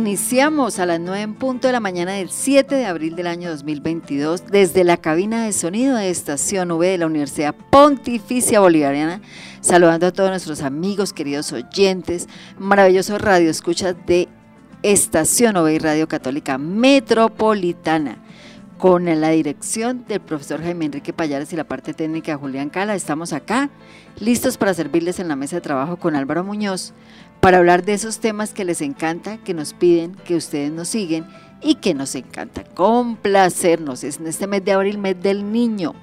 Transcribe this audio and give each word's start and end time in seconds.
Iniciamos 0.00 0.78
a 0.78 0.86
las 0.86 0.98
9 0.98 1.20
en 1.20 1.34
punto 1.34 1.66
de 1.66 1.74
la 1.74 1.78
mañana 1.78 2.12
del 2.12 2.30
7 2.30 2.74
de 2.74 2.86
abril 2.86 3.16
del 3.16 3.26
año 3.26 3.50
2022 3.50 4.46
desde 4.46 4.82
la 4.82 4.96
cabina 4.96 5.44
de 5.44 5.52
sonido 5.52 5.94
de 5.94 6.08
Estación 6.08 6.70
V 6.70 6.86
de 6.86 6.96
la 6.96 7.04
Universidad 7.04 7.54
Pontificia 7.68 8.60
Bolivariana, 8.60 9.20
saludando 9.60 10.06
a 10.06 10.10
todos 10.10 10.30
nuestros 10.30 10.62
amigos, 10.62 11.12
queridos 11.12 11.52
oyentes, 11.52 12.30
maravillosos 12.58 13.20
radioescuchas 13.20 13.94
de 14.06 14.28
Estación 14.82 15.58
V 15.58 15.74
y 15.74 15.78
Radio 15.78 16.08
Católica 16.08 16.56
Metropolitana 16.56 18.22
con 18.80 19.04
la 19.04 19.28
dirección 19.28 20.06
del 20.08 20.20
profesor 20.20 20.62
Jaime 20.62 20.86
Enrique 20.86 21.12
Payares 21.12 21.52
y 21.52 21.56
la 21.56 21.64
parte 21.64 21.92
técnica 21.92 22.32
de 22.32 22.38
Julián 22.38 22.70
Cala. 22.70 22.94
Estamos 22.94 23.34
acá, 23.34 23.68
listos 24.18 24.56
para 24.56 24.72
servirles 24.72 25.20
en 25.20 25.28
la 25.28 25.36
mesa 25.36 25.56
de 25.56 25.60
trabajo 25.60 25.98
con 25.98 26.16
Álvaro 26.16 26.44
Muñoz, 26.44 26.94
para 27.40 27.58
hablar 27.58 27.84
de 27.84 27.94
esos 27.94 28.18
temas 28.18 28.52
que 28.52 28.64
les 28.64 28.82
encanta, 28.82 29.38
que 29.38 29.54
nos 29.54 29.72
piden, 29.72 30.14
que 30.14 30.36
ustedes 30.36 30.70
nos 30.70 30.88
siguen 30.88 31.26
y 31.62 31.76
que 31.76 31.94
nos 31.94 32.14
encanta 32.14 32.64
complacernos. 32.64 34.04
Es 34.04 34.18
en 34.18 34.26
este 34.26 34.46
mes 34.46 34.64
de 34.64 34.72
abril, 34.72 34.98
mes 34.98 35.20
del 35.20 35.50
niño. 35.50 35.94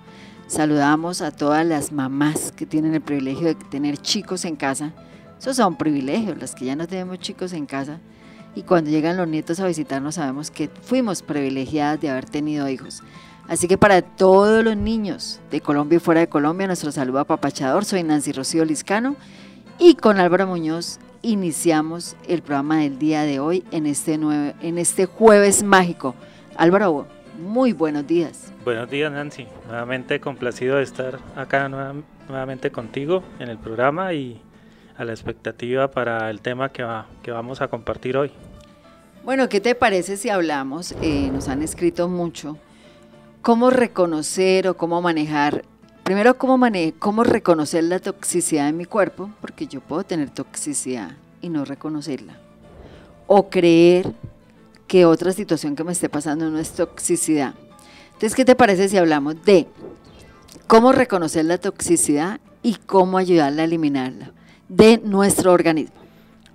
Saludamos 0.47 1.21
a 1.21 1.31
todas 1.31 1.65
las 1.65 1.91
mamás 1.91 2.51
que 2.55 2.65
tienen 2.65 2.93
el 2.95 3.01
privilegio 3.01 3.47
de 3.47 3.55
tener 3.55 3.97
chicos 3.97 4.45
en 4.45 4.55
casa. 4.55 4.93
Esos 5.39 5.57
son 5.57 5.77
privilegios, 5.77 6.37
las 6.37 6.55
que 6.55 6.65
ya 6.65 6.75
no 6.75 6.87
tenemos 6.87 7.19
chicos 7.19 7.53
en 7.53 7.67
casa. 7.67 7.99
Y 8.55 8.63
cuando 8.63 8.89
llegan 8.89 9.17
los 9.17 9.27
nietos 9.27 9.59
a 9.59 9.67
visitarnos 9.67 10.15
sabemos 10.15 10.49
que 10.49 10.69
fuimos 10.81 11.21
privilegiadas 11.21 12.01
de 12.01 12.09
haber 12.09 12.25
tenido 12.25 12.67
hijos. 12.67 13.03
Así 13.47 13.67
que 13.67 13.77
para 13.77 14.01
todos 14.01 14.63
los 14.63 14.75
niños 14.75 15.39
de 15.51 15.61
Colombia 15.61 15.97
y 15.97 15.99
fuera 15.99 16.21
de 16.21 16.27
Colombia, 16.27 16.65
nuestro 16.65 16.91
saludo 16.91 17.19
apapachador. 17.19 17.85
Soy 17.85 18.01
Nancy 18.03 18.31
Rocío 18.31 18.65
Liscano 18.65 19.15
y 19.77 19.93
con 19.95 20.19
Álvaro 20.19 20.47
Muñoz 20.47 20.99
iniciamos 21.21 22.15
el 22.27 22.41
programa 22.41 22.79
del 22.79 22.99
día 22.99 23.23
de 23.23 23.39
hoy 23.39 23.63
en 23.71 23.85
este, 23.85 24.13
en 24.13 24.77
este 24.77 25.05
jueves 25.05 25.63
mágico. 25.63 26.15
Álvaro, 26.55 27.07
muy 27.37 27.73
buenos 27.73 28.07
días. 28.07 28.51
Buenos 28.63 28.89
días 28.89 29.11
Nancy, 29.11 29.47
nuevamente 29.67 30.19
complacido 30.19 30.77
de 30.77 30.83
estar 30.83 31.19
acá 31.35 31.69
nuevamente 31.69 32.71
contigo 32.71 33.23
en 33.39 33.49
el 33.49 33.57
programa 33.57 34.13
y 34.13 34.41
a 34.97 35.05
la 35.05 35.13
expectativa 35.13 35.89
para 35.91 36.29
el 36.29 36.41
tema 36.41 36.69
que, 36.69 36.83
va, 36.83 37.07
que 37.21 37.31
vamos 37.31 37.61
a 37.61 37.67
compartir 37.67 38.17
hoy. 38.17 38.31
Bueno, 39.23 39.49
¿qué 39.49 39.61
te 39.61 39.75
parece 39.75 40.17
si 40.17 40.29
hablamos? 40.29 40.93
Eh, 41.01 41.29
nos 41.31 41.49
han 41.49 41.61
escrito 41.61 42.07
mucho. 42.07 42.57
¿Cómo 43.41 43.69
reconocer 43.69 44.67
o 44.67 44.75
cómo 44.75 45.01
manejar 45.01 45.63
Primero, 46.07 46.37
¿cómo, 46.37 46.57
¿cómo 46.99 47.25
reconocer 47.25 47.83
la 47.83 47.99
toxicidad 47.99 48.69
en 48.69 48.77
mi 48.77 48.85
cuerpo? 48.85 49.29
Porque 49.41 49.67
yo 49.67 49.81
puedo 49.81 50.05
tener 50.05 50.29
toxicidad 50.29 51.17
y 51.41 51.49
no 51.49 51.65
reconocerla. 51.65 52.37
O 53.27 53.49
creer 53.49 54.13
que 54.87 55.03
otra 55.03 55.33
situación 55.33 55.75
que 55.75 55.83
me 55.83 55.91
esté 55.91 56.07
pasando 56.07 56.49
no 56.49 56.59
es 56.59 56.71
toxicidad. 56.71 57.55
Entonces, 58.05 58.35
¿qué 58.35 58.45
te 58.45 58.55
parece 58.55 58.87
si 58.87 58.95
hablamos 58.95 59.43
de 59.43 59.67
cómo 60.65 60.93
reconocer 60.93 61.43
la 61.43 61.57
toxicidad 61.57 62.39
y 62.63 62.75
cómo 62.75 63.17
ayudarla 63.17 63.63
a 63.63 63.65
eliminarla 63.65 64.31
de 64.69 64.99
nuestro 64.99 65.51
organismo? 65.51 65.97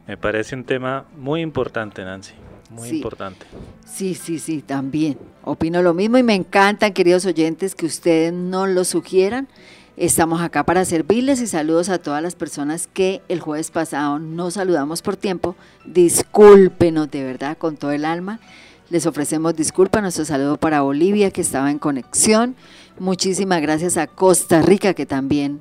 Me 0.07 0.17
parece 0.17 0.57
un 0.57 0.65
tema 0.65 1.05
muy 1.15 1.43
importante, 1.43 2.03
Nancy 2.03 2.33
muy 2.73 2.89
importante. 2.89 3.47
Sí, 3.87 4.15
sí, 4.15 4.39
sí, 4.39 4.63
también. 4.63 5.19
Opino 5.45 5.83
lo 5.83 5.95
mismo 5.95 6.19
y 6.19 6.23
me 6.23 6.35
encantan, 6.35 6.93
queridos 6.93 7.25
oyentes, 7.27 7.75
que 7.75 7.87
ustedes 7.87 8.33
no 8.33 8.67
lo 8.67 8.85
sugieran. 8.85 9.49
Estamos 9.97 10.41
acá 10.41 10.65
para 10.65 10.85
servirles 10.85 11.41
y 11.41 11.47
saludos 11.47 11.91
a 11.91 11.99
todas 11.99 12.23
las 12.23 12.35
personas 12.35 12.87
que 12.87 13.21
el 13.29 13.41
jueves 13.41 13.71
pasado 13.71 14.19
no 14.19 14.51
saludamos 14.51 15.03
por 15.03 15.17
tiempo. 15.17 15.55
Discúlpenos 15.85 17.11
de 17.11 17.25
verdad 17.25 17.59
con 17.59 17.77
todo 17.77 17.93
el 17.93 18.07
alma. 18.07 18.41
Les 18.89 19.07
ofrecemos 19.07 19.55
disculpas, 19.55 20.03
nuestro 20.03 20.25
saludo 20.25 20.57
para 20.57 20.81
Bolivia 20.81 21.31
que 21.31 21.43
estaba 21.43 21.71
en 21.71 21.79
conexión. 21.79 22.57
Muchísimas 22.99 23.61
gracias 23.61 23.97
a 23.97 24.07
Costa 24.07 24.63
Rica 24.63 24.95
que 24.95 25.07
también 25.07 25.61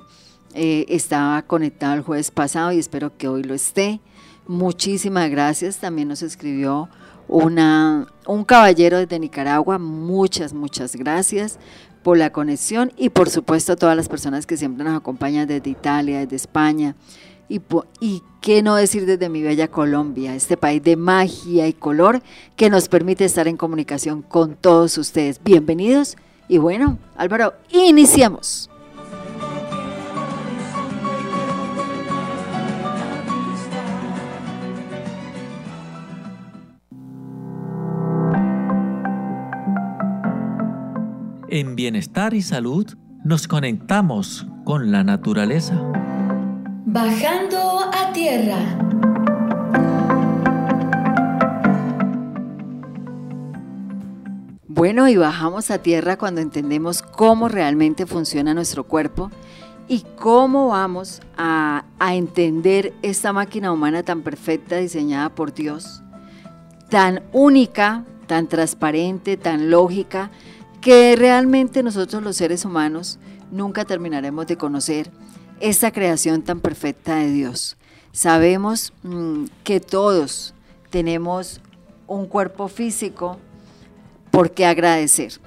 eh, 0.54 0.86
estaba 0.88 1.42
conectado 1.42 1.94
el 1.94 2.02
jueves 2.02 2.30
pasado 2.30 2.72
y 2.72 2.78
espero 2.78 3.16
que 3.16 3.28
hoy 3.28 3.42
lo 3.42 3.54
esté. 3.54 4.00
Muchísimas 4.46 5.30
gracias. 5.30 5.78
También 5.78 6.08
nos 6.08 6.22
escribió 6.22 6.88
una, 7.32 8.06
un 8.26 8.44
caballero 8.44 8.98
desde 8.98 9.18
Nicaragua. 9.18 9.78
Muchas, 9.78 10.52
muchas 10.52 10.94
gracias 10.94 11.58
por 12.02 12.18
la 12.18 12.30
conexión 12.30 12.92
y 12.96 13.08
por 13.08 13.30
supuesto 13.30 13.72
a 13.72 13.76
todas 13.76 13.96
las 13.96 14.08
personas 14.08 14.46
que 14.46 14.56
siempre 14.56 14.84
nos 14.84 14.96
acompañan 14.96 15.48
desde 15.48 15.70
Italia, 15.70 16.20
desde 16.20 16.36
España. 16.36 16.94
Y, 17.48 17.60
y 18.00 18.22
qué 18.40 18.62
no 18.62 18.76
decir 18.76 19.06
desde 19.06 19.28
mi 19.28 19.42
bella 19.42 19.68
Colombia, 19.68 20.34
este 20.34 20.56
país 20.56 20.82
de 20.82 20.96
magia 20.96 21.66
y 21.66 21.72
color 21.72 22.22
que 22.56 22.70
nos 22.70 22.88
permite 22.88 23.24
estar 23.24 23.48
en 23.48 23.56
comunicación 23.56 24.22
con 24.22 24.54
todos 24.54 24.96
ustedes. 24.98 25.40
Bienvenidos 25.42 26.16
y 26.48 26.58
bueno, 26.58 26.98
Álvaro, 27.16 27.54
iniciamos. 27.70 28.71
En 41.54 41.76
bienestar 41.76 42.32
y 42.32 42.40
salud 42.40 42.86
nos 43.26 43.46
conectamos 43.46 44.46
con 44.64 44.90
la 44.90 45.04
naturaleza. 45.04 45.74
Bajando 46.86 47.80
a 47.92 48.10
tierra. 48.14 48.56
Bueno, 54.66 55.06
y 55.08 55.18
bajamos 55.18 55.70
a 55.70 55.82
tierra 55.82 56.16
cuando 56.16 56.40
entendemos 56.40 57.02
cómo 57.02 57.48
realmente 57.48 58.06
funciona 58.06 58.54
nuestro 58.54 58.84
cuerpo 58.84 59.30
y 59.88 60.06
cómo 60.16 60.68
vamos 60.68 61.20
a, 61.36 61.84
a, 61.98 62.14
entender 62.14 62.94
esta 63.02 63.34
máquina 63.34 63.72
humana 63.72 64.02
tan 64.02 64.22
perfecta 64.22 64.78
diseñada 64.78 65.28
por 65.34 65.52
Dios, 65.52 66.02
tan 66.88 67.22
única, 67.30 68.06
tan 68.26 68.46
transparente, 68.46 69.36
tan 69.36 69.70
lógica, 69.70 70.30
que 70.82 71.14
realmente 71.16 71.82
nosotros 71.82 72.22
los 72.22 72.36
seres 72.36 72.64
humanos 72.64 73.18
nunca 73.50 73.84
terminaremos 73.84 74.46
de 74.48 74.58
conocer 74.58 75.10
esta 75.60 75.92
creación 75.92 76.42
tan 76.42 76.60
perfecta 76.60 77.16
de 77.16 77.30
Dios. 77.30 77.76
Sabemos 78.10 78.92
mm, 79.04 79.44
que 79.62 79.80
todos 79.80 80.54
tenemos 80.90 81.60
un 82.08 82.26
cuerpo 82.26 82.66
físico 82.66 83.38
por 84.32 84.50
qué 84.50 84.66
agradecer. 84.66 85.40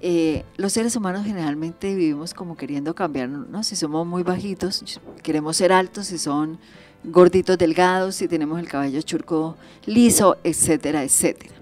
Eh, 0.00 0.44
los 0.56 0.72
seres 0.72 0.94
humanos 0.94 1.26
generalmente 1.26 1.92
vivimos 1.96 2.32
como 2.32 2.56
queriendo 2.56 2.94
cambiar, 2.94 3.28
¿no? 3.28 3.64
Si 3.64 3.74
somos 3.74 4.06
muy 4.06 4.22
bajitos, 4.22 5.00
queremos 5.24 5.56
ser 5.56 5.72
altos, 5.72 6.06
si 6.06 6.18
son 6.18 6.60
gorditos, 7.02 7.58
delgados, 7.58 8.14
si 8.14 8.28
tenemos 8.28 8.60
el 8.60 8.68
cabello 8.68 9.02
churco 9.02 9.56
liso, 9.84 10.36
etcétera, 10.44 11.02
etcétera. 11.02 11.57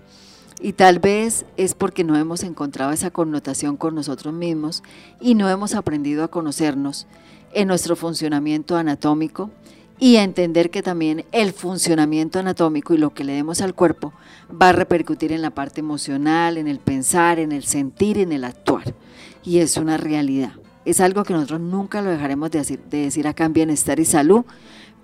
Y 0.61 0.73
tal 0.73 0.99
vez 0.99 1.44
es 1.56 1.75
porque 1.75 2.03
no 2.03 2.17
hemos 2.17 2.43
encontrado 2.43 2.93
esa 2.93 3.11
connotación 3.11 3.76
con 3.76 3.94
nosotros 3.94 4.32
mismos 4.32 4.82
y 5.20 5.35
no 5.35 5.50
hemos 5.50 5.75
aprendido 5.75 6.25
a 6.25 6.29
conocernos 6.29 7.06
en 7.53 7.69
nuestro 7.69 7.94
funcionamiento 7.94 8.76
anatómico 8.76 9.50
y 9.99 10.17
a 10.17 10.25
entender 10.25 10.70
que 10.70 10.82
también 10.82 11.25
el 11.32 11.53
funcionamiento 11.53 12.38
anatómico 12.38 12.94
y 12.94 12.99
lo 12.99 13.14
que 13.14 13.25
le 13.25 13.32
demos 13.32 13.61
al 13.61 13.75
cuerpo 13.75 14.12
va 14.50 14.70
a 14.70 14.73
repercutir 14.73 15.32
en 15.32 15.43
la 15.43 15.50
parte 15.50 15.81
emocional, 15.81 16.58
en 16.58 16.69
el 16.69 16.79
pensar, 16.79 17.38
en 17.38 17.53
el 17.53 17.64
sentir, 17.64 18.19
en 18.19 18.32
el 18.32 18.44
actuar. 18.44 18.94
Y 19.43 19.58
es 19.58 19.76
una 19.76 19.97
realidad. 19.97 20.53
Es 20.85 21.00
algo 21.00 21.25
que 21.25 21.32
nosotros 21.32 21.61
nunca 21.61 22.03
lo 22.03 22.11
dejaremos 22.11 22.50
de 22.50 22.58
decir, 22.61 22.81
de 22.91 22.99
decir 22.99 23.26
acá 23.26 23.44
en 23.44 23.53
bienestar 23.53 23.99
y 23.99 24.05
salud, 24.05 24.44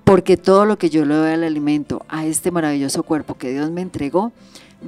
porque 0.04 0.36
todo 0.36 0.64
lo 0.64 0.78
que 0.78 0.90
yo 0.90 1.04
le 1.04 1.14
doy 1.14 1.32
al 1.32 1.44
alimento, 1.44 2.04
a 2.08 2.26
este 2.26 2.50
maravilloso 2.50 3.02
cuerpo 3.02 3.36
que 3.36 3.52
Dios 3.52 3.70
me 3.70 3.80
entregó, 3.80 4.32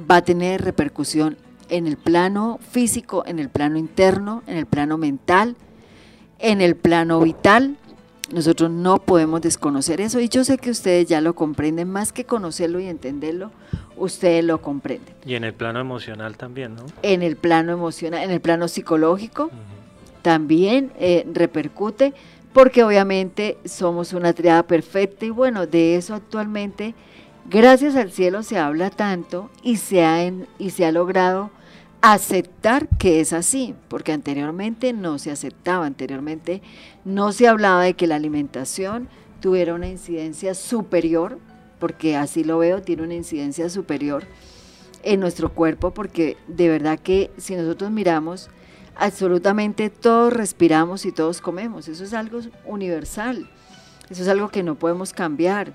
va 0.09 0.17
a 0.17 0.21
tener 0.23 0.63
repercusión 0.63 1.37
en 1.69 1.87
el 1.87 1.97
plano 1.97 2.59
físico, 2.71 3.23
en 3.25 3.39
el 3.39 3.49
plano 3.49 3.77
interno, 3.77 4.43
en 4.47 4.57
el 4.57 4.65
plano 4.65 4.97
mental, 4.97 5.55
en 6.39 6.61
el 6.61 6.75
plano 6.75 7.19
vital 7.21 7.77
Nosotros 8.31 8.69
no 8.69 8.97
podemos 8.99 9.41
desconocer 9.41 10.01
eso 10.01 10.19
y 10.19 10.29
yo 10.29 10.43
sé 10.43 10.57
que 10.57 10.71
ustedes 10.71 11.07
ya 11.07 11.21
lo 11.21 11.35
comprenden, 11.35 11.89
más 11.89 12.11
que 12.11 12.25
conocerlo 12.25 12.79
y 12.79 12.87
entenderlo, 12.87 13.51
ustedes 13.97 14.43
lo 14.43 14.61
comprenden. 14.61 15.13
Y 15.25 15.35
en 15.35 15.43
el 15.43 15.53
plano 15.53 15.79
emocional 15.79 16.35
también, 16.35 16.75
¿no? 16.75 16.85
En 17.03 17.21
el 17.21 17.35
plano 17.35 17.71
emocional, 17.71 18.23
en 18.23 18.31
el 18.31 18.41
plano 18.41 18.67
psicológico, 18.67 19.51
también 20.23 20.91
eh, 20.97 21.23
repercute, 21.33 22.13
porque 22.51 22.83
obviamente 22.83 23.57
somos 23.63 24.13
una 24.13 24.33
triada 24.33 24.63
perfecta 24.63 25.25
y 25.25 25.29
bueno, 25.29 25.67
de 25.67 25.95
eso 25.97 26.15
actualmente, 26.15 26.95
gracias 27.49 27.95
al 27.95 28.11
cielo 28.11 28.43
se 28.43 28.57
habla 28.57 28.89
tanto 28.89 29.49
y 29.63 29.77
se 29.77 30.03
ha, 30.03 30.25
y 30.57 30.69
se 30.71 30.85
ha 30.85 30.91
logrado 30.91 31.51
aceptar 32.01 32.87
que 32.99 33.19
es 33.19 33.33
así, 33.33 33.73
porque 33.87 34.11
anteriormente 34.11 34.93
no 34.93 35.17
se 35.17 35.31
aceptaba, 35.31 35.85
anteriormente 35.85 36.61
no 37.03 37.31
se 37.31 37.47
hablaba 37.47 37.81
de 37.81 37.95
que 37.95 38.05
la 38.07 38.15
alimentación 38.15 39.07
tuviera 39.41 39.73
una 39.73 39.87
incidencia 39.87 40.53
superior, 40.53 41.39
porque 41.79 42.15
así 42.15 42.43
lo 42.43 42.59
veo, 42.59 42.81
tiene 42.81 43.03
una 43.03 43.15
incidencia 43.15 43.69
superior 43.69 44.23
en 45.03 45.19
nuestro 45.19 45.53
cuerpo, 45.53 45.91
porque 45.91 46.37
de 46.47 46.69
verdad 46.69 46.99
que 46.99 47.31
si 47.37 47.55
nosotros 47.55 47.91
miramos, 47.91 48.49
absolutamente 48.95 49.89
todos 49.89 50.31
respiramos 50.31 51.05
y 51.05 51.11
todos 51.11 51.41
comemos, 51.41 51.87
eso 51.87 52.03
es 52.03 52.13
algo 52.13 52.39
universal, 52.65 53.49
eso 54.09 54.21
es 54.21 54.27
algo 54.27 54.49
que 54.49 54.63
no 54.63 54.75
podemos 54.75 55.11
cambiar. 55.11 55.73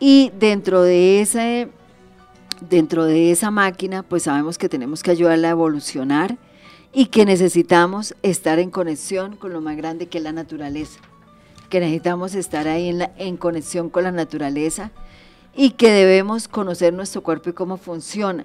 Y 0.00 0.30
dentro 0.38 0.82
de 0.82 1.20
ese 1.20 1.68
dentro 2.60 3.04
de 3.04 3.30
esa 3.30 3.50
máquina, 3.50 4.02
pues 4.02 4.24
sabemos 4.24 4.58
que 4.58 4.68
tenemos 4.68 5.02
que 5.02 5.10
ayudarla 5.10 5.48
a 5.48 5.52
evolucionar 5.52 6.36
y 6.92 7.06
que 7.06 7.24
necesitamos 7.24 8.14
estar 8.22 8.58
en 8.58 8.70
conexión 8.70 9.36
con 9.36 9.52
lo 9.52 9.60
más 9.60 9.76
grande 9.76 10.06
que 10.06 10.18
es 10.18 10.24
la 10.24 10.32
naturaleza, 10.32 11.00
que 11.68 11.80
necesitamos 11.80 12.34
estar 12.34 12.66
ahí 12.66 12.88
en, 12.88 13.08
en 13.16 13.36
conexión 13.36 13.90
con 13.90 14.04
la 14.04 14.12
naturaleza 14.12 14.90
y 15.54 15.70
que 15.70 15.90
debemos 15.90 16.48
conocer 16.48 16.92
nuestro 16.92 17.22
cuerpo 17.22 17.50
y 17.50 17.52
cómo 17.52 17.76
funciona. 17.76 18.44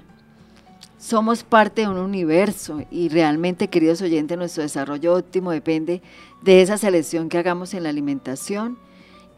Somos 0.99 1.43
parte 1.43 1.81
de 1.81 1.89
un 1.89 1.97
universo 1.97 2.81
y 2.89 3.09
realmente, 3.09 3.67
queridos 3.67 4.01
oyentes, 4.01 4.37
nuestro 4.37 4.63
desarrollo 4.63 5.15
óptimo 5.15 5.51
depende 5.51 6.01
de 6.41 6.61
esa 6.61 6.77
selección 6.77 7.27
que 7.27 7.37
hagamos 7.37 7.73
en 7.73 7.83
la 7.83 7.89
alimentación 7.89 8.77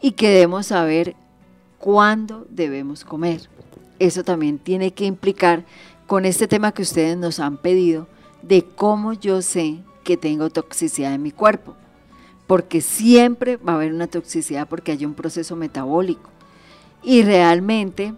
y 0.00 0.12
que 0.12 0.28
debemos 0.28 0.66
saber 0.66 1.16
cuándo 1.78 2.46
debemos 2.50 3.04
comer 3.04 3.48
eso 3.98 4.24
también 4.24 4.58
tiene 4.58 4.92
que 4.92 5.04
implicar 5.04 5.64
con 6.06 6.24
este 6.24 6.46
tema 6.46 6.72
que 6.72 6.82
ustedes 6.82 7.16
nos 7.16 7.40
han 7.40 7.56
pedido 7.56 8.06
de 8.42 8.64
cómo 8.64 9.12
yo 9.12 9.42
sé 9.42 9.78
que 10.04 10.16
tengo 10.16 10.50
toxicidad 10.50 11.14
en 11.14 11.22
mi 11.22 11.32
cuerpo. 11.32 11.74
Porque 12.46 12.80
siempre 12.80 13.56
va 13.56 13.72
a 13.72 13.76
haber 13.76 13.92
una 13.92 14.06
toxicidad 14.06 14.68
porque 14.68 14.92
hay 14.92 15.04
un 15.04 15.14
proceso 15.14 15.56
metabólico. 15.56 16.30
Y 17.02 17.22
realmente 17.22 18.14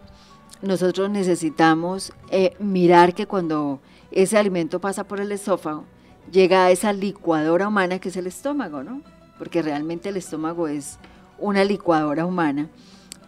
nosotros 0.60 1.08
necesitamos 1.08 2.12
eh, 2.30 2.54
mirar 2.58 3.14
que 3.14 3.26
cuando 3.26 3.80
ese 4.10 4.36
alimento 4.36 4.80
pasa 4.80 5.04
por 5.04 5.20
el 5.20 5.32
esófago, 5.32 5.84
llega 6.30 6.66
a 6.66 6.70
esa 6.70 6.92
licuadora 6.92 7.68
humana 7.68 7.98
que 7.98 8.10
es 8.10 8.16
el 8.16 8.26
estómago, 8.26 8.82
¿no? 8.82 9.00
Porque 9.38 9.62
realmente 9.62 10.10
el 10.10 10.18
estómago 10.18 10.68
es 10.68 10.98
una 11.38 11.64
licuadora 11.64 12.26
humana 12.26 12.68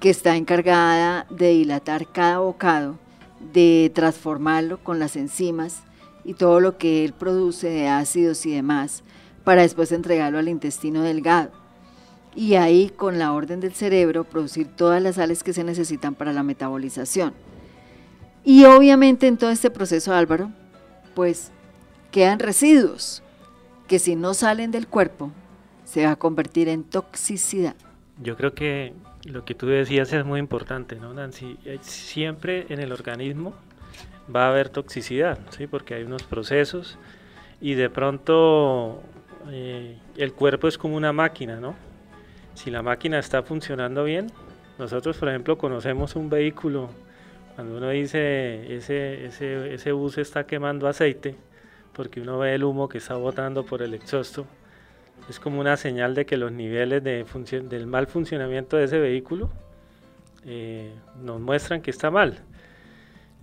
que 0.00 0.10
está 0.10 0.36
encargada 0.36 1.26
de 1.28 1.50
dilatar 1.50 2.10
cada 2.10 2.38
bocado, 2.38 2.98
de 3.52 3.92
transformarlo 3.94 4.82
con 4.82 4.98
las 4.98 5.14
enzimas 5.14 5.82
y 6.24 6.34
todo 6.34 6.60
lo 6.60 6.78
que 6.78 7.04
él 7.04 7.12
produce 7.12 7.68
de 7.68 7.88
ácidos 7.88 8.44
y 8.46 8.54
demás, 8.54 9.02
para 9.44 9.62
después 9.62 9.92
entregarlo 9.92 10.38
al 10.38 10.48
intestino 10.48 11.02
delgado. 11.02 11.50
Y 12.34 12.54
ahí, 12.54 12.90
con 12.90 13.18
la 13.18 13.32
orden 13.32 13.60
del 13.60 13.74
cerebro, 13.74 14.24
producir 14.24 14.68
todas 14.68 15.02
las 15.02 15.16
sales 15.16 15.42
que 15.42 15.52
se 15.52 15.64
necesitan 15.64 16.14
para 16.14 16.32
la 16.32 16.42
metabolización. 16.42 17.34
Y 18.44 18.64
obviamente 18.64 19.26
en 19.26 19.36
todo 19.36 19.50
este 19.50 19.70
proceso, 19.70 20.14
Álvaro, 20.14 20.50
pues 21.14 21.50
quedan 22.10 22.38
residuos 22.38 23.22
que 23.86 23.98
si 23.98 24.16
no 24.16 24.32
salen 24.32 24.70
del 24.70 24.86
cuerpo, 24.86 25.30
se 25.84 26.06
va 26.06 26.12
a 26.12 26.16
convertir 26.16 26.68
en 26.68 26.84
toxicidad. 26.84 27.74
Yo 28.22 28.36
creo 28.36 28.54
que 28.54 28.94
lo 29.30 29.44
que 29.44 29.54
tú 29.54 29.66
decías 29.66 30.12
es 30.12 30.24
muy 30.24 30.38
importante, 30.40 30.96
¿no, 30.96 31.14
Nancy? 31.14 31.56
Eh, 31.64 31.78
siempre 31.82 32.66
en 32.68 32.80
el 32.80 32.92
organismo 32.92 33.54
va 34.34 34.46
a 34.46 34.48
haber 34.50 34.68
toxicidad, 34.68 35.38
¿sí? 35.50 35.66
Porque 35.66 35.94
hay 35.94 36.04
unos 36.04 36.22
procesos 36.22 36.98
y 37.60 37.74
de 37.74 37.90
pronto 37.90 39.02
eh, 39.50 39.98
el 40.16 40.32
cuerpo 40.32 40.68
es 40.68 40.78
como 40.78 40.96
una 40.96 41.12
máquina, 41.12 41.60
¿no? 41.60 41.74
Si 42.54 42.70
la 42.70 42.82
máquina 42.82 43.18
está 43.18 43.42
funcionando 43.42 44.04
bien, 44.04 44.30
nosotros, 44.78 45.16
por 45.16 45.28
ejemplo, 45.28 45.58
conocemos 45.58 46.16
un 46.16 46.30
vehículo, 46.30 46.90
cuando 47.54 47.76
uno 47.76 47.90
dice 47.90 48.74
ese, 48.74 49.26
ese, 49.26 49.74
ese 49.74 49.92
bus 49.92 50.18
está 50.18 50.46
quemando 50.46 50.88
aceite, 50.88 51.36
porque 51.92 52.20
uno 52.20 52.38
ve 52.38 52.54
el 52.54 52.64
humo 52.64 52.88
que 52.88 52.98
está 52.98 53.16
botando 53.16 53.64
por 53.64 53.82
el 53.82 53.94
exhausto, 53.94 54.46
es 55.30 55.38
como 55.38 55.60
una 55.60 55.76
señal 55.76 56.14
de 56.14 56.26
que 56.26 56.36
los 56.36 56.50
niveles 56.50 57.04
de 57.04 57.24
del 57.68 57.86
mal 57.86 58.08
funcionamiento 58.08 58.76
de 58.76 58.84
ese 58.84 58.98
vehículo 58.98 59.48
eh, 60.44 60.92
nos 61.22 61.40
muestran 61.40 61.82
que 61.82 61.90
está 61.90 62.10
mal. 62.10 62.38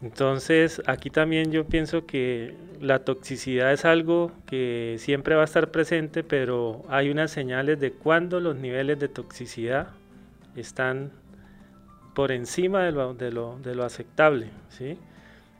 Entonces 0.01 0.81
aquí 0.85 1.09
también 1.09 1.51
yo 1.51 1.65
pienso 1.65 2.05
que 2.05 2.53
la 2.81 2.99
toxicidad 2.99 3.71
es 3.71 3.85
algo 3.85 4.31
que 4.45 4.97
siempre 4.99 5.35
va 5.35 5.41
a 5.41 5.45
estar 5.45 5.71
presente, 5.71 6.23
pero 6.23 6.83
hay 6.89 7.09
unas 7.09 7.31
señales 7.31 7.79
de 7.79 7.93
cuando 7.93 8.39
los 8.39 8.57
niveles 8.57 8.99
de 8.99 9.07
toxicidad 9.07 9.87
están 10.55 11.11
por 12.13 12.31
encima 12.31 12.83
de 12.83 12.91
lo, 12.91 13.13
de 13.13 13.31
lo, 13.31 13.59
de 13.63 13.75
lo 13.75 13.85
aceptable. 13.85 14.49
¿sí? 14.69 14.97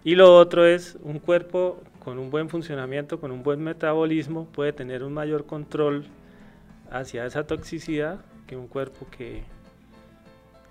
Y 0.03 0.15
lo 0.15 0.35
otro 0.35 0.65
es 0.65 0.97
un 1.03 1.19
cuerpo 1.19 1.81
con 2.03 2.19
un 2.19 2.29
buen 2.29 2.49
funcionamiento, 2.49 3.19
con 3.19 3.31
un 3.31 3.43
buen 3.43 3.63
metabolismo, 3.63 4.45
puede 4.45 4.73
tener 4.73 5.03
un 5.03 5.13
mayor 5.13 5.45
control 5.45 6.05
hacia 6.91 7.25
esa 7.25 7.45
toxicidad 7.45 8.19
que 8.45 8.55
un 8.55 8.67
cuerpo 8.67 9.07
que, 9.09 9.43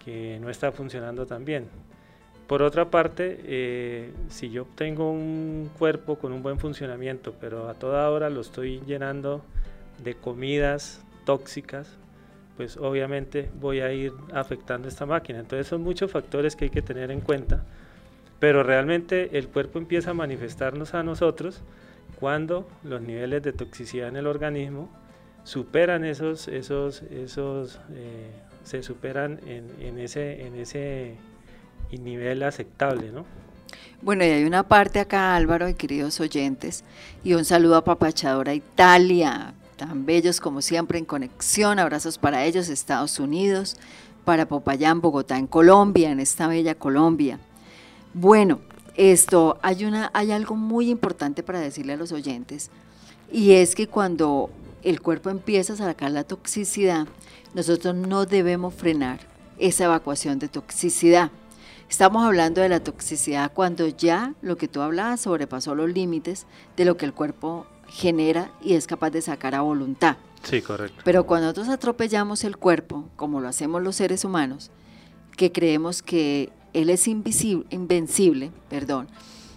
que 0.04 0.38
no 0.40 0.50
está 0.50 0.72
funcionando 0.72 1.26
tan 1.26 1.44
bien. 1.44 1.68
Por 2.46 2.62
otra 2.62 2.90
parte, 2.90 3.40
eh, 3.44 4.12
si 4.28 4.50
yo 4.50 4.66
tengo 4.76 5.10
un 5.10 5.68
cuerpo 5.78 6.16
con 6.16 6.32
un 6.32 6.42
buen 6.42 6.58
funcionamiento, 6.58 7.34
pero 7.40 7.68
a 7.68 7.74
toda 7.74 8.08
hora 8.10 8.30
lo 8.30 8.40
estoy 8.40 8.80
llenando 8.86 9.42
de 10.02 10.14
comidas 10.14 11.02
tóxicas, 11.24 11.88
pues 12.56 12.76
obviamente 12.76 13.50
voy 13.60 13.80
a 13.80 13.92
ir 13.92 14.12
afectando 14.32 14.86
esta 14.86 15.06
máquina. 15.06 15.40
Entonces 15.40 15.66
son 15.66 15.82
muchos 15.82 16.10
factores 16.10 16.54
que 16.54 16.66
hay 16.66 16.70
que 16.70 16.82
tener 16.82 17.10
en 17.10 17.20
cuenta 17.20 17.64
pero 18.38 18.62
realmente 18.62 19.38
el 19.38 19.48
cuerpo 19.48 19.79
empieza 19.79 20.10
a 20.10 20.14
manifestarnos 20.14 20.94
a 20.94 21.02
nosotros 21.02 21.62
cuando 22.20 22.69
los 22.84 23.00
niveles 23.00 23.43
de 23.43 23.52
toxicidad 23.52 24.08
en 24.08 24.17
el 24.17 24.26
organismo 24.26 24.91
superan 25.46 26.05
esos, 26.05 26.48
esos, 26.48 27.03
esos, 27.03 27.79
eh, 27.94 28.32
se 28.65 28.82
superan 28.82 29.38
en, 29.46 29.96
ese, 29.96 30.44
en 30.44 30.56
ese 30.56 31.15
nivel 31.93 32.43
aceptable, 32.43 33.12
¿no? 33.12 33.24
Bueno, 34.03 34.24
y 34.24 34.29
hay 34.29 34.43
una 34.43 34.65
parte 34.65 34.98
acá, 34.98 35.36
Álvaro 35.36 35.69
y 35.69 35.74
queridos 35.74 36.19
oyentes, 36.19 36.82
y 37.22 37.34
un 37.34 37.44
saludo 37.44 37.76
a 37.76 37.84
Papachadora 37.84 38.55
Italia, 38.55 39.55
tan 39.76 40.05
bellos 40.05 40.41
como 40.41 40.62
siempre 40.62 40.98
en 40.98 41.05
conexión, 41.05 41.79
abrazos 41.79 42.19
para 42.19 42.44
ellos, 42.44 42.69
Estados 42.69 43.20
Unidos, 43.20 43.76
para 44.24 44.48
Popayán, 44.48 45.00
Bogotá, 45.00 45.38
en 45.38 45.46
Colombia, 45.46 46.10
en 46.10 46.19
esta 46.19 46.48
bella 46.48 46.74
Colombia. 46.74 47.38
Bueno, 48.15 48.58
esto, 48.96 49.60
hay, 49.62 49.84
una, 49.84 50.10
hay 50.12 50.32
algo 50.32 50.56
muy 50.56 50.91
importante 50.91 51.44
para 51.44 51.60
decirle 51.60 51.93
a 51.93 51.96
los 51.96 52.10
oyentes, 52.10 52.69
y 53.31 53.53
es 53.53 53.76
que 53.76 53.86
cuando 53.86 54.50
el 54.86 55.02
cuerpo 55.02 55.31
empieza 55.31 55.72
a 55.72 55.76
sacar 55.76 56.12
la 56.12 56.22
toxicidad, 56.22 57.08
nosotros 57.55 57.93
no 57.96 58.24
debemos 58.24 58.72
frenar 58.72 59.19
esa 59.58 59.86
evacuación 59.86 60.38
de 60.38 60.48
toxicidad. 60.48 61.32
Estamos 61.90 62.24
hablando 62.24 62.60
de 62.60 62.69
la 62.69 62.78
toxicidad 62.78 63.52
cuando 63.52 63.88
ya 63.88 64.34
lo 64.43 64.56
que 64.56 64.69
tú 64.69 64.81
hablabas 64.81 65.22
sobrepasó 65.22 65.74
los 65.74 65.90
límites 65.90 66.46
de 66.76 66.84
lo 66.84 66.96
que 66.96 67.05
el 67.05 67.14
cuerpo 67.14 67.66
genera 67.88 68.52
y 68.62 68.74
es 68.74 68.86
capaz 68.86 69.10
de 69.10 69.22
sacar 69.22 69.56
a 69.56 69.62
voluntad. 69.62 70.19
Sí, 70.44 70.62
correcto. 70.62 71.02
Pero 71.05 71.26
cuando 71.26 71.48
nosotros 71.48 71.69
atropellamos 71.69 72.44
el 72.44 72.56
cuerpo, 72.56 73.08
como 73.16 73.40
lo 73.40 73.48
hacemos 73.48 73.82
los 73.82 73.96
seres 73.96 74.24
humanos, 74.24 74.70
que 75.36 75.50
creemos 75.50 76.00
que 76.00 76.52
él 76.74 76.90
es 76.90 77.08
invisible, 77.08 77.66
invencible, 77.70 78.52
perdón. 78.69 79.08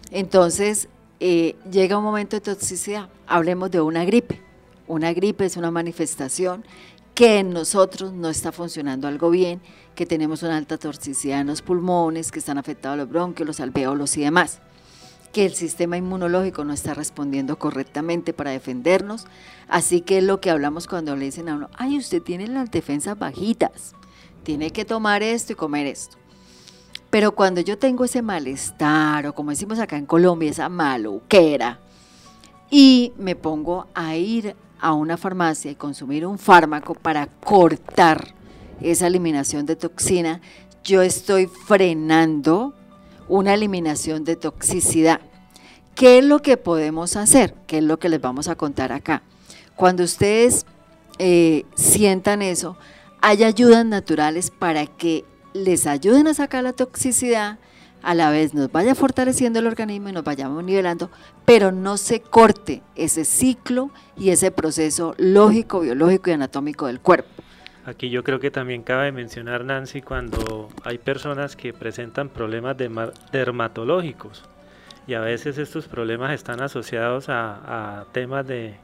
Entonces, 0.10 0.90
eh, 1.20 1.56
llega 1.70 2.00
un 2.00 2.04
momento 2.04 2.36
de 2.36 2.42
toxicidad. 2.42 3.10
Hablemos 3.28 3.70
de 3.70 3.80
una 3.82 4.06
gripe. 4.06 4.49
Una 4.90 5.14
gripe 5.14 5.46
es 5.46 5.56
una 5.56 5.70
manifestación 5.70 6.66
que 7.14 7.38
en 7.38 7.52
nosotros 7.52 8.12
no 8.12 8.28
está 8.28 8.52
funcionando 8.52 9.08
algo 9.08 9.30
bien, 9.30 9.62
que 9.94 10.08
tenemos 10.08 10.42
una 10.42 10.58
alta 10.58 10.80
toxicidad 10.80 11.42
en 11.42 11.48
los 11.48 11.62
pulmones, 11.62 12.32
que 12.32 12.40
están 12.40 12.58
afectados 12.58 12.98
los 12.98 13.08
bronquios, 13.08 13.46
los 13.46 13.60
alveolos 13.60 14.18
y 14.18 14.22
demás. 14.22 14.62
que 15.32 15.46
el 15.46 15.54
sistema 15.54 15.98
inmunológico 15.98 16.64
no 16.64 16.74
está 16.74 16.94
respondiendo 16.94 17.60
correctamente 17.60 18.34
para 18.34 18.52
defendernos. 18.52 19.28
Así 19.68 20.02
que 20.02 20.18
es 20.20 20.24
lo 20.24 20.42
que 20.42 20.50
hablamos 20.50 20.88
cuando 20.88 21.16
le 21.16 21.26
dicen 21.26 21.50
a 21.50 21.56
uno, 21.56 21.70
ay, 21.78 21.98
usted 21.98 22.22
tiene 22.22 22.48
las 22.48 22.72
defensas 22.72 23.18
bajitas, 23.18 23.94
tiene 24.44 24.72
que 24.72 24.86
tomar 24.86 25.22
esto 25.22 25.54
y 25.54 25.56
comer 25.56 25.86
esto. 25.88 26.18
Pero 27.10 27.34
cuando 27.34 27.62
yo 27.62 27.78
tengo 27.78 28.06
ese 28.06 28.22
malestar, 28.22 29.28
o 29.28 29.34
como 29.34 29.52
decimos 29.52 29.80
acá 29.80 29.98
en 29.98 30.06
Colombia, 30.06 30.50
esa 30.52 30.70
maluquera, 30.70 31.80
y 32.72 33.14
me 33.18 33.36
pongo 33.36 33.88
a 33.96 34.16
ir 34.16 34.56
a 34.82 34.94
una 34.94 35.18
farmacia 35.18 35.72
y 35.72 35.76
consumir 35.76 36.26
un 36.26 36.38
fármaco 36.38 36.94
para 36.94 37.28
cortar 37.28 38.34
esa 38.82 39.08
eliminación 39.08 39.66
de 39.66 39.76
toxina, 39.76 40.42
yo 40.84 41.02
estoy 41.02 41.48
frenando 41.48 42.74
una 43.28 43.54
eliminación 43.54 44.24
de 44.24 44.36
toxicidad. 44.36 45.22
¿Qué 45.96 46.20
es 46.20 46.26
lo 46.26 46.42
que 46.42 46.58
podemos 46.58 47.16
hacer? 47.16 47.54
¿Qué 47.68 47.80
es 47.80 47.84
lo 47.84 48.00
que 48.00 48.10
les 48.10 48.22
vamos 48.22 48.48
a 48.48 48.56
contar 48.56 48.92
acá? 48.92 49.22
Cuando 49.76 50.04
ustedes 50.04 50.66
eh, 51.18 51.66
sientan 51.76 52.42
eso, 52.42 52.78
hay 53.22 53.44
ayudas 53.44 53.86
naturales 53.86 54.52
para 54.52 54.86
que 54.86 55.26
les 55.54 55.88
ayuden 55.88 56.28
a 56.28 56.34
sacar 56.34 56.64
la 56.64 56.74
toxicidad, 56.74 57.60
a 58.02 58.16
la 58.16 58.32
vez 58.32 58.54
nos 58.54 58.72
vaya 58.72 58.96
fortaleciendo 58.96 59.60
el 59.60 59.68
organismo 59.68 60.10
y 60.10 60.14
nos 60.14 60.24
vayamos 60.24 60.64
nivelando, 60.64 61.10
pero 61.46 61.72
no 61.72 61.98
se 61.98 62.22
corte 62.22 62.82
ese 62.96 63.26
ciclo 63.26 63.92
y 64.18 64.30
ese 64.30 64.52
proceso 64.52 65.16
lógico, 65.18 65.82
biológico 65.82 66.30
y 66.30 66.34
anatómico 66.34 66.88
del 66.88 67.00
cuerpo. 67.00 67.30
Aquí 67.86 68.10
yo 68.10 68.24
creo 68.24 68.40
que 68.40 68.52
también 68.52 68.84
cabe 68.84 69.12
mencionar, 69.12 69.66
Nancy, 69.66 70.02
cuando 70.02 70.70
hay 70.84 71.00
personas 71.00 71.56
que 71.56 71.74
presentan 71.74 72.30
problemas 72.30 72.76
dermatológicos 73.32 74.44
y 75.08 75.16
a 75.16 75.22
veces 75.22 75.58
estos 75.58 75.88
problemas 75.88 76.32
están 76.34 76.62
asociados 76.62 77.30
a, 77.30 78.06
temas 78.12 78.46
de, 78.46 78.76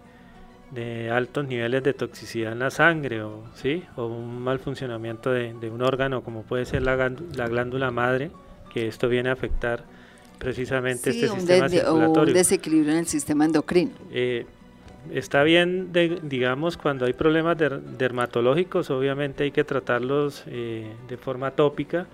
altos 1.12 1.45
niveles 1.45 1.84
de 1.84 1.93
toxicidad 1.93 2.53
en 2.53 2.60
la 2.60 2.72
sangre 2.72 3.22
o, 3.22 3.43
¿sí? 3.53 3.84
o 3.95 4.07
un 4.07 4.41
mal 4.41 4.57
funcionamiento 4.57 5.31
de, 5.31 5.53
un 5.69 5.84
órgano 5.84 6.24
como 6.24 6.41
puede 6.41 6.65
ser 6.65 6.81
la, 6.81 6.95
glándula 6.95 7.91
madre, 7.91 8.31
que 8.75 8.89
esto 8.89 9.08
viene 9.08 9.29
a 9.29 9.32
afectar 9.32 9.86
precisamente 10.38 11.12
este 11.12 11.29
sistema 11.29 11.70
circulatorio. 11.70 12.22
O 12.22 12.27
un 12.27 12.34
desequilibrio 12.34 12.91
en 12.91 13.00
el 13.00 13.08
sistema 13.08 13.46
endocrino. 13.46 13.91
Eh, 14.12 14.46
está 15.13 15.44
bien, 15.44 15.94
digamos, 16.24 16.75
cuando 16.75 17.05
hay 17.05 17.13
problemas 17.13 17.58
dermatológicos, 17.58 18.89
obviamente 18.89 19.46
hay 19.46 19.51
que 19.51 19.63
tratarlos 19.63 20.44
eh, 20.48 20.91
de 21.08 21.15
forma 21.15 21.51
tópica, 21.51 22.05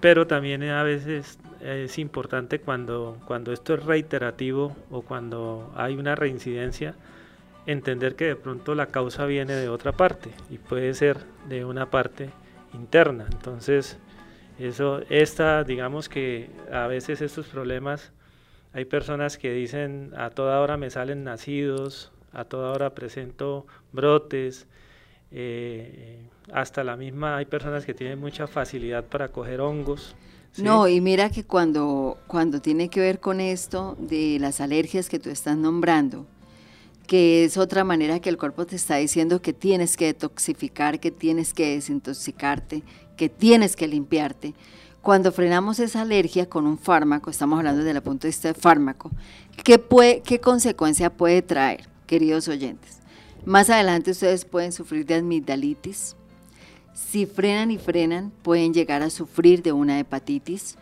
pero 0.00 0.26
también 0.26 0.62
a 0.62 0.82
veces 0.82 1.38
es 1.60 1.98
importante 1.98 2.58
cuando, 2.58 3.18
cuando 3.26 3.52
esto 3.52 3.74
es 3.74 3.84
reiterativo 3.84 4.74
o 4.90 5.02
cuando 5.02 5.70
hay 5.76 5.96
una 5.96 6.14
reincidencia, 6.14 6.94
entender 7.66 8.14
que 8.14 8.24
de 8.24 8.36
pronto 8.36 8.74
la 8.74 8.86
causa 8.86 9.26
viene 9.26 9.52
de 9.52 9.68
otra 9.68 9.92
parte 9.92 10.30
y 10.48 10.56
puede 10.56 10.94
ser 10.94 11.18
de 11.50 11.66
una 11.66 11.90
parte 11.90 12.30
interna. 12.72 13.26
Entonces, 13.30 13.98
eso, 14.58 15.00
esta, 15.08 15.64
digamos 15.64 16.08
que 16.08 16.50
a 16.72 16.86
veces 16.86 17.20
estos 17.20 17.46
problemas, 17.46 18.12
hay 18.72 18.84
personas 18.84 19.38
que 19.38 19.52
dicen 19.52 20.12
a 20.16 20.30
toda 20.30 20.60
hora 20.60 20.76
me 20.76 20.90
salen 20.90 21.24
nacidos, 21.24 22.12
a 22.32 22.44
toda 22.44 22.72
hora 22.72 22.94
presento 22.94 23.66
brotes, 23.92 24.66
eh, 25.30 26.18
hasta 26.52 26.84
la 26.84 26.96
misma, 26.96 27.36
hay 27.36 27.44
personas 27.44 27.84
que 27.84 27.94
tienen 27.94 28.18
mucha 28.18 28.46
facilidad 28.46 29.04
para 29.04 29.28
coger 29.28 29.60
hongos. 29.60 30.14
No, 30.56 30.88
y 30.88 31.00
mira 31.00 31.30
que 31.30 31.44
cuando, 31.44 32.18
cuando 32.26 32.60
tiene 32.60 32.88
que 32.88 33.00
ver 33.00 33.20
con 33.20 33.40
esto 33.40 33.96
de 33.98 34.38
las 34.40 34.60
alergias 34.60 35.08
que 35.08 35.18
tú 35.18 35.30
estás 35.30 35.56
nombrando, 35.56 36.26
que 37.06 37.44
es 37.44 37.56
otra 37.56 37.84
manera 37.84 38.20
que 38.20 38.28
el 38.28 38.38
cuerpo 38.38 38.66
te 38.66 38.76
está 38.76 38.96
diciendo 38.96 39.40
que 39.40 39.52
tienes 39.52 39.96
que 39.96 40.06
detoxificar, 40.06 41.00
que 41.00 41.10
tienes 41.10 41.54
que 41.54 41.74
desintoxicarte, 41.74 42.82
que 43.18 43.28
tienes 43.28 43.76
que 43.76 43.86
limpiarte. 43.86 44.54
Cuando 45.02 45.30
frenamos 45.32 45.78
esa 45.78 46.00
alergia 46.00 46.48
con 46.48 46.66
un 46.66 46.78
fármaco, 46.78 47.28
estamos 47.28 47.58
hablando 47.58 47.84
desde 47.84 47.98
el 47.98 48.02
punto 48.02 48.22
de 48.22 48.28
vista 48.30 48.48
de 48.48 48.54
fármaco, 48.54 49.10
¿qué, 49.62 49.78
puede, 49.78 50.22
qué 50.22 50.40
consecuencia 50.40 51.10
puede 51.10 51.42
traer? 51.42 51.86
queridos 52.08 52.48
oyentes. 52.48 52.96
Más 53.44 53.70
adelante 53.70 54.10
ustedes 54.10 54.44
pueden 54.44 54.72
sufrir 54.72 55.06
de 55.06 55.14
amigdalitis. 55.14 56.16
Si 56.92 57.26
frenan 57.26 57.70
y 57.70 57.78
frenan, 57.78 58.32
pueden 58.42 58.74
llegar 58.74 59.02
a 59.02 59.10
sufrir 59.10 59.62
de 59.62 59.70
una 59.70 60.00
hepatitis 60.00 60.76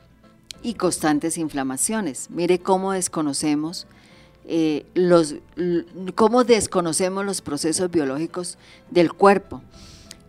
y 0.62 0.74
constantes 0.74 1.36
inflamaciones. 1.36 2.30
Mire 2.30 2.60
cómo 2.60 2.92
desconocemos 2.92 3.86
eh, 4.46 4.86
los, 4.94 5.34
cómo 6.14 6.44
desconocemos 6.44 7.26
los 7.26 7.42
procesos 7.42 7.90
biológicos 7.90 8.56
del 8.90 9.12
cuerpo. 9.12 9.60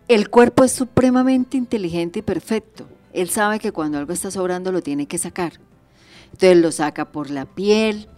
El 0.08 0.30
cuerpo 0.30 0.64
es 0.64 0.72
supremamente 0.72 1.58
inteligente 1.58 2.20
y 2.20 2.22
perfecto. 2.22 2.88
Él 3.12 3.28
sabe 3.28 3.58
que 3.58 3.72
cuando 3.72 3.98
algo 3.98 4.14
está 4.14 4.30
sobrando 4.30 4.72
lo 4.72 4.82
tiene 4.82 5.06
que 5.06 5.18
sacar. 5.18 5.60
Entonces 6.32 6.56
lo 6.56 6.72
saca 6.72 7.12
por 7.12 7.28
la 7.28 7.44
piel, 7.44 8.08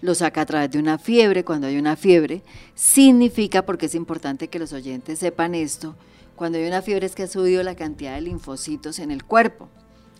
lo 0.00 0.14
saca 0.14 0.40
a 0.40 0.46
través 0.46 0.70
de 0.70 0.78
una 0.78 0.96
fiebre, 0.96 1.44
cuando 1.44 1.66
hay 1.66 1.76
una 1.76 1.94
fiebre, 1.94 2.42
significa, 2.74 3.66
porque 3.66 3.84
es 3.84 3.94
importante 3.94 4.48
que 4.48 4.58
los 4.58 4.72
oyentes 4.72 5.18
sepan 5.18 5.54
esto, 5.54 5.94
cuando 6.36 6.56
hay 6.56 6.66
una 6.66 6.80
fiebre 6.80 7.04
es 7.04 7.14
que 7.14 7.24
ha 7.24 7.28
subido 7.28 7.62
la 7.62 7.74
cantidad 7.74 8.14
de 8.14 8.22
linfocitos 8.22 8.98
en 8.98 9.10
el 9.10 9.22
cuerpo, 9.22 9.68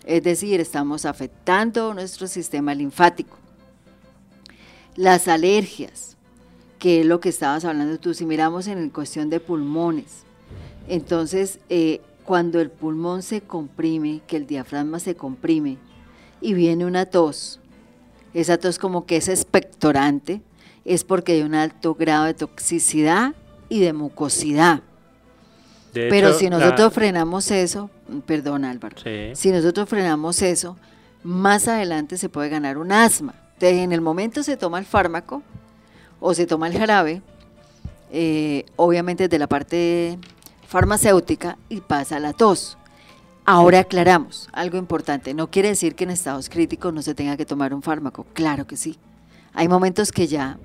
es 0.05 0.23
decir, 0.23 0.61
estamos 0.61 1.07
afectando 1.07 1.95
nuestro 1.95 2.27
sistema 2.27 2.75
linfático. 2.75 3.39
Las 4.97 5.29
alergias, 5.29 6.19
que 6.79 7.01
es 7.01 7.07
lo 7.07 7.21
que 7.21 7.31
estabas 7.31 7.65
hablando 7.65 7.99
tú, 7.99 8.13
si 8.13 8.27
miramos 8.27 8.67
en 8.67 8.91
cuestión 8.91 9.31
de 9.31 9.41
pulmones, 9.41 10.26
entonces 10.89 11.59
eh, 11.69 12.01
cuando 12.25 12.61
el 12.61 12.71
pulmón 12.71 13.23
se 13.23 13.41
comprime, 13.41 14.21
que 14.27 14.37
el 14.37 14.47
diafragma 14.47 14.99
se 14.99 15.15
comprime 15.15 15.79
y 16.41 16.55
viene 16.55 16.85
una 16.85 17.07
tos, 17.07 17.61
esa 18.35 18.59
tos 18.59 18.79
como 18.79 19.07
que 19.07 19.17
es 19.17 19.29
expectorante, 19.29 20.43
es 20.85 21.05
porque 21.05 21.33
hay 21.33 21.43
un 21.43 21.55
alto 21.55 21.95
grado 21.95 22.25
de 22.25 22.35
toxicidad 22.35 23.35
y 23.69 23.81
de 23.81 23.93
mucosidad. 23.93 24.83
Pero 25.93 26.35
si 26.35 26.51
nosotros 26.51 26.93
frenamos 26.93 27.51
eso, 27.51 27.91
perdón 28.27 28.65
Álvaro, 28.65 28.97
si 29.35 29.51
nosotros 29.51 29.89
frenamos 29.89 30.43
eso, 30.43 30.77
más 31.23 31.69
adelante 31.69 32.19
se 32.19 32.29
puede 32.29 32.51
ganar 32.51 32.77
un 32.77 32.93
asma. 32.93 33.35
Entonces, 33.55 33.79
en 33.79 33.93
el 33.93 34.03
momento 34.03 34.43
se 34.43 34.57
toma 34.57 34.79
el 34.79 34.85
fármaco 34.85 35.43
o 36.21 36.35
se 36.35 36.47
toma 36.47 36.69
el 36.69 36.77
jarabe, 36.77 37.23
eh, 38.13 38.67
obviamente 38.77 39.29
de 39.29 39.39
la 39.39 39.47
parte 39.47 40.19
farmacéutica 40.67 41.59
y 41.69 41.81
pasa 41.81 42.19
la 42.19 42.33
tos. 42.33 42.79
Ahora 43.45 43.81
aclaramos 43.81 44.49
algo 44.53 44.77
importante. 44.77 45.33
No 45.33 45.51
quiere 45.51 45.69
decir 45.69 45.95
que 45.95 46.05
en 46.05 46.11
estados 46.11 46.49
críticos 46.49 46.93
no 46.93 47.03
se 47.03 47.15
tenga 47.15 47.37
que 47.37 47.47
tomar 47.47 47.73
un 47.73 47.83
fármaco. 47.83 48.27
Claro 48.33 48.67
que 48.67 48.77
sí. 48.77 48.99
Hay 49.55 49.69
momentos 49.69 50.11
que 50.11 50.27
ya 50.27 50.59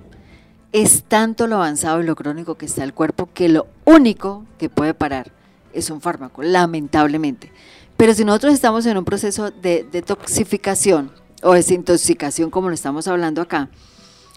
es 0.72 1.04
tanto 1.04 1.46
lo 1.46 1.56
avanzado 1.56 2.00
y 2.00 2.04
lo 2.04 2.16
crónico 2.16 2.56
que 2.56 2.66
está 2.66 2.82
el 2.82 2.94
cuerpo 2.94 3.28
que 3.32 3.48
lo 3.48 3.66
único 3.84 4.44
que 4.58 4.68
puede 4.68 4.94
parar 4.94 5.30
es 5.72 5.90
un 5.90 6.00
fármaco, 6.00 6.42
lamentablemente. 6.42 7.52
Pero 7.96 8.14
si 8.14 8.24
nosotros 8.24 8.54
estamos 8.54 8.84
en 8.86 8.96
un 8.98 9.04
proceso 9.04 9.50
de 9.50 9.86
detoxificación 9.90 11.12
o 11.42 11.52
desintoxicación, 11.52 12.50
como 12.50 12.68
lo 12.68 12.74
estamos 12.74 13.06
hablando 13.06 13.42
acá, 13.42 13.68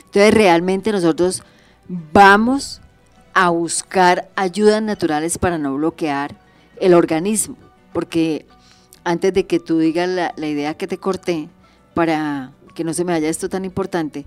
entonces 0.05 0.33
realmente 0.33 0.91
nosotros 0.91 1.43
vamos 1.87 2.81
a 3.35 3.49
buscar 3.49 4.31
ayudas 4.35 4.81
naturales 4.81 5.37
para 5.37 5.59
no 5.59 5.75
bloquear 5.75 6.35
el 6.79 6.95
organismo 6.95 7.55
porque 7.95 8.45
antes 9.05 9.33
de 9.33 9.45
que 9.45 9.61
tú 9.61 9.79
digas 9.79 10.09
la, 10.09 10.47
idea 10.47 10.73
que 10.73 10.85
te 10.85 10.97
corté, 10.97 11.47
para 11.93 12.51
que 12.73 12.83
no 12.83 12.93
se 12.93 13.05
me 13.05 13.13
vaya 13.13 13.29
esto 13.29 13.47
tan 13.47 13.63
importante, 13.63 14.25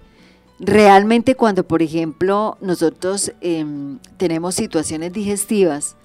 realmente 0.58 1.34
cuando, 1.34 1.68
por 1.68 1.82
ejemplo, 1.82 2.56
nosotros 2.62 3.30
em, 3.42 3.98
tenemos 4.16 4.54
situaciones 4.54 5.12
digestivas 5.12 5.96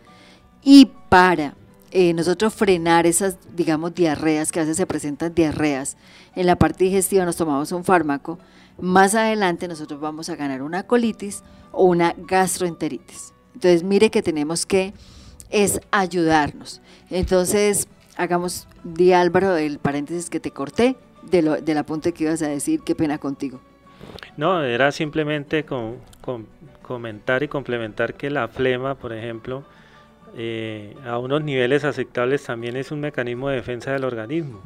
y 0.61 0.91
para 1.07 1.55
eh, 1.95 2.11
nosotros 2.13 2.55
frenar 2.55 3.05
esas, 3.05 3.37
digamos, 3.55 3.93
diarreas, 3.93 4.51
que 4.51 4.59
a 4.59 4.63
veces 4.63 4.77
se 4.77 4.87
presentan 4.87 5.35
diarreas, 5.35 5.95
en 6.35 6.47
la 6.47 6.55
parte 6.55 6.85
digestiva 6.85 7.23
nos 7.23 7.35
tomamos 7.35 7.71
un 7.71 7.85
fármaco, 7.85 8.39
más 8.79 9.13
adelante 9.13 9.67
nosotros 9.67 10.01
vamos 10.01 10.27
a 10.29 10.35
ganar 10.35 10.63
una 10.63 10.87
colitis 10.87 11.43
o 11.71 11.85
una 11.85 12.15
gastroenteritis. 12.17 13.35
Entonces, 13.53 13.83
mire 13.83 14.09
que 14.09 14.23
tenemos 14.23 14.65
que 14.65 14.95
es 15.51 15.79
ayudarnos. 15.91 16.81
Entonces, 17.11 17.87
hagamos, 18.17 18.67
di 18.83 19.13
Álvaro, 19.13 19.55
el 19.55 19.77
paréntesis 19.77 20.31
que 20.31 20.39
te 20.39 20.49
corté 20.49 20.95
de 21.21 21.43
lo, 21.43 21.61
del 21.61 21.77
apunte 21.77 22.11
que 22.11 22.23
ibas 22.23 22.41
a 22.41 22.47
decir, 22.47 22.81
qué 22.83 22.95
pena 22.95 23.19
contigo. 23.19 23.59
No, 24.35 24.63
era 24.63 24.91
simplemente 24.91 25.63
con, 25.63 25.97
comentar 26.81 27.43
y 27.43 27.47
complementar 27.47 28.15
que 28.15 28.31
la 28.31 28.47
flema, 28.47 28.95
por 28.95 29.13
ejemplo, 29.13 29.63
eh, 30.35 30.95
a 31.05 31.17
unos 31.19 31.43
niveles 31.43 31.83
aceptables 31.83 32.43
también 32.43 32.75
es 32.75 32.91
un 32.91 32.99
mecanismo 32.99 33.49
de 33.49 33.57
defensa 33.57 33.91
del 33.91 34.03
organismo. 34.03 34.61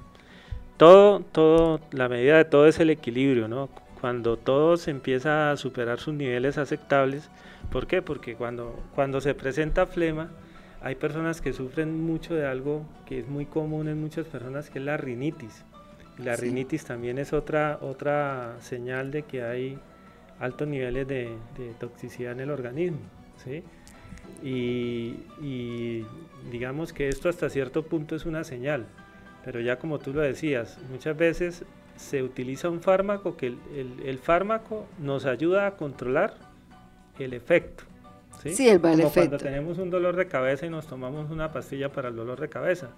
todo, 0.77 1.21
todo, 1.31 1.79
la 1.91 2.07
medida 2.07 2.37
de 2.37 2.45
todo 2.45 2.67
es 2.67 2.79
el 2.79 2.89
equilibrio, 2.89 3.47
¿no? 3.47 3.69
Cuando 3.99 4.37
todo 4.37 4.77
se 4.77 4.91
empieza 4.91 5.51
a 5.51 5.57
superar 5.57 5.99
sus 5.99 6.13
niveles 6.13 6.57
aceptables, 6.57 7.29
¿por 7.71 7.87
qué? 7.87 8.01
Porque 8.01 8.35
cuando, 8.35 8.79
cuando 8.95 9.21
se 9.21 9.33
presenta 9.33 9.87
flema, 9.87 10.29
hay 10.81 10.95
personas 10.95 11.41
que 11.41 11.53
sufren 11.53 12.05
mucho 12.05 12.35
de 12.35 12.45
algo 12.45 12.85
que 13.05 13.19
es 13.19 13.27
muy 13.27 13.45
común 13.45 13.87
en 13.87 13.99
muchas 13.99 14.27
personas, 14.27 14.69
que 14.69 14.79
es 14.79 14.85
la 14.85 14.97
rinitis. 14.97 15.65
La 16.17 16.35
rinitis 16.35 16.85
también 16.85 17.17
es 17.17 17.33
otra, 17.33 17.79
otra 17.81 18.55
señal 18.59 19.11
de 19.11 19.23
que 19.23 19.43
hay 19.43 19.79
altos 20.39 20.67
niveles 20.67 21.07
de, 21.07 21.35
toxicidad 21.79 22.31
en 22.33 22.41
el 22.41 22.51
organismo. 22.51 22.99
¿sí? 23.43 23.63
Y, 24.43 26.05
digamos 26.51 26.93
que 26.93 27.09
esto 27.09 27.29
hasta 27.29 27.49
cierto 27.49 27.83
punto 27.83 28.15
es 28.15 28.25
una 28.25 28.43
señal, 28.43 28.85
pero 29.43 29.59
ya 29.59 29.77
como 29.77 29.99
tú 29.99 30.13
lo 30.13 30.21
decías, 30.21 30.77
muchas 30.89 31.17
veces 31.17 31.65
se 31.95 32.23
utiliza 32.23 32.69
un 32.69 32.81
fármaco 32.81 33.35
que 33.35 33.47
el, 33.47 34.19
fármaco 34.19 34.85
nos 34.99 35.25
ayuda 35.25 35.67
a 35.67 35.71
controlar 35.75 36.35
el 37.19 37.33
efecto. 37.33 37.83
Sí, 38.43 38.69
el 38.69 38.79
Como 38.79 39.11
cuando 39.11 39.37
tenemos 39.37 39.79
un 39.79 39.89
dolor 39.89 40.15
de 40.15 40.27
cabeza 40.27 40.67
y 40.67 40.69
nos 40.69 40.85
tomamos 40.85 41.31
una 41.31 41.51
pastilla 41.51 41.91
para 41.91 42.09
el 42.09 42.15
dolor 42.15 42.39
de 42.39 42.47
cabeza. 42.47 42.89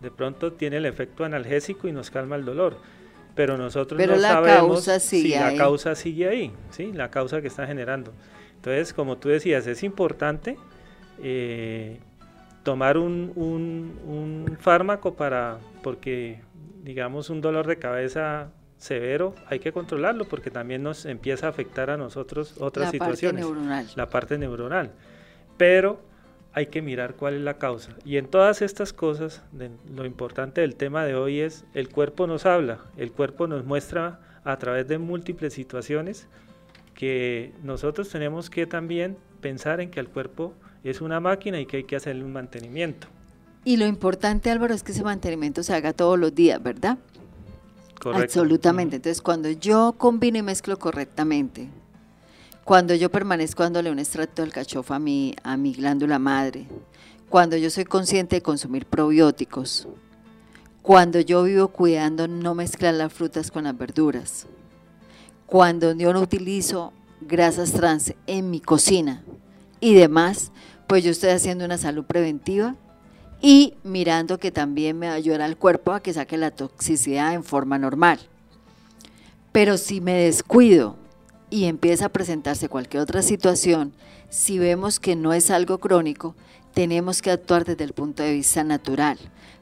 De 0.00 0.10
pronto 0.10 0.52
tiene 0.52 0.76
el 0.76 0.86
efecto 0.86 1.24
analgésico 1.24 1.88
y 1.88 1.92
nos 1.92 2.10
calma 2.10 2.36
el 2.36 2.44
dolor 2.44 2.76
pero 3.36 3.58
nosotros 3.58 4.00
no 4.04 4.16
la 4.16 4.28
sabemos 4.28 4.86
causa 4.86 4.98
sigue 4.98 5.34
si 5.34 5.38
la 5.38 5.54
causa 5.54 5.94
sigue 5.94 6.28
ahí, 6.28 6.52
¿sí? 6.70 6.90
la 6.92 7.10
causa 7.10 7.40
que 7.40 7.48
está 7.48 7.66
generando. 7.66 8.12
Entonces, 8.66 8.92
como 8.92 9.16
tú 9.16 9.28
decías, 9.28 9.64
es 9.68 9.84
importante 9.84 10.56
eh, 11.22 12.00
tomar 12.64 12.98
un, 12.98 13.32
un, 13.36 14.58
fármaco 14.58 15.14
para, 15.14 15.58
porque 15.84 16.40
digamos 16.82 17.30
un 17.30 17.40
dolor 17.40 17.68
de 17.68 17.76
cabeza 17.76 18.50
severo, 18.76 19.36
hay 19.46 19.60
que 19.60 19.70
controlarlo 19.70 20.24
porque 20.24 20.50
también 20.50 20.82
nos 20.82 21.06
empieza 21.06 21.46
a 21.46 21.50
afectar 21.50 21.90
a 21.90 21.96
nosotros 21.96 22.56
otras 22.58 22.90
situaciones. 22.90 23.44
La 23.44 23.46
parte 23.46 23.54
neuronal. 23.54 23.86
La 23.94 24.08
parte 24.08 24.38
neuronal. 24.38 24.90
Pero 25.56 26.00
hay 26.52 26.66
que 26.66 26.82
mirar 26.82 27.14
cuál 27.14 27.34
es 27.34 27.42
la 27.42 27.58
causa. 27.58 27.92
Y 28.04 28.16
en 28.16 28.26
todas 28.26 28.62
estas 28.62 28.92
cosas, 28.92 29.44
lo 29.94 30.04
importante 30.04 30.62
del 30.62 30.74
tema 30.74 31.04
de 31.04 31.14
hoy 31.14 31.38
es, 31.38 31.64
el 31.72 31.88
cuerpo 31.88 32.26
nos 32.26 32.46
habla, 32.46 32.80
el 32.96 33.12
cuerpo 33.12 33.46
nos 33.46 33.64
muestra 33.64 34.18
a 34.42 34.56
través 34.58 34.88
de 34.88 34.98
múltiples 34.98 35.52
situaciones 35.54 36.26
que 36.96 37.52
nosotros 37.62 38.08
tenemos 38.08 38.50
que 38.50 38.66
también 38.66 39.16
pensar 39.40 39.80
en 39.80 39.90
que 39.90 40.00
el 40.00 40.08
cuerpo 40.08 40.54
es 40.82 41.00
una 41.00 41.20
máquina 41.20 41.60
y 41.60 41.66
que 41.66 41.78
hay 41.78 41.84
que 41.84 41.94
hacerle 41.94 42.24
un 42.24 42.32
mantenimiento. 42.32 43.06
Y 43.64 43.76
lo 43.76 43.86
importante, 43.86 44.50
Álvaro, 44.50 44.74
es 44.74 44.82
que 44.82 44.92
ese 44.92 45.04
mantenimiento 45.04 45.62
se 45.62 45.74
haga 45.74 45.92
todos 45.92 46.18
los 46.18 46.34
días, 46.34 46.60
¿verdad? 46.62 46.98
Correcto. 48.00 48.24
Absolutamente. 48.24 48.96
Entonces, 48.96 49.20
cuando 49.20 49.50
yo 49.50 49.94
combino 49.98 50.38
y 50.38 50.42
mezclo 50.42 50.78
correctamente, 50.78 51.68
cuando 52.64 52.94
yo 52.94 53.10
permanezco 53.10 53.62
dándole 53.62 53.90
un 53.90 53.98
extracto 53.98 54.42
del 54.42 54.52
cachofa 54.52 54.96
a 54.96 54.98
mi, 54.98 55.34
a 55.42 55.56
mi 55.56 55.72
glándula 55.72 56.18
madre, 56.18 56.66
cuando 57.28 57.56
yo 57.56 57.70
soy 57.70 57.84
consciente 57.84 58.36
de 58.36 58.42
consumir 58.42 58.86
probióticos, 58.86 59.86
cuando 60.80 61.20
yo 61.20 61.42
vivo 61.42 61.68
cuidando 61.68 62.26
no 62.28 62.54
mezclar 62.54 62.94
las 62.94 63.12
frutas 63.12 63.50
con 63.50 63.64
las 63.64 63.76
verduras, 63.76 64.46
cuando 65.46 65.92
yo 65.92 66.12
no 66.12 66.20
utilizo 66.20 66.92
grasas 67.20 67.72
trans 67.72 68.14
en 68.26 68.50
mi 68.50 68.60
cocina 68.60 69.22
y 69.80 69.94
demás, 69.94 70.52
pues 70.86 71.04
yo 71.04 71.10
estoy 71.10 71.30
haciendo 71.30 71.64
una 71.64 71.78
salud 71.78 72.04
preventiva 72.04 72.74
y 73.40 73.74
mirando 73.84 74.38
que 74.38 74.50
también 74.50 74.98
me 74.98 75.08
ayuda 75.08 75.44
al 75.44 75.56
cuerpo 75.56 75.92
a 75.92 76.00
que 76.00 76.12
saque 76.12 76.36
la 76.36 76.50
toxicidad 76.50 77.34
en 77.34 77.44
forma 77.44 77.78
normal. 77.78 78.18
Pero 79.52 79.78
si 79.78 80.00
me 80.00 80.14
descuido 80.14 80.96
y 81.48 81.64
empieza 81.64 82.06
a 82.06 82.12
presentarse 82.12 82.68
cualquier 82.68 83.02
otra 83.02 83.22
situación, 83.22 83.92
si 84.28 84.58
vemos 84.58 85.00
que 85.00 85.16
no 85.16 85.32
es 85.32 85.50
algo 85.50 85.78
crónico, 85.78 86.34
tenemos 86.74 87.22
que 87.22 87.30
actuar 87.30 87.64
desde 87.64 87.84
el 87.84 87.92
punto 87.92 88.22
de 88.22 88.32
vista 88.32 88.64
natural. 88.64 89.18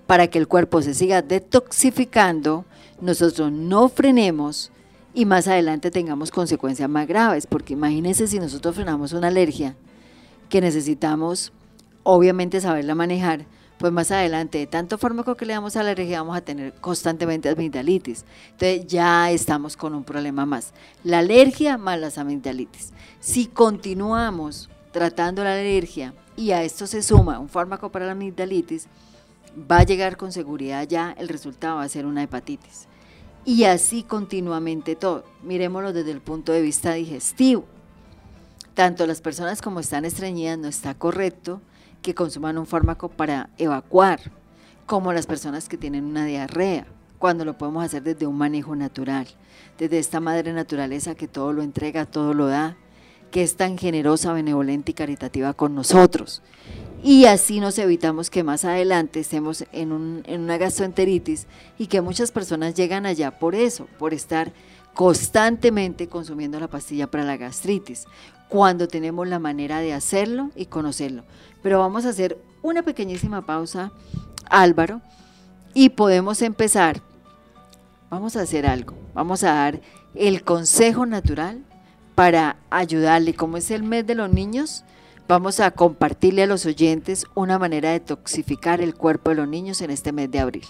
Para 0.06 0.28
que 0.28 0.38
el 0.38 0.48
cuerpo 0.48 0.82
se 0.82 0.94
siga 0.94 1.22
detoxificando, 1.22 2.64
nosotros 3.00 3.52
no 3.52 3.88
frenemos 3.88 4.72
y 5.14 5.24
más 5.26 5.46
adelante 5.46 5.90
tengamos 5.90 6.30
consecuencias 6.30 6.88
más 6.88 7.06
graves, 7.06 7.46
porque 7.46 7.74
imagínense 7.74 8.26
si 8.26 8.40
nosotros 8.40 8.74
frenamos 8.74 9.12
una 9.12 9.28
alergia 9.28 9.76
que 10.48 10.60
necesitamos 10.60 11.52
obviamente 12.02 12.60
saberla 12.60 12.94
manejar, 12.94 13.46
pues 13.78 13.92
más 13.92 14.10
adelante, 14.10 14.58
de 14.58 14.66
tanto 14.66 14.98
fármaco 14.98 15.36
que 15.36 15.46
le 15.46 15.52
damos 15.52 15.76
a 15.76 15.82
la 15.82 15.90
alergia, 15.90 16.20
vamos 16.20 16.36
a 16.36 16.40
tener 16.40 16.72
constantemente 16.74 17.48
amigdalitis. 17.48 18.24
Entonces 18.52 18.86
ya 18.86 19.30
estamos 19.30 19.76
con 19.76 19.94
un 19.94 20.04
problema 20.04 20.46
más. 20.46 20.72
La 21.02 21.18
alergia 21.18 21.78
más 21.78 21.98
las 21.98 22.18
amigdalitis. 22.18 22.92
Si 23.20 23.46
continuamos 23.46 24.68
tratando 24.92 25.42
la 25.42 25.54
alergia 25.54 26.14
y 26.36 26.52
a 26.52 26.62
esto 26.62 26.86
se 26.86 27.02
suma 27.02 27.38
un 27.38 27.48
fármaco 27.48 27.90
para 27.90 28.06
la 28.06 28.12
amigdalitis, 28.12 28.86
va 29.70 29.78
a 29.78 29.84
llegar 29.84 30.16
con 30.16 30.32
seguridad 30.32 30.86
ya, 30.88 31.14
el 31.18 31.28
resultado 31.28 31.76
va 31.76 31.82
a 31.82 31.88
ser 31.88 32.06
una 32.06 32.22
hepatitis. 32.22 32.88
Y 33.44 33.64
así 33.64 34.02
continuamente 34.02 34.96
todo. 34.96 35.24
Miremoslo 35.42 35.92
desde 35.92 36.10
el 36.10 36.20
punto 36.20 36.52
de 36.52 36.62
vista 36.62 36.94
digestivo. 36.94 37.66
Tanto 38.74 39.06
las 39.06 39.20
personas 39.20 39.60
como 39.60 39.80
están 39.80 40.04
estreñidas 40.04 40.58
no 40.58 40.68
está 40.68 40.94
correcto 40.94 41.60
que 42.02 42.14
consuman 42.14 42.58
un 42.58 42.66
fármaco 42.66 43.08
para 43.08 43.50
evacuar, 43.56 44.20
como 44.86 45.12
las 45.12 45.26
personas 45.26 45.68
que 45.68 45.78
tienen 45.78 46.04
una 46.04 46.26
diarrea, 46.26 46.86
cuando 47.18 47.44
lo 47.44 47.56
podemos 47.56 47.84
hacer 47.84 48.02
desde 48.02 48.26
un 48.26 48.36
manejo 48.36 48.76
natural, 48.76 49.26
desde 49.78 49.98
esta 49.98 50.20
madre 50.20 50.52
naturaleza 50.52 51.14
que 51.14 51.28
todo 51.28 51.52
lo 51.52 51.62
entrega, 51.62 52.04
todo 52.04 52.34
lo 52.34 52.46
da, 52.46 52.76
que 53.34 53.42
es 53.42 53.56
tan 53.56 53.76
generosa, 53.76 54.32
benevolente 54.32 54.92
y 54.92 54.94
caritativa 54.94 55.54
con 55.54 55.74
nosotros. 55.74 56.40
Y 57.02 57.24
así 57.24 57.58
nos 57.58 57.76
evitamos 57.80 58.30
que 58.30 58.44
más 58.44 58.64
adelante 58.64 59.18
estemos 59.18 59.64
en, 59.72 59.90
un, 59.90 60.22
en 60.26 60.42
una 60.42 60.56
gastroenteritis 60.56 61.48
y 61.76 61.88
que 61.88 62.00
muchas 62.00 62.30
personas 62.30 62.74
llegan 62.74 63.06
allá 63.06 63.40
por 63.40 63.56
eso, 63.56 63.88
por 63.98 64.14
estar 64.14 64.52
constantemente 64.94 66.06
consumiendo 66.06 66.60
la 66.60 66.68
pastilla 66.68 67.10
para 67.10 67.24
la 67.24 67.36
gastritis, 67.36 68.04
cuando 68.48 68.86
tenemos 68.86 69.26
la 69.26 69.40
manera 69.40 69.80
de 69.80 69.94
hacerlo 69.94 70.50
y 70.54 70.66
conocerlo. 70.66 71.24
Pero 71.60 71.80
vamos 71.80 72.06
a 72.06 72.10
hacer 72.10 72.38
una 72.62 72.84
pequeñísima 72.84 73.44
pausa, 73.44 73.90
Álvaro, 74.48 75.00
y 75.74 75.88
podemos 75.88 76.40
empezar. 76.40 77.02
Vamos 78.10 78.36
a 78.36 78.42
hacer 78.42 78.64
algo. 78.64 78.94
Vamos 79.12 79.42
a 79.42 79.54
dar 79.54 79.80
el 80.14 80.44
consejo 80.44 81.04
natural 81.04 81.64
para 82.14 82.56
ayudarle. 82.70 83.34
Como 83.34 83.56
es 83.56 83.70
el 83.70 83.82
mes 83.82 84.06
de 84.06 84.14
los 84.14 84.30
niños, 84.30 84.84
vamos 85.28 85.60
a 85.60 85.70
compartirle 85.70 86.42
a 86.42 86.46
los 86.46 86.66
oyentes 86.66 87.26
una 87.34 87.58
manera 87.58 87.90
de 87.90 88.00
toxificar 88.00 88.80
el 88.80 88.94
cuerpo 88.94 89.30
de 89.30 89.36
los 89.36 89.48
niños 89.48 89.80
en 89.80 89.90
este 89.90 90.12
mes 90.12 90.30
de 90.30 90.40
abril. 90.40 90.64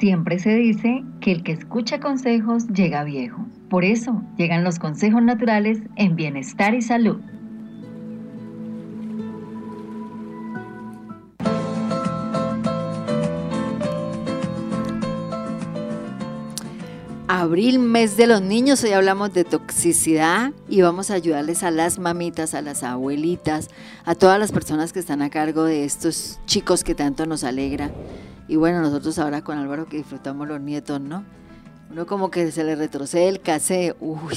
Siempre 0.00 0.38
se 0.38 0.54
dice 0.54 1.04
que 1.20 1.30
el 1.30 1.42
que 1.42 1.52
escucha 1.52 2.00
consejos 2.00 2.66
llega 2.68 3.04
viejo. 3.04 3.44
Por 3.68 3.84
eso 3.84 4.22
llegan 4.38 4.64
los 4.64 4.78
consejos 4.78 5.22
naturales 5.22 5.82
en 5.96 6.16
bienestar 6.16 6.74
y 6.74 6.80
salud. 6.80 7.20
Abril, 17.28 17.78
mes 17.78 18.16
de 18.16 18.26
los 18.26 18.40
niños, 18.40 18.82
hoy 18.82 18.92
hablamos 18.92 19.34
de 19.34 19.44
toxicidad 19.44 20.52
y 20.66 20.80
vamos 20.80 21.10
a 21.10 21.14
ayudarles 21.14 21.62
a 21.62 21.70
las 21.70 21.98
mamitas, 21.98 22.54
a 22.54 22.62
las 22.62 22.84
abuelitas, 22.84 23.68
a 24.06 24.14
todas 24.14 24.38
las 24.38 24.50
personas 24.50 24.94
que 24.94 24.98
están 24.98 25.20
a 25.20 25.28
cargo 25.28 25.64
de 25.64 25.84
estos 25.84 26.40
chicos 26.46 26.84
que 26.84 26.94
tanto 26.94 27.26
nos 27.26 27.44
alegra 27.44 27.90
y 28.50 28.56
bueno, 28.56 28.80
nosotros 28.80 29.16
ahora 29.20 29.42
con 29.42 29.58
Álvaro 29.58 29.86
que 29.86 29.98
disfrutamos 29.98 30.48
los 30.48 30.60
nietos, 30.60 31.00
¿no? 31.00 31.22
Uno 31.88 32.04
como 32.04 32.32
que 32.32 32.50
se 32.50 32.64
le 32.64 32.74
retrocede 32.74 33.28
el 33.28 33.40
casé, 33.40 33.94
uy, 34.00 34.36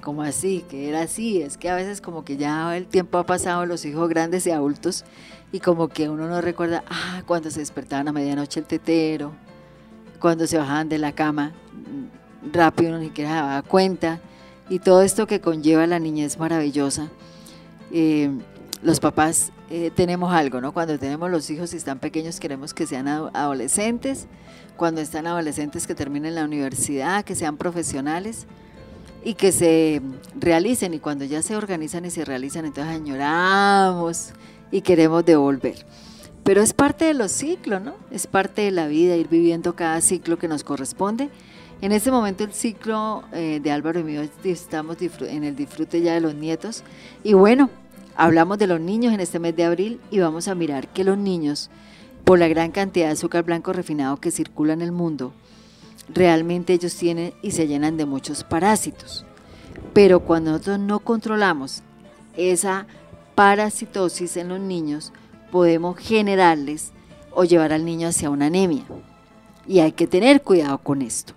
como 0.00 0.22
así, 0.22 0.64
que 0.70 0.88
era 0.88 1.00
así, 1.00 1.42
es 1.42 1.56
que 1.56 1.68
a 1.68 1.74
veces 1.74 2.00
como 2.00 2.24
que 2.24 2.36
ya 2.36 2.76
el 2.76 2.86
tiempo 2.86 3.18
ha 3.18 3.26
pasado, 3.26 3.66
los 3.66 3.84
hijos 3.84 4.08
grandes 4.08 4.46
y 4.46 4.52
adultos, 4.52 5.04
y 5.50 5.58
como 5.58 5.88
que 5.88 6.08
uno 6.08 6.28
no 6.28 6.40
recuerda, 6.40 6.84
ah, 6.88 7.24
cuando 7.26 7.50
se 7.50 7.58
despertaban 7.58 8.06
a 8.06 8.12
medianoche 8.12 8.60
el 8.60 8.66
tetero, 8.66 9.32
cuando 10.20 10.46
se 10.46 10.56
bajaban 10.56 10.88
de 10.88 10.98
la 10.98 11.10
cama, 11.10 11.52
rápido 12.52 12.90
uno 12.90 13.00
ni 13.00 13.06
siquiera 13.06 13.30
se 13.30 13.36
daba 13.38 13.62
cuenta, 13.62 14.20
y 14.68 14.78
todo 14.78 15.02
esto 15.02 15.26
que 15.26 15.40
conlleva 15.40 15.84
la 15.88 15.98
niñez 15.98 16.38
maravillosa. 16.38 17.08
Eh, 17.90 18.30
los 18.84 19.00
papás 19.00 19.50
eh, 19.68 19.90
tenemos 19.94 20.32
algo, 20.32 20.60
¿no? 20.60 20.72
Cuando 20.72 20.98
tenemos 20.98 21.30
los 21.30 21.50
hijos 21.50 21.74
y 21.74 21.76
están 21.76 21.98
pequeños 21.98 22.38
queremos 22.38 22.72
que 22.72 22.86
sean 22.86 23.08
adolescentes, 23.08 24.26
cuando 24.76 25.00
están 25.00 25.26
adolescentes 25.26 25.86
que 25.86 25.94
terminen 25.94 26.36
la 26.36 26.44
universidad, 26.44 27.24
que 27.24 27.34
sean 27.34 27.56
profesionales 27.56 28.46
y 29.24 29.34
que 29.34 29.50
se 29.50 30.02
realicen 30.38 30.94
y 30.94 31.00
cuando 31.00 31.24
ya 31.24 31.42
se 31.42 31.56
organizan 31.56 32.04
y 32.04 32.10
se 32.10 32.24
realizan, 32.24 32.64
entonces 32.64 32.94
añoramos 32.94 34.30
y 34.70 34.82
queremos 34.82 35.24
devolver. 35.24 35.84
Pero 36.44 36.62
es 36.62 36.72
parte 36.72 37.06
de 37.06 37.14
los 37.14 37.32
ciclos, 37.32 37.82
¿no? 37.82 37.94
Es 38.12 38.28
parte 38.28 38.62
de 38.62 38.70
la 38.70 38.86
vida, 38.86 39.16
ir 39.16 39.26
viviendo 39.26 39.74
cada 39.74 40.00
ciclo 40.00 40.38
que 40.38 40.46
nos 40.46 40.62
corresponde. 40.62 41.28
En 41.80 41.90
este 41.90 42.12
momento 42.12 42.44
el 42.44 42.52
ciclo 42.52 43.24
eh, 43.32 43.58
de 43.60 43.72
Álvaro 43.72 43.98
y 43.98 44.04
mío 44.04 44.22
estamos 44.44 44.96
en 45.00 45.42
el 45.42 45.56
disfrute 45.56 46.00
ya 46.00 46.14
de 46.14 46.20
los 46.20 46.36
nietos. 46.36 46.84
Y 47.24 47.32
bueno, 47.32 47.68
hablamos 48.16 48.58
de 48.58 48.66
los 48.66 48.80
niños 48.80 49.12
en 49.12 49.20
este 49.20 49.38
mes 49.38 49.54
de 49.54 49.64
abril 49.64 50.00
y 50.10 50.18
vamos 50.18 50.48
a 50.48 50.54
mirar 50.54 50.88
que 50.88 51.04
los 51.04 51.18
niños, 51.18 51.70
por 52.24 52.38
la 52.38 52.48
gran 52.48 52.72
cantidad 52.72 53.06
de 53.06 53.12
azúcar 53.12 53.44
blanco 53.44 53.72
refinado 53.72 54.16
que 54.16 54.30
circula 54.30 54.72
en 54.72 54.82
el 54.82 54.92
mundo, 54.92 55.32
realmente 56.08 56.72
ellos 56.72 56.94
tienen 56.96 57.34
y 57.42 57.52
se 57.52 57.66
llenan 57.66 57.96
de 57.96 58.06
muchos 58.06 58.44
parásitos. 58.44 59.24
Pero 59.92 60.20
cuando 60.20 60.52
nosotros 60.52 60.78
no 60.78 61.00
controlamos 61.00 61.82
esa 62.36 62.86
parasitosis 63.34 64.36
en 64.36 64.48
los 64.48 64.60
niños, 64.60 65.12
podemos 65.50 65.98
generarles 65.98 66.92
o 67.32 67.44
llevar 67.44 67.72
al 67.72 67.84
niño 67.84 68.08
hacia 68.08 68.30
una 68.30 68.46
anemia. 68.46 68.84
Y 69.66 69.80
hay 69.80 69.92
que 69.92 70.06
tener 70.06 70.42
cuidado 70.42 70.78
con 70.78 71.02
esto. 71.02 71.34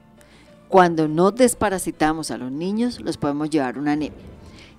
Cuando 0.69 1.07
no 1.07 1.31
desparasitamos 1.31 2.31
a 2.31 2.37
los 2.37 2.51
niños, 2.51 3.01
los 3.01 3.17
podemos 3.17 3.49
llevar 3.49 3.75
a 3.75 3.79
una 3.79 3.93
anemia. 3.93 4.19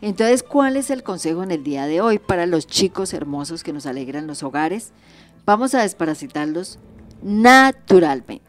Entonces, 0.03 0.43
¿cuál 0.43 0.77
es 0.77 0.91
el 0.91 1.03
consejo 1.03 1.43
en 1.43 1.51
el 1.51 1.63
día 1.63 1.87
de 1.87 2.01
hoy 2.01 2.19
para 2.19 2.47
los 2.47 2.67
chicos 2.67 3.13
hermosos 3.13 3.63
que 3.63 3.73
nos 3.73 3.85
alegran 3.85 4.27
los 4.27 4.43
hogares? 4.43 4.93
Vamos 5.45 5.75
a 5.75 5.83
desparasitarlos 5.83 6.79
naturalmente. 7.23 8.45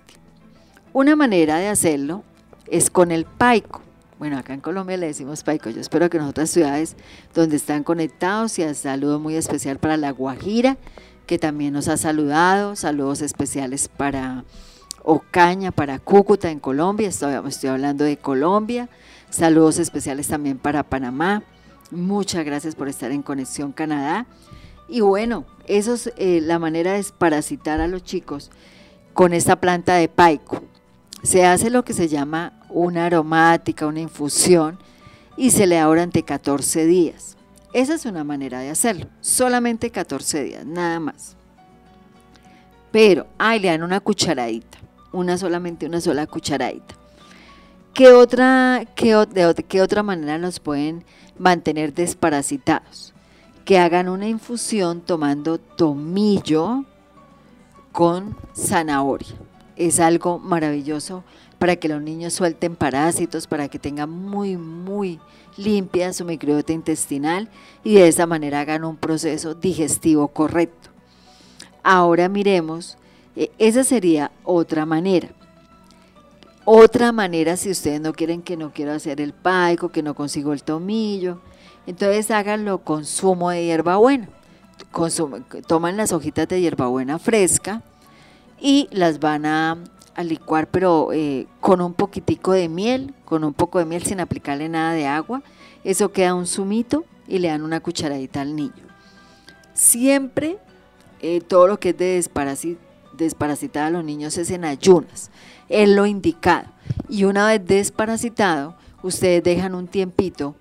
Una 0.94 1.16
manera 1.16 1.58
de 1.58 1.68
hacerlo 1.68 2.24
es 2.68 2.90
con 2.90 3.12
el 3.12 3.26
paico. 3.26 3.82
Bueno, 4.18 4.38
acá 4.38 4.54
en 4.54 4.62
Colombia 4.62 4.98
le 4.98 5.08
decimos 5.08 5.44
paico. 5.44 5.70
Yo 5.70 5.82
espero 5.82 6.10
que 6.10 6.18
en 6.18 6.24
otras 6.24 6.50
ciudades 6.50 6.96
donde 7.34 7.58
están 7.58 7.84
conectados 7.84 8.58
y 8.60 8.74
saludo 8.74 9.20
muy 9.20 9.36
especial 9.36 9.78
para 9.80 9.98
La 9.98 10.12
Guajira, 10.12 10.78
que 11.26 11.38
también 11.38 11.74
nos 11.74 11.88
ha 11.88 11.98
saludado. 11.98 12.76
Saludos 12.76 13.22
especiales 13.22 13.90
para 13.90 14.46
Ocaña, 15.04 15.72
para 15.72 16.00
Cúcuta 16.00 16.50
en 16.50 16.60
Colombia. 16.60 17.10
Estoy 17.10 17.70
hablando 17.70 18.06
de 18.06 18.18
Colombia. 18.18 18.90
Saludos 19.32 19.80
especiales 19.80 20.28
también 20.28 20.60
para 20.60 20.84
Panamá. 20.84 21.42
Muchas 21.90 22.46
gracias 22.46 22.76
por 22.76 22.88
estar 22.88 23.12
en 23.12 23.24
Conexión 23.24 23.72
Canadá. 23.72 24.28
Y 24.88 25.02
bueno, 25.02 25.46
eso 25.66 25.94
es 25.94 26.14
eh, 26.18 26.42
la 26.42 26.60
manera 26.60 26.92
de 26.92 26.98
desparasitar 26.98 27.82
a 27.82 27.88
los 27.88 28.04
chicos 28.04 28.52
con 29.14 29.34
esta 29.34 29.56
planta 29.56 29.96
de 29.96 30.08
paico 30.08 30.64
se 31.24 31.46
hace 31.46 31.70
lo 31.70 31.84
que 31.84 31.94
se 31.94 32.08
llama 32.08 32.54
una 32.70 33.06
aromática, 33.06 33.88
una 33.88 34.00
infusión, 34.02 34.78
y 35.38 35.52
se 35.52 35.68
le 35.68 35.76
da 35.76 35.86
durante 35.86 36.24
14 36.24 36.86
días. 36.86 37.38
Esa 37.74 37.94
es 37.94 38.06
una 38.06 38.24
manera 38.24 38.60
de 38.60 38.70
hacerlo, 38.70 39.08
solamente 39.22 39.92
14 39.92 40.44
días, 40.44 40.66
nada 40.66 41.00
más. 41.00 41.36
Pero, 42.92 43.28
ay, 43.38 43.60
le 43.60 43.70
dan 43.70 43.84
una 43.84 44.02
cucharadita, 44.02 44.78
una 45.14 45.38
solamente 45.38 45.86
una 45.86 46.02
sola 46.02 46.28
cucharadita. 46.28 46.96
¿Qué 47.94 48.14
otra, 48.14 48.86
qué, 48.96 49.16
qué 49.68 49.82
otra 49.82 50.04
manera 50.04 50.38
nos 50.38 50.60
pueden 50.60 51.04
mantener 51.38 51.94
desparasitados? 51.94 53.14
Que 53.66 53.80
hagan 53.80 54.10
una 54.10 54.28
infusión 54.28 55.02
tomando 55.02 55.58
tomillo 55.58 56.86
con 57.92 58.36
zanahoria 58.56 59.36
es 59.88 60.00
algo 60.00 60.38
maravilloso 60.40 61.24
para 61.58 61.76
que 61.76 61.88
los 61.88 62.02
niños 62.02 62.34
suelten 62.34 62.76
parásitos, 62.76 63.48
para 63.48 63.68
que 63.68 63.80
tengan 63.80 64.10
muy, 64.10 64.58
muy 64.58 65.20
limpia 65.58 66.14
su 66.14 66.26
microbiota 66.26 66.74
intestinal 66.74 67.50
y 67.84 67.96
de 67.96 68.08
esa 68.08 68.26
manera 68.26 68.62
hagan 68.62 68.84
un 68.84 68.98
proceso 68.98 69.54
digestivo 69.56 70.28
correcto. 70.28 70.90
Ahora 71.84 72.30
miremos, 72.30 72.98
eh, 73.36 73.52
esa 73.58 73.84
sería 73.84 74.32
otra 74.44 74.86
manera. 74.86 75.30
Otra 76.66 77.12
manera, 77.12 77.58
si 77.58 77.72
ustedes 77.72 78.00
no 78.02 78.14
quieren 78.14 78.42
que 78.44 78.56
no 78.56 78.72
quiero 78.72 78.92
hacer 78.92 79.20
el 79.20 79.34
paico, 79.34 79.90
que 79.90 80.04
no 80.04 80.14
consigo 80.14 80.54
el 80.54 80.64
tomillo, 80.64 81.40
entonces 81.88 82.30
háganlo 82.30 82.80
con 82.80 83.06
zumo 83.06 83.50
de 83.50 83.66
hierbabuena. 83.66 84.30
toman 85.68 85.98
las 85.98 86.12
hojitas 86.12 86.48
de 86.48 86.62
hierbabuena 86.62 87.18
fresca, 87.18 87.82
y 88.62 88.88
las 88.92 89.20
van 89.20 89.46
a, 89.46 89.78
licuar, 90.24 90.68
pero 90.68 91.12
eh, 91.12 91.48
con 91.60 91.82
un 91.82 91.94
poquitico 91.94 92.52
de 92.52 92.70
miel, 92.70 93.16
con 93.26 93.44
un 93.44 93.56
poco 93.56 93.80
de 93.80 93.86
miel 93.86 94.04
sin 94.04 94.20
aplicarle 94.20 94.70
nada 94.70 94.94
de 94.94 95.08
agua. 95.08 95.42
Eso 95.84 96.12
queda 96.12 96.36
un 96.36 96.46
zumito 96.46 97.06
y 97.28 97.40
le 97.40 97.48
dan 97.48 97.64
una 97.64 97.80
cucharadita 97.80 98.42
al 98.42 98.56
niño. 98.56 98.84
Siempre 99.74 100.60
eh, 101.22 101.42
todo 101.42 101.66
lo 101.66 101.80
que 101.80 101.90
es 101.90 101.98
de 101.98 102.18
desparasitar 103.24 103.86
a 103.86 103.90
los 103.90 104.04
niños 104.04 104.38
es 104.38 104.52
en 104.52 104.66
ayunas, 104.66 105.32
es 105.70 105.90
lo 105.90 106.06
indicado. 106.06 106.68
Y 107.10 107.24
una 107.24 107.48
vez 107.48 107.66
desparasitado, 107.66 108.76
ustedes 109.04 109.44
dejan 109.44 109.76
un 109.76 109.88
tiempito 109.88 110.56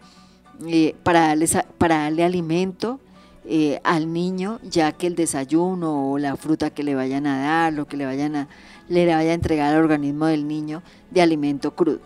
eh, 0.66 0.94
para, 1.02 1.34
para 1.78 2.02
darle 2.02 2.24
alimento, 2.24 3.00
eh, 3.46 3.80
al 3.84 4.12
niño, 4.12 4.60
ya 4.62 4.92
que 4.92 5.06
el 5.06 5.16
desayuno 5.16 6.12
o 6.12 6.18
la 6.18 6.36
fruta 6.36 6.70
que 6.70 6.84
le 6.84 6.94
vayan 6.94 7.26
a 7.26 7.40
dar, 7.40 7.72
lo 7.72 7.86
que 7.86 7.96
le 7.96 8.04
vayan 8.04 8.36
a, 8.36 8.48
le 8.88 9.06
vaya 9.06 9.30
a 9.30 9.34
entregar 9.34 9.74
al 9.74 9.82
organismo 9.82 10.26
del 10.26 10.46
niño 10.46 10.82
de 11.10 11.22
alimento 11.22 11.74
crudo. 11.74 12.00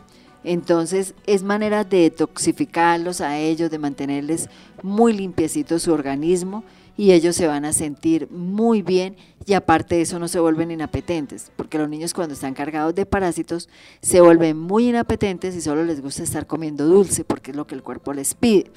Entonces 0.45 1.15
es 1.27 1.43
manera 1.43 1.85
de 1.85 2.03
detoxificarlos 2.03 3.21
a 3.21 3.39
ellos, 3.39 3.71
de 3.71 3.79
mantenerles 3.79 4.49
muy 4.83 5.13
limpiecito 5.13 5.79
su 5.79 5.93
organismo 5.93 6.63
y 6.97 7.13
ellos 7.13 7.35
se 7.37 7.47
van 7.47 7.65
a 7.65 7.73
sentir 7.73 8.31
muy 8.31 8.83
bien 8.83 9.17
y 9.47 9.55
aparte 9.55 9.97
de 9.97 10.03
eso 10.03 10.19
no 10.19 10.29
se 10.29 10.41
vuelven 10.41 10.71
inapetentes, 10.71 11.51
porque 11.57 11.79
los 11.79 11.89
niños 11.89 12.15
cuando 12.15 12.35
están 12.35 12.55
cargados 12.55 12.95
de 12.95 13.05
parásitos 13.05 13.69
se 14.01 14.21
vuelven 14.21 14.59
muy 14.59 14.89
inapetentes 14.89 15.55
y 15.57 15.61
solo 15.61 15.85
les 15.85 16.01
gusta 16.01 16.23
estar 16.23 16.47
comiendo 16.47 16.87
dulce 16.87 17.25
porque 17.25 17.51
es 17.51 17.57
lo 17.57 17.67
que 17.67 17.75
el 17.75 17.83
cuerpo 17.83 18.13
les 18.13 18.35
pide. 18.35 18.71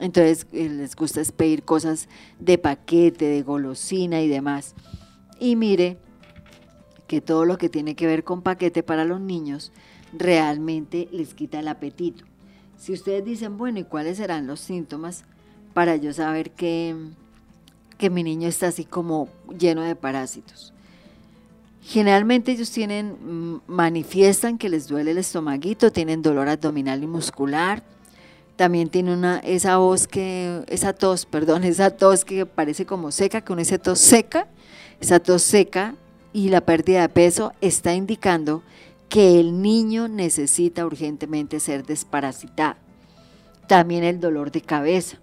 Entonces 0.00 0.46
eh, 0.52 0.68
les 0.68 0.94
gusta 0.94 1.20
pedir 1.36 1.64
cosas 1.64 2.08
de 2.38 2.56
paquete, 2.56 3.26
de 3.26 3.42
golosina 3.42 4.20
y 4.22 4.28
demás. 4.28 4.74
Y 5.40 5.56
mire 5.56 5.98
que 7.06 7.20
todo 7.20 7.44
lo 7.44 7.58
que 7.58 7.68
tiene 7.68 7.96
que 7.96 8.06
ver 8.06 8.22
con 8.22 8.42
paquete 8.42 8.82
para 8.82 9.04
los 9.04 9.20
niños 9.20 9.72
realmente 10.12 11.08
les 11.12 11.34
quita 11.34 11.60
el 11.60 11.68
apetito. 11.68 12.24
Si 12.76 12.92
ustedes 12.92 13.24
dicen, 13.24 13.58
bueno, 13.58 13.80
¿y 13.80 13.84
cuáles 13.84 14.18
serán 14.18 14.46
los 14.46 14.60
síntomas 14.60 15.24
para 15.74 15.96
yo 15.96 16.12
saber 16.12 16.52
que, 16.52 16.94
que 17.98 18.08
mi 18.08 18.22
niño 18.22 18.48
está 18.48 18.68
así 18.68 18.84
como 18.84 19.28
lleno 19.58 19.82
de 19.82 19.94
parásitos? 19.94 20.72
Generalmente 21.82 22.52
ellos 22.52 22.70
tienen, 22.70 23.16
mm, 23.20 23.60
manifiestan 23.66 24.58
que 24.58 24.68
les 24.68 24.88
duele 24.88 25.10
el 25.10 25.18
estomaguito, 25.18 25.90
tienen 25.90 26.22
dolor 26.22 26.48
abdominal 26.48 27.02
y 27.02 27.06
muscular, 27.06 27.82
también 28.56 28.88
tiene 28.88 29.12
una, 29.12 29.38
esa 29.38 29.78
voz 29.78 30.06
que, 30.06 30.64
esa 30.68 30.92
tos, 30.92 31.26
perdón, 31.30 31.64
esa 31.64 31.90
tos 31.90 32.24
que 32.24 32.44
parece 32.44 32.84
como 32.84 33.10
seca, 33.10 33.40
que 33.40 33.52
uno 33.52 33.62
tos 33.82 33.98
seca, 34.00 34.48
esa 35.00 35.20
tos 35.20 35.42
seca 35.42 35.94
y 36.32 36.50
la 36.50 36.60
pérdida 36.60 37.02
de 37.02 37.08
peso 37.08 37.52
está 37.60 37.94
indicando 37.94 38.62
que 39.08 39.40
el 39.40 39.62
niño 39.62 40.08
necesita 40.08 40.84
urgentemente 40.84 41.60
ser 41.60 41.86
desparasitado. 41.86 42.76
También 43.66 44.04
el 44.04 44.20
dolor 44.20 44.50
de 44.50 44.60
cabeza, 44.60 45.18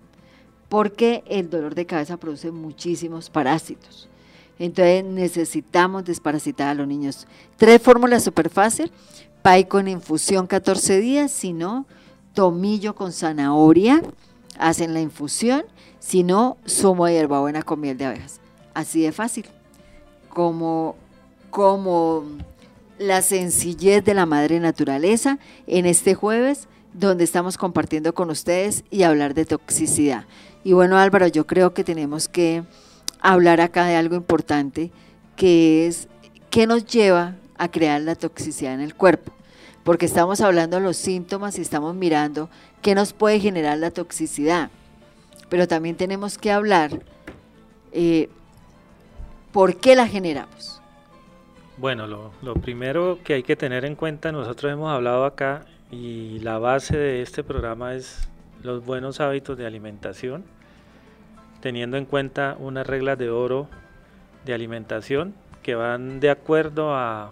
porque 0.69 1.23
el 1.28 1.49
dolor 1.49 1.75
de 1.75 1.86
cabeza 1.86 2.17
produce 2.17 2.51
muchísimos 2.51 3.30
parásitos. 3.30 4.10
Entonces 4.58 5.04
necesitamos 5.04 6.06
desparasitar 6.06 6.69
a 6.69 6.73
los 6.73 6.88
niños. 6.88 7.28
Tres 7.58 7.82
fórmulas 7.82 8.23
súper 8.23 8.49
fácil, 8.49 8.91
PAI 9.41 9.65
con 9.65 9.88
infusión 9.88 10.47
14 10.47 10.99
días, 10.99 11.32
si 11.32 11.54
no, 11.54 11.86
tomillo 12.34 12.95
con 12.95 13.12
zanahoria, 13.12 14.01
hacen 14.58 14.93
la 14.93 15.01
infusión, 15.01 15.63
si 15.99 16.23
no, 16.23 16.58
zumo 16.67 17.06
de 17.06 17.13
hierbabuena 17.13 17.63
con 17.63 17.80
miel 17.80 17.97
de 17.97 18.06
abejas. 18.06 18.39
Así 18.73 19.01
de 19.01 19.12
fácil. 19.12 19.45
Como, 20.30 20.95
como 21.49 22.23
la 22.97 23.21
sencillez 23.21 24.04
de 24.04 24.13
la 24.13 24.25
madre 24.25 24.60
naturaleza 24.60 25.39
en 25.67 25.86
este 25.86 26.15
jueves 26.15 26.67
donde 26.93 27.25
estamos 27.25 27.58
compartiendo 27.58 28.13
con 28.13 28.30
ustedes 28.30 28.84
y 28.89 29.04
hablar 29.04 29.34
de 29.34 29.45
toxicidad. 29.45 30.25
Y 30.65 30.73
bueno, 30.73 30.97
Álvaro, 30.97 31.28
yo 31.28 31.47
creo 31.47 31.73
que 31.73 31.86
tenemos 31.86 32.28
que 32.28 32.63
hablar 33.21 33.62
acá 33.62 33.86
de 33.86 33.95
algo 33.95 34.15
importante 34.15 34.91
que 35.38 35.88
es 35.88 36.10
qué 36.49 36.67
nos 36.67 36.86
lleva 36.86 37.36
a 37.58 37.69
crear 37.69 38.01
la 38.01 38.15
toxicidad 38.15 38.73
en 38.73 38.82
el 38.82 38.95
cuerpo 38.95 39.32
porque 39.86 40.08
estamos 40.08 40.41
hablando 40.41 40.78
de 40.78 40.84
los 40.84 40.97
síntomas 40.97 41.60
y 41.60 41.62
estamos 41.62 41.93
mirando 41.93 42.49
qué 42.82 42.95
nos 42.95 43.13
puede 43.13 43.39
generar 43.39 43.78
la 43.78 43.91
toxicidad. 43.91 44.71
pero 45.47 45.67
también 45.67 45.95
tenemos 45.95 46.39
que 46.39 46.51
hablar 46.51 46.99
eh, 47.91 48.30
por 49.54 49.75
qué 49.75 49.95
la 49.95 50.08
generamos. 50.08 50.82
Bueno, 51.78 52.08
lo, 52.08 52.32
lo 52.41 52.56
primero 52.56 53.19
que 53.23 53.36
hay 53.36 53.43
que 53.43 53.56
tener 53.56 53.86
en 53.86 53.95
cuenta, 53.95 54.32
nosotros 54.32 54.73
hemos 54.73 54.91
hablado 54.91 55.25
acá 55.25 55.65
y 55.91 56.39
la 56.39 56.58
base 56.58 56.97
de 56.97 57.21
este 57.21 57.43
programa 57.43 57.93
es 57.93 58.28
los 58.63 58.84
buenos 58.84 59.19
hábitos 59.19 59.56
de 59.56 59.67
alimentación, 59.67 60.43
teniendo 61.65 61.97
en 61.97 62.06
cuenta 62.06 62.56
unas 62.60 62.86
reglas 62.86 63.17
de 63.17 63.32
oro 63.32 63.67
de 64.45 64.54
alimentación 64.54 65.34
que 65.63 65.73
van 65.73 66.19
de 66.19 66.30
acuerdo 66.30 66.93
a, 66.93 67.32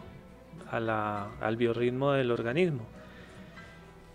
al 0.71 1.55
biorritmo 1.55 2.13
del 2.13 2.31
organismo. 2.31 2.81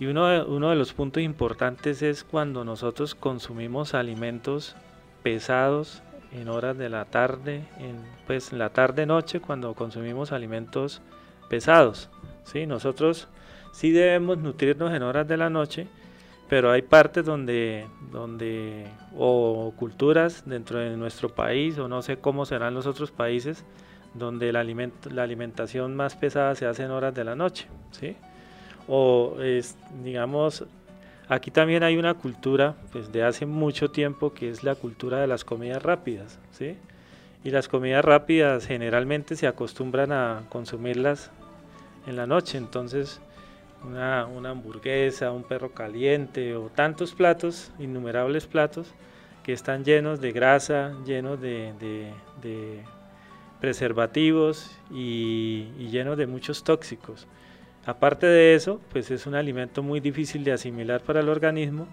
Y 0.00 0.06
uno 0.06 0.26
de, 0.26 0.42
uno 0.42 0.70
de 0.70 0.74
los 0.74 0.92
puntos 0.92 1.22
importantes 1.22 2.02
es 2.02 2.24
cuando 2.24 2.64
nosotros 2.64 3.14
consumimos 3.14 3.94
alimentos 3.94 4.74
pesados 5.22 6.02
en 6.32 6.48
horas 6.48 6.76
de 6.76 6.88
la 6.88 7.04
tarde, 7.04 7.62
en, 7.78 8.02
pues 8.26 8.52
en 8.52 8.58
la 8.58 8.70
tarde-noche 8.70 9.38
cuando 9.38 9.72
consumimos 9.74 10.32
alimentos 10.32 11.00
pesados. 11.48 12.10
¿sí? 12.42 12.66
Nosotros 12.66 13.28
sí 13.70 13.92
debemos 13.92 14.38
nutrirnos 14.38 14.92
en 14.92 15.04
horas 15.04 15.28
de 15.28 15.36
la 15.36 15.48
noche, 15.48 15.86
pero 16.48 16.70
hay 16.70 16.82
partes 16.82 17.24
donde, 17.24 17.86
donde, 18.10 18.86
o 19.16 19.72
culturas 19.76 20.44
dentro 20.46 20.78
de 20.78 20.96
nuestro 20.96 21.28
país, 21.28 21.78
o 21.78 21.88
no 21.88 22.00
sé 22.02 22.18
cómo 22.18 22.46
serán 22.46 22.74
los 22.74 22.86
otros 22.86 23.10
países, 23.10 23.64
donde 24.14 24.50
la, 24.52 24.64
la 24.64 25.22
alimentación 25.22 25.94
más 25.94 26.16
pesada 26.16 26.54
se 26.54 26.66
hace 26.66 26.84
en 26.84 26.90
horas 26.90 27.14
de 27.14 27.24
la 27.24 27.34
noche, 27.34 27.66
¿sí? 27.90 28.16
O, 28.86 29.36
es, 29.40 29.76
digamos, 30.02 30.64
aquí 31.28 31.50
también 31.50 31.82
hay 31.82 31.98
una 31.98 32.14
cultura, 32.14 32.74
pues, 32.92 33.12
de 33.12 33.22
hace 33.22 33.44
mucho 33.44 33.90
tiempo, 33.90 34.32
que 34.32 34.48
es 34.48 34.64
la 34.64 34.74
cultura 34.74 35.20
de 35.20 35.26
las 35.26 35.44
comidas 35.44 35.82
rápidas, 35.82 36.38
¿sí? 36.52 36.76
Y 37.44 37.50
las 37.50 37.68
comidas 37.68 38.04
rápidas 38.04 38.66
generalmente 38.66 39.36
se 39.36 39.46
acostumbran 39.46 40.12
a 40.12 40.44
consumirlas 40.48 41.30
en 42.06 42.16
la 42.16 42.26
noche, 42.26 42.56
entonces 42.56 43.20
una, 43.84 44.50
hamburguesa, 44.50 45.32
un 45.32 45.42
perro 45.42 45.72
caliente 45.72 46.56
o 46.56 46.68
tantos 46.68 47.14
platos, 47.14 47.72
innumerables 47.78 48.46
platos 48.46 48.94
que 49.42 49.52
están 49.52 49.84
llenos 49.84 50.20
de 50.20 50.32
grasa, 50.32 50.94
llenos 51.06 51.40
de, 51.40 52.12
preservativos 53.60 54.70
y, 54.90 55.66
llenos 55.90 56.18
de 56.18 56.26
muchos 56.26 56.64
tóxicos. 56.64 57.26
Aparte 57.86 58.26
de 58.26 58.54
eso, 58.54 58.80
pues 58.92 59.10
es 59.10 59.26
un 59.26 59.34
alimento 59.34 59.82
muy 59.82 60.00
difícil 60.00 60.44
de 60.44 60.52
asimilar 60.52 61.00
para 61.02 61.20
el 61.20 61.28
organismo 61.28 61.88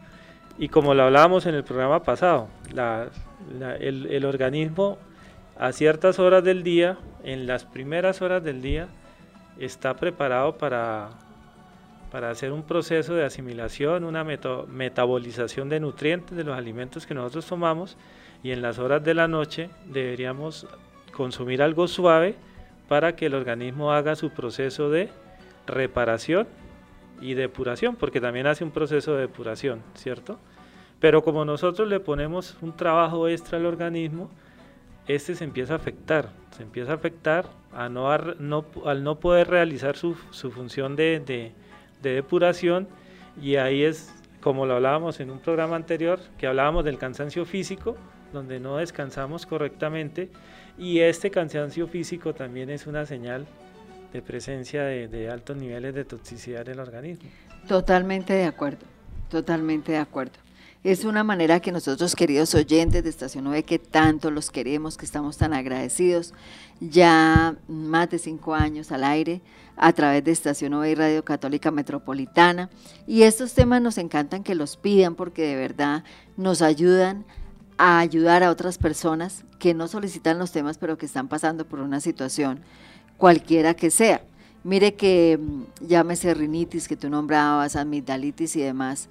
y 0.57 0.67
como 0.67 0.93
lo 0.93 1.03
hablábamos 1.03 1.45
en 1.45 1.55
el 1.55 1.63
programa 1.63 2.03
pasado, 2.03 2.49
el, 3.79 4.07
el 4.07 4.25
organismo 4.25 4.97
a 5.57 5.71
ciertas 5.71 6.19
horas 6.19 6.43
del 6.43 6.63
día, 6.63 6.97
en 7.23 7.47
las 7.47 7.63
primeras 7.63 8.21
horas 8.21 8.43
del 8.43 8.61
día, 8.61 8.87
está 9.57 9.95
preparado 9.95 10.57
para 10.57 11.11
para 12.15 12.29
hacer 12.29 12.53
un 12.53 12.63
proceso 12.63 13.13
de 13.13 13.25
asimilación, 13.25 14.05
una 14.05 14.23
metabolización 14.23 15.67
de 15.67 15.81
nutrientes 15.81 16.37
de 16.37 16.45
los 16.45 16.57
alimentos 16.57 17.05
que 17.05 17.13
nosotros 17.13 17.45
tomamos 17.45 17.97
y 18.41 18.51
en 18.51 18.61
las 18.61 18.79
horas 18.79 19.03
de 19.03 19.13
la 19.13 19.27
noche 19.27 19.69
deberíamos 19.83 20.65
consumir 21.11 21.61
algo 21.61 21.89
suave 21.89 22.35
para 22.87 23.17
que 23.17 23.25
el 23.25 23.33
organismo 23.33 23.91
haga 23.91 24.15
su 24.15 24.29
proceso 24.29 24.89
de 24.89 25.09
reparación 25.67 26.47
y 27.19 27.33
depuración, 27.33 27.97
porque 27.97 28.21
también 28.21 28.47
hace 28.47 28.63
un 28.63 28.71
proceso 28.71 29.13
de 29.15 29.23
depuración, 29.23 29.81
¿cierto? 29.95 30.39
Pero 31.01 31.21
como 31.21 31.43
nosotros 31.43 31.85
le 31.89 31.99
ponemos 31.99 32.55
un 32.61 32.77
trabajo 32.77 33.27
extra 33.27 33.57
al 33.57 33.65
organismo, 33.65 34.31
este 35.05 35.35
se 35.35 35.43
empieza 35.43 35.73
a 35.73 35.75
afectar, 35.75 36.29
se 36.55 36.63
empieza 36.63 36.93
a 36.93 36.95
afectar 36.95 37.49
al 37.73 37.93
no 37.93 39.19
poder 39.19 39.49
realizar 39.49 39.97
su, 39.97 40.15
función 40.15 40.95
de 40.95 41.19
de 41.19 41.64
depuración 42.13 42.87
y 43.41 43.55
ahí 43.55 43.83
es 43.83 44.13
como 44.41 44.65
lo 44.67 44.75
hablábamos 44.75 45.19
en 45.19 45.31
un 45.31 45.39
programa 45.39 45.75
anterior, 45.75 46.19
que 46.37 46.45
hablábamos 46.45 46.85
del 46.85 46.99
cansancio 46.99 47.45
físico, 47.45 47.97
donde 48.31 48.59
no 48.59 48.77
descansamos 48.77 49.45
correctamente 49.45 50.29
y 50.77 50.99
este 50.99 51.31
cansancio 51.31 51.87
físico 51.87 52.33
también 52.33 52.69
es 52.69 52.85
una 52.85 53.05
señal 53.05 53.47
de 54.13 54.21
presencia 54.21 54.83
de, 54.83 55.29
altos 55.29 55.57
niveles 55.57 55.95
de 55.95 56.05
toxicidad 56.05 56.65
del 56.65 56.79
organismo. 56.79 57.29
Totalmente 57.67 58.33
de 58.33 58.45
acuerdo, 58.45 58.85
totalmente 59.29 59.93
de 59.93 59.97
acuerdo. 59.97 60.44
Es 60.85 61.03
una 61.03 61.23
manera 61.23 61.61
que 61.61 61.71
nosotros, 61.71 62.15
queridos 62.15 62.53
oyentes 62.53 63.03
de 63.03 63.09
Estación 63.09 63.45
9, 63.45 63.63
que 63.63 63.79
tanto 63.79 64.29
los 64.29 64.51
queremos, 64.51 64.97
que 64.97 65.05
estamos 65.05 65.35
tan 65.35 65.51
agradecidos, 65.51 66.31
ya 66.79 67.55
más 67.67 68.11
de 68.11 68.19
cinco 68.19 68.53
años 68.53 68.91
al 68.91 69.03
aire, 69.03 69.41
a 69.77 69.93
través 69.93 70.23
de 70.23 70.31
Estación 70.31 70.73
Nova 70.73 70.87
y 70.87 70.93
Radio 70.93 71.25
Católica 71.25 71.71
Metropolitana. 71.71 72.69
Y 73.07 73.23
estos 73.23 73.55
temas 73.55 73.81
nos 73.81 73.97
encantan 73.97 74.43
que 74.43 74.53
los 74.53 74.77
pidan 74.77 75.15
porque 75.15 75.41
de 75.41 75.55
verdad 75.55 76.03
nos 76.37 76.61
ayudan 76.61 77.25
a 77.79 77.97
ayudar 77.97 78.43
a 78.43 78.51
otras 78.51 78.77
personas 78.77 79.43
que 79.57 79.73
no 79.73 79.87
solicitan 79.87 80.37
los 80.37 80.51
temas, 80.51 80.77
pero 80.77 80.99
que 80.99 81.07
están 81.07 81.29
pasando 81.29 81.65
por 81.65 81.79
una 81.79 81.99
situación 81.99 82.59
cualquiera 83.17 83.73
que 83.73 83.89
sea. 83.89 84.21
Mire 84.63 84.93
que 84.93 85.39
mm, 85.41 85.87
llámese 85.87 86.35
rinitis 86.35 86.87
que 86.87 86.95
tú 86.95 87.09
nombrabas, 87.09 87.75
amigdalitis 87.75 88.55
y 88.55 88.61
demás. 88.61 89.09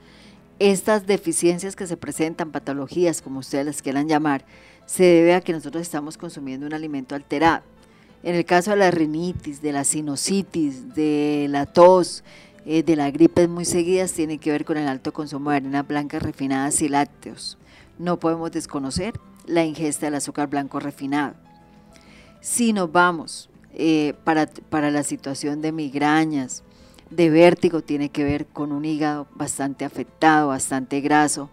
Estas 0.59 1.07
deficiencias 1.07 1.75
que 1.75 1.87
se 1.87 1.97
presentan, 1.97 2.53
patologías 2.53 3.23
como 3.23 3.41
ustedes 3.41 3.67
las 3.67 3.83
quieran 3.83 4.09
llamar, 4.09 4.45
se 4.87 5.03
debe 5.03 5.35
a 5.35 5.41
que 5.41 5.53
nosotros 5.53 5.83
estamos 5.83 6.17
consumiendo 6.17 6.67
un 6.67 6.75
alimento 6.75 7.15
alterado. 7.15 7.63
En 8.23 8.35
el 8.35 8.45
caso 8.45 8.71
de 8.71 8.79
la 8.79 8.91
rinitis, 8.91 9.61
de 9.61 9.73
la 9.73 9.85
sinusitis, 9.85 10.95
de 10.95 11.47
la 11.51 11.67
tos, 11.67 12.25
eh, 12.65 12.83
de 12.83 12.97
la 12.97 13.11
gripe 13.11 13.47
muy 13.49 13.67
seguidas, 13.67 14.13
tiene 14.13 14.39
que 14.39 14.51
ver 14.51 14.65
con 14.65 14.79
el 14.79 14.89
alto 14.89 15.13
consumo 15.13 15.51
de 15.51 15.57
harinas 15.57 15.87
blancas 15.87 16.23
refinadas 16.23 16.81
y 16.81 16.89
lácteos. 16.89 17.59
No 17.99 18.19
podemos 18.19 18.51
desconocer 18.51 19.15
la 19.47 19.65
ingesta 19.65 20.07
del 20.07 20.15
azúcar 20.15 20.49
blanco 20.49 20.81
refinado. 20.81 21.35
Si 22.41 22.73
nos 22.73 22.91
vamos 22.91 23.51
eh, 23.75 24.15
para, 24.25 24.47
para 24.47 24.91
la 24.91 25.03
situación 25.03 25.61
de 25.61 25.73
migrañas, 25.73 26.64
de 27.15 27.31
vértigo, 27.31 27.83
tiene 27.83 28.09
que 28.09 28.25
ver 28.25 28.47
con 28.47 28.73
un 28.73 28.85
hígado 28.85 29.27
bastante 29.35 29.85
afectado, 29.85 30.49
bastante 30.49 31.01
graso, 31.01 31.51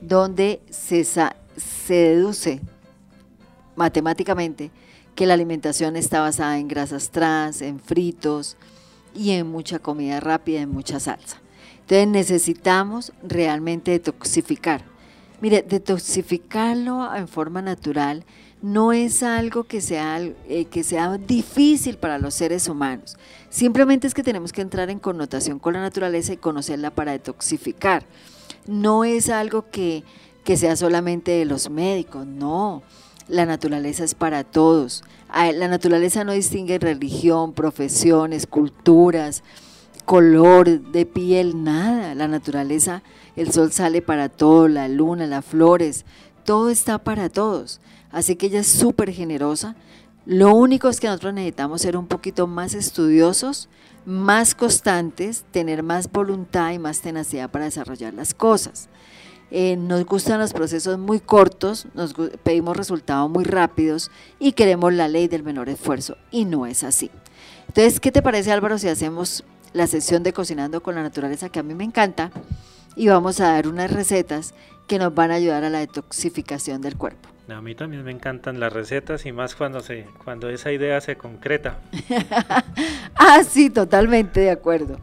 donde 0.00 0.60
se, 0.70 1.04
se 1.04 1.94
deduce 1.94 2.60
matemáticamente 3.76 4.70
que 5.14 5.26
la 5.26 5.34
alimentación 5.34 5.96
está 5.96 6.20
basada 6.20 6.58
en 6.58 6.68
grasas 6.68 7.10
trans, 7.10 7.62
en 7.62 7.78
fritos 7.78 8.56
y 9.14 9.30
en 9.30 9.46
mucha 9.46 9.78
comida 9.78 10.20
rápida, 10.20 10.60
en 10.60 10.70
mucha 10.70 10.98
salsa. 10.98 11.40
Entonces 11.80 12.08
necesitamos 12.08 13.12
realmente 13.22 13.90
detoxificar. 13.92 14.84
Mire, 15.40 15.62
detoxificarlo 15.62 17.14
en 17.14 17.28
forma 17.28 17.60
natural 17.62 18.24
no 18.64 18.94
es 18.94 19.22
algo 19.22 19.64
que 19.64 19.82
sea, 19.82 20.18
eh, 20.48 20.64
que 20.64 20.84
sea 20.84 21.18
difícil 21.18 21.98
para 21.98 22.18
los 22.18 22.32
seres 22.32 22.66
humanos. 22.66 23.18
Simplemente 23.50 24.06
es 24.06 24.14
que 24.14 24.22
tenemos 24.22 24.54
que 24.54 24.62
entrar 24.62 24.88
en 24.88 24.98
connotación 24.98 25.58
con 25.58 25.74
la 25.74 25.82
naturaleza 25.82 26.32
y 26.32 26.38
conocerla 26.38 26.90
para 26.90 27.12
detoxificar. 27.12 28.06
No 28.66 29.04
es 29.04 29.28
algo 29.28 29.70
que, 29.70 30.02
que 30.44 30.56
sea 30.56 30.76
solamente 30.76 31.32
de 31.32 31.44
los 31.44 31.68
médicos, 31.68 32.26
no 32.26 32.82
la 33.28 33.44
naturaleza 33.44 34.02
es 34.02 34.14
para 34.14 34.44
todos. 34.44 35.04
La 35.30 35.68
naturaleza 35.68 36.24
no 36.24 36.32
distingue 36.32 36.78
religión, 36.78 37.52
profesiones, 37.52 38.46
culturas, 38.46 39.42
color 40.06 40.80
de 40.80 41.04
piel, 41.04 41.64
nada. 41.64 42.14
La 42.14 42.28
naturaleza, 42.28 43.02
el 43.36 43.52
sol 43.52 43.72
sale 43.72 44.00
para 44.00 44.30
todo, 44.30 44.68
la 44.68 44.88
luna, 44.88 45.26
las 45.26 45.44
flores, 45.44 46.06
todo 46.44 46.70
está 46.70 46.98
para 46.98 47.28
todos. 47.28 47.80
Así 48.14 48.36
que 48.36 48.46
ella 48.46 48.60
es 48.60 48.68
súper 48.68 49.12
generosa. 49.12 49.74
Lo 50.24 50.54
único 50.54 50.88
es 50.88 51.00
que 51.00 51.08
nosotros 51.08 51.34
necesitamos 51.34 51.82
ser 51.82 51.96
un 51.96 52.06
poquito 52.06 52.46
más 52.46 52.72
estudiosos, 52.74 53.68
más 54.06 54.54
constantes, 54.54 55.44
tener 55.50 55.82
más 55.82 56.10
voluntad 56.10 56.70
y 56.70 56.78
más 56.78 57.00
tenacidad 57.00 57.50
para 57.50 57.64
desarrollar 57.64 58.14
las 58.14 58.32
cosas. 58.32 58.88
Eh, 59.50 59.76
nos 59.76 60.06
gustan 60.06 60.38
los 60.38 60.52
procesos 60.52 60.96
muy 60.96 61.18
cortos, 61.18 61.88
nos 61.94 62.14
pedimos 62.44 62.76
resultados 62.76 63.28
muy 63.28 63.42
rápidos 63.42 64.12
y 64.38 64.52
queremos 64.52 64.92
la 64.92 65.08
ley 65.08 65.26
del 65.26 65.42
menor 65.42 65.68
esfuerzo 65.68 66.16
y 66.30 66.44
no 66.44 66.66
es 66.66 66.84
así. 66.84 67.10
Entonces, 67.66 67.98
¿qué 67.98 68.12
te 68.12 68.22
parece 68.22 68.52
Álvaro 68.52 68.78
si 68.78 68.86
hacemos 68.86 69.44
la 69.72 69.88
sesión 69.88 70.22
de 70.22 70.32
cocinando 70.32 70.84
con 70.84 70.94
la 70.94 71.02
naturaleza 71.02 71.48
que 71.48 71.58
a 71.58 71.64
mí 71.64 71.74
me 71.74 71.84
encanta 71.84 72.30
y 72.94 73.08
vamos 73.08 73.40
a 73.40 73.48
dar 73.48 73.66
unas 73.66 73.90
recetas 73.90 74.54
que 74.86 75.00
nos 75.00 75.12
van 75.12 75.32
a 75.32 75.34
ayudar 75.34 75.64
a 75.64 75.70
la 75.70 75.80
detoxificación 75.80 76.80
del 76.80 76.96
cuerpo? 76.96 77.33
A 77.48 77.60
mí 77.60 77.74
también 77.74 78.04
me 78.04 78.10
encantan 78.10 78.58
las 78.58 78.72
recetas 78.72 79.26
y 79.26 79.32
más 79.32 79.54
cuando 79.54 79.80
se 79.80 80.06
cuando 80.24 80.48
esa 80.48 80.72
idea 80.72 81.00
se 81.00 81.16
concreta. 81.16 81.78
ah, 83.16 83.42
sí, 83.44 83.68
totalmente 83.68 84.40
de 84.40 84.50
acuerdo. 84.50 84.98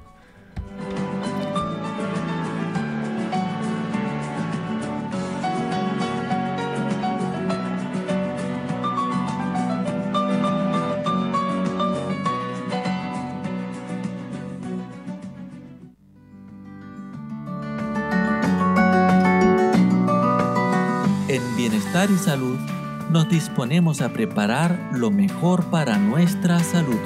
Nos 23.12 23.28
disponemos 23.28 24.02
a 24.02 24.14
preparar 24.14 24.90
lo 24.94 25.12
mejor 25.12 25.66
para 25.66 25.98
nuestra 25.98 26.60
salud. 26.60 26.98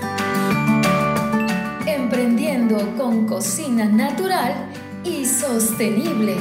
Emprendiendo 1.88 2.78
con 2.96 3.26
cocina 3.26 3.86
natural 3.86 4.54
y 5.04 5.26
sostenible. 5.26 6.38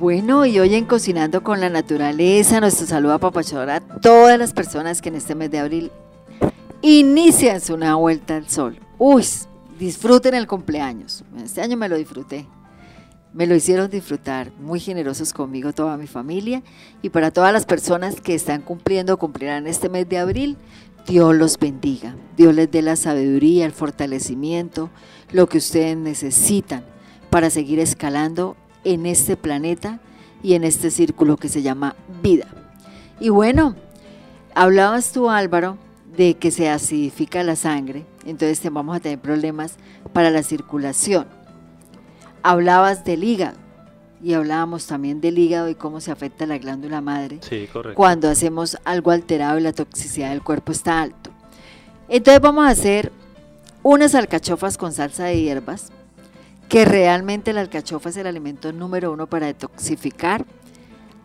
Bueno, 0.00 0.44
y 0.44 0.58
hoy 0.58 0.74
en 0.74 0.86
Cocinando 0.86 1.44
con 1.44 1.60
la 1.60 1.68
Naturaleza, 1.68 2.58
nuestro 2.58 2.86
saludo 2.86 3.12
a 3.12 3.18
Papachor 3.18 3.70
a 3.70 3.80
todas 3.80 4.36
las 4.38 4.52
personas 4.52 5.00
que 5.00 5.10
en 5.10 5.14
este 5.14 5.36
mes 5.36 5.52
de 5.52 5.60
abril 5.60 5.92
inician 6.82 7.60
su 7.60 7.76
nueva 7.76 7.94
vuelta 7.94 8.34
al 8.34 8.48
sol. 8.48 8.80
Uy, 9.02 9.24
disfruten 9.78 10.34
el 10.34 10.46
cumpleaños. 10.46 11.24
Este 11.42 11.62
año 11.62 11.74
me 11.78 11.88
lo 11.88 11.96
disfruté. 11.96 12.46
Me 13.32 13.46
lo 13.46 13.54
hicieron 13.54 13.88
disfrutar, 13.88 14.52
muy 14.60 14.78
generosos 14.78 15.32
conmigo, 15.32 15.72
toda 15.72 15.96
mi 15.96 16.06
familia. 16.06 16.62
Y 17.00 17.08
para 17.08 17.30
todas 17.30 17.50
las 17.50 17.64
personas 17.64 18.20
que 18.20 18.34
están 18.34 18.60
cumpliendo 18.60 19.18
cumplirán 19.18 19.66
este 19.66 19.88
mes 19.88 20.06
de 20.06 20.18
abril, 20.18 20.58
Dios 21.06 21.34
los 21.34 21.58
bendiga. 21.58 22.14
Dios 22.36 22.54
les 22.54 22.70
dé 22.70 22.82
la 22.82 22.94
sabiduría, 22.94 23.64
el 23.64 23.72
fortalecimiento, 23.72 24.90
lo 25.32 25.48
que 25.48 25.56
ustedes 25.56 25.96
necesitan 25.96 26.84
para 27.30 27.48
seguir 27.48 27.78
escalando 27.78 28.54
en 28.84 29.06
este 29.06 29.34
planeta 29.34 29.98
y 30.42 30.52
en 30.52 30.62
este 30.62 30.90
círculo 30.90 31.38
que 31.38 31.48
se 31.48 31.62
llama 31.62 31.96
vida. 32.22 32.48
Y 33.18 33.30
bueno, 33.30 33.76
hablabas 34.54 35.12
tú 35.12 35.30
Álvaro 35.30 35.78
de 36.16 36.34
que 36.34 36.50
se 36.50 36.68
acidifica 36.68 37.42
la 37.42 37.56
sangre, 37.56 38.04
entonces 38.26 38.60
vamos 38.72 38.96
a 38.96 39.00
tener 39.00 39.18
problemas 39.18 39.76
para 40.12 40.30
la 40.30 40.42
circulación. 40.42 41.26
Hablabas 42.42 43.04
del 43.04 43.24
hígado 43.24 43.56
y 44.22 44.34
hablábamos 44.34 44.86
también 44.86 45.20
del 45.20 45.38
hígado 45.38 45.68
y 45.68 45.74
cómo 45.74 46.00
se 46.00 46.10
afecta 46.10 46.46
la 46.46 46.58
glándula 46.58 47.00
madre 47.00 47.38
Sí, 47.42 47.68
correcto. 47.72 47.96
cuando 47.96 48.28
hacemos 48.28 48.76
algo 48.84 49.10
alterado 49.10 49.58
y 49.58 49.62
la 49.62 49.72
toxicidad 49.72 50.30
del 50.30 50.42
cuerpo 50.42 50.72
está 50.72 51.00
alto. 51.00 51.30
Entonces 52.08 52.40
vamos 52.40 52.66
a 52.66 52.70
hacer 52.70 53.12
unas 53.82 54.14
alcachofas 54.14 54.76
con 54.76 54.92
salsa 54.92 55.24
de 55.24 55.40
hierbas, 55.40 55.90
que 56.68 56.84
realmente 56.84 57.52
la 57.52 57.62
alcachofa 57.62 58.10
es 58.10 58.16
el 58.16 58.26
alimento 58.26 58.72
número 58.72 59.12
uno 59.12 59.26
para 59.26 59.46
detoxificar, 59.46 60.44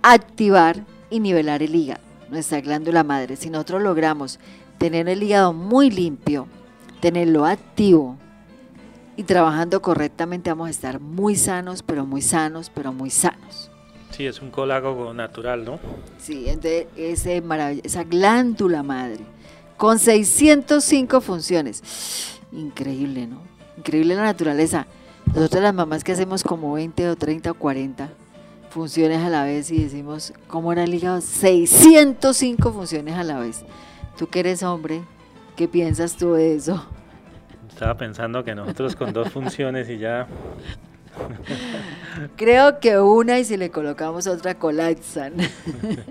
activar 0.02 0.84
y 1.10 1.20
nivelar 1.20 1.64
el 1.64 1.76
hígado, 1.76 2.02
nuestra 2.30 2.62
glándula 2.62 3.04
madre. 3.04 3.36
Si 3.36 3.50
nosotros 3.50 3.82
logramos 3.84 4.40
tener 4.78 5.10
el 5.10 5.24
hígado 5.24 5.54
muy 5.54 5.90
limpio, 5.90 6.48
tenerlo 7.02 7.46
activo 7.46 8.18
y 9.18 9.24
trabajando 9.24 9.82
correctamente, 9.82 10.50
vamos 10.50 10.68
a 10.68 10.72
estar 10.72 11.00
muy 11.00 11.36
sanos, 11.36 11.84
pero 11.84 12.06
muy 12.06 12.22
sanos, 12.22 12.70
pero 12.74 12.92
muy 12.92 13.10
sanos. 13.10 13.72
Sí, 14.12 14.26
es 14.26 14.42
un 14.42 14.50
colágogo 14.50 15.14
natural, 15.14 15.66
¿no? 15.66 15.80
Sí, 16.20 16.46
entonces 16.48 16.88
ese 16.96 17.44
esa 17.84 18.04
glándula 18.04 18.82
madre 18.84 19.26
con 19.78 20.00
605 20.00 21.22
funciones. 21.22 22.40
Increíble, 22.52 23.28
¿no? 23.28 23.42
Increíble 23.78 24.16
la 24.16 24.24
naturaleza. 24.24 24.88
Nosotros 25.34 25.62
las 25.62 25.74
mamás 25.74 26.04
que 26.04 26.14
hacemos 26.14 26.44
como 26.44 26.74
20 26.74 27.10
o 27.10 27.16
30 27.16 27.52
o 27.52 27.54
40 27.56 28.10
funciones 28.70 29.20
a 29.20 29.30
la 29.30 29.44
vez 29.44 29.72
y 29.72 29.84
decimos, 29.84 30.34
¿cómo 30.48 30.72
era 30.72 30.84
el 30.84 30.94
hígado? 30.94 31.20
605 31.20 32.72
funciones 32.72 33.16
a 33.16 33.24
la 33.24 33.40
vez. 33.40 33.66
Tú 34.18 34.28
que 34.28 34.40
eres 34.40 34.64
hombre, 34.64 35.02
¿qué 35.56 35.68
piensas 35.68 36.16
tú 36.16 36.34
de 36.34 36.56
eso? 36.56 36.86
Estaba 37.70 37.98
pensando 37.98 38.44
que 38.44 38.56
nosotros 38.56 38.96
con 38.96 39.12
dos 39.12 39.30
funciones 39.30 39.90
y 39.90 39.98
ya 39.98 40.28
Creo 42.36 42.80
que 42.80 43.00
una 43.00 43.40
y 43.40 43.46
si 43.46 43.58
le 43.58 43.70
colocamos 43.70 44.28
otra 44.28 44.56
colapsan. 44.56 45.34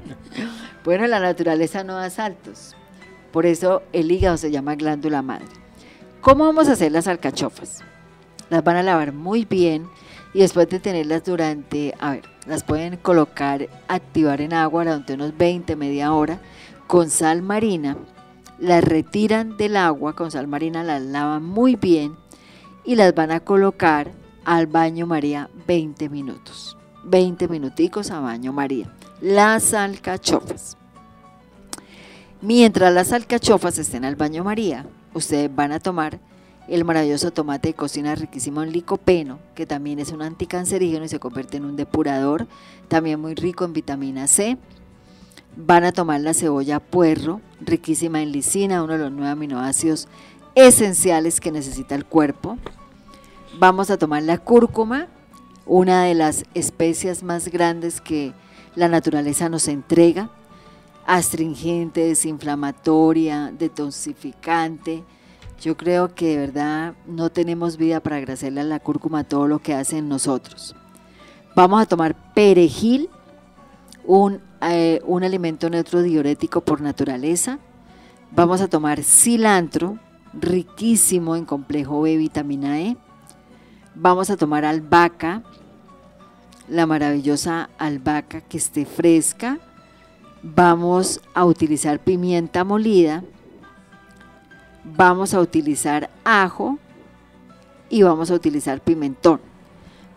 bueno, 0.85 1.07
la 1.07 1.21
naturaleza 1.21 1.85
no 1.85 1.95
da 1.95 2.11
saltos. 2.11 2.75
Por 3.33 3.47
eso 3.47 3.83
el 3.93 4.11
hígado 4.11 4.37
se 4.37 4.51
llama 4.51 4.77
glándula 4.77 5.23
madre. 5.23 5.47
¿Cómo 6.21 6.45
vamos 6.45 6.69
a 6.69 6.73
hacer 6.73 6.93
las 6.93 7.09
alcachofas? 7.09 7.83
Las 8.51 8.63
van 8.63 8.77
a 8.77 8.83
lavar 8.83 9.13
muy 9.13 9.45
bien 9.45 9.87
y 10.33 10.41
después 10.41 10.69
de 10.69 10.81
tenerlas 10.81 11.25
durante, 11.25 11.95
a 12.01 12.13
ver, 12.13 12.23
las 12.47 12.63
pueden 12.63 12.97
colocar, 12.97 13.69
activar 13.89 14.41
en 14.41 14.53
agua 14.53 14.85
durante 14.85 15.15
unos 15.15 15.37
20, 15.37 15.77
media 15.77 16.13
hora 16.13 16.41
con 16.87 17.11
sal 17.11 17.43
marina. 17.43 17.97
Las 18.59 18.85
retiran 18.85 19.57
del 19.57 19.77
agua 19.77 20.15
con 20.15 20.31
sal 20.31 20.47
marina, 20.47 20.83
las 20.83 21.03
lavan 21.03 21.45
muy 21.45 21.77
bien 21.77 22.17
y 22.85 22.95
las 22.95 23.15
van 23.15 23.31
a 23.31 23.41
colocar 23.41 24.13
al 24.45 24.67
baño 24.67 25.07
María 25.07 25.51
20 25.67 26.09
minutos. 26.09 26.77
20 27.05 27.49
minuticos 27.49 28.11
a 28.11 28.21
baño 28.21 28.53
María. 28.53 28.93
Las 29.21 29.75
alcachofas. 29.75 30.77
Mientras 32.41 32.93
las 32.93 33.13
alcachofas 33.13 33.79
estén 33.79 34.05
al 34.05 34.17
baño 34.17 34.45
María, 34.45 34.87
ustedes 35.15 35.55
van 35.55 35.73
a 35.73 35.81
tomar 35.81 36.21
el 36.69 36.85
maravilloso 36.85 37.31
tomate 37.31 37.69
de 37.69 37.75
cocina 37.75 38.15
riquísimo 38.15 38.63
en 38.63 38.73
licopeno, 38.73 39.39
que 39.55 39.67
también 39.67 39.99
es 39.99 40.13
un 40.13 40.23
anticancerígeno 40.23 41.05
y 41.05 41.09
se 41.09 41.19
convierte 41.19 41.59
en 41.59 41.65
un 41.65 41.77
depurador, 41.77 42.47
también 42.89 43.21
muy 43.21 43.35
rico 43.35 43.65
en 43.65 43.73
vitamina 43.73 44.27
C. 44.27 44.57
Van 45.57 45.85
a 45.85 45.93
tomar 45.93 46.21
la 46.21 46.35
cebolla 46.35 46.81
puerro, 46.81 47.41
riquísima 47.61 48.21
en 48.21 48.33
lisina, 48.33 48.83
uno 48.83 48.95
de 48.95 48.99
los 48.99 49.13
nueve 49.13 49.31
aminoácidos 49.31 50.09
esenciales 50.55 51.41
que 51.41 51.53
necesita 51.53 51.95
el 51.95 52.05
cuerpo. 52.05 52.59
Vamos 53.59 53.91
a 53.91 53.97
tomar 53.97 54.23
la 54.25 54.39
cúrcuma, 54.39 55.09
una 55.67 56.05
de 56.05 56.15
las 56.15 56.45
especias 56.55 57.23
más 57.23 57.49
grandes 57.49 58.01
que 58.01 58.33
la 58.75 58.89
naturaleza 58.89 59.49
nos 59.49 59.69
entrega, 59.69 60.31
astringente, 61.07 62.05
desinflamatoria, 62.05 63.53
detoxificante. 63.57 65.05
Yo 65.61 65.77
creo 65.77 66.15
que 66.15 66.31
de 66.31 66.39
verdad 66.39 66.95
no 67.07 67.31
tenemos 67.31 67.77
vida 67.77 68.01
para 68.01 68.17
agradecerle 68.17 68.63
a 68.63 68.65
la 68.65 68.81
cúrcuma 68.81 69.23
todo 69.23 69.47
lo 69.47 69.61
que 69.61 69.75
hace 69.75 69.99
en 69.99 70.09
nosotros. 70.09 70.75
Vamos 71.55 71.81
a 71.81 71.87
tomar 71.87 72.35
perejil, 72.35 73.09
un, 74.05 74.41
eh, 74.73 75.03
un 75.05 75.25
alimento 75.25 75.69
neutro 75.69 76.03
diurético 76.03 76.61
por 76.61 76.81
naturaleza. 76.81 77.59
Vamos 78.31 78.61
a 78.61 78.69
tomar 78.69 79.03
cilantro, 79.03 79.99
riquísimo 80.33 81.37
en 81.37 81.45
complejo 81.45 82.03
B, 82.03 82.17
vitamina 82.17 82.81
E. 82.81 82.97
Vamos 83.95 84.31
a 84.31 84.37
tomar 84.37 84.65
albahaca, 84.65 85.43
la 86.69 86.87
maravillosa 86.87 87.71
albahaca 87.79 88.41
que 88.41 88.57
esté 88.57 88.85
fresca. 88.85 89.59
Vamos 90.43 91.21
a 91.35 91.45
utilizar 91.45 92.01
pimienta 92.01 92.65
molida. 92.65 93.23
Vamos 94.85 95.33
a 95.33 95.41
utilizar 95.41 96.11
ajo 96.25 96.79
y 97.89 98.03
vamos 98.03 98.31
a 98.31 98.35
utilizar 98.35 98.81
pimentón. 98.81 99.41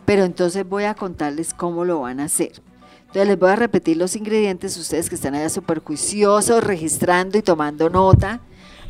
Pero 0.06 0.24
entonces 0.24 0.68
voy 0.68 0.86
a 0.86 0.96
contarles 0.96 1.54
cómo 1.54 1.86
lo 1.86 2.02
van 2.02 2.20
a 2.20 2.26
hacer. 2.26 2.62
Entonces 3.08 3.28
les 3.28 3.40
voy 3.40 3.50
a 3.50 3.56
repetir 3.56 3.98
los 3.98 4.16
ingredientes, 4.16 4.78
ustedes 4.78 5.10
que 5.10 5.16
están 5.16 5.34
allá 5.34 5.50
súper 5.50 5.80
juiciosos, 5.80 6.64
registrando 6.64 7.38
y 7.38 7.42
tomando 7.42 7.90
nota. 7.90 8.42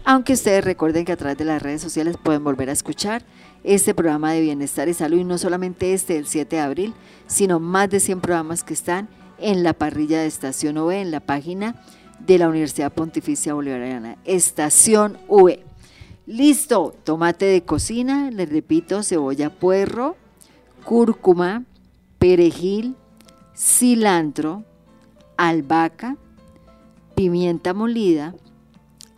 Aunque 0.03 0.33
ustedes 0.33 0.63
recuerden 0.63 1.05
que 1.05 1.11
a 1.11 1.17
través 1.17 1.37
de 1.37 1.45
las 1.45 1.61
redes 1.61 1.81
sociales 1.81 2.17
pueden 2.21 2.43
volver 2.43 2.69
a 2.69 2.73
escuchar 2.73 3.23
este 3.63 3.93
programa 3.93 4.31
de 4.31 4.41
bienestar 4.41 4.87
y 4.87 4.93
salud, 4.93 5.19
y 5.19 5.23
no 5.23 5.37
solamente 5.37 5.93
este 5.93 6.13
del 6.13 6.27
7 6.27 6.55
de 6.55 6.61
abril, 6.61 6.93
sino 7.27 7.59
más 7.59 7.89
de 7.89 7.99
100 7.99 8.21
programas 8.21 8.63
que 8.63 8.73
están 8.73 9.09
en 9.37 9.63
la 9.63 9.73
parrilla 9.73 10.21
de 10.21 10.27
Estación 10.27 10.77
V, 10.77 10.99
en 10.99 11.11
la 11.11 11.19
página 11.19 11.75
de 12.19 12.39
la 12.39 12.49
Universidad 12.49 12.91
Pontificia 12.91 13.53
Bolivariana, 13.53 14.17
Estación 14.25 15.17
V. 15.27 15.63
Listo, 16.25 16.95
tomate 17.03 17.45
de 17.45 17.63
cocina, 17.63 18.31
les 18.31 18.49
repito, 18.49 19.03
cebolla 19.03 19.49
puerro, 19.49 20.15
cúrcuma, 20.83 21.63
perejil, 22.17 22.95
cilantro, 23.57 24.63
albahaca, 25.37 26.17
pimienta 27.15 27.73
molida, 27.73 28.35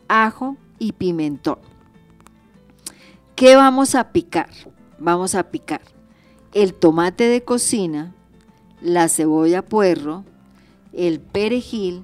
ajo 0.07 0.57
y 0.79 0.93
pimentón. 0.93 1.59
¿Qué 3.35 3.55
vamos 3.55 3.95
a 3.95 4.11
picar? 4.11 4.49
Vamos 4.97 5.35
a 5.35 5.43
picar 5.49 5.81
el 6.53 6.73
tomate 6.73 7.25
de 7.25 7.43
cocina, 7.43 8.13
la 8.81 9.07
cebolla 9.07 9.61
puerro, 9.61 10.25
el 10.93 11.19
perejil, 11.19 12.03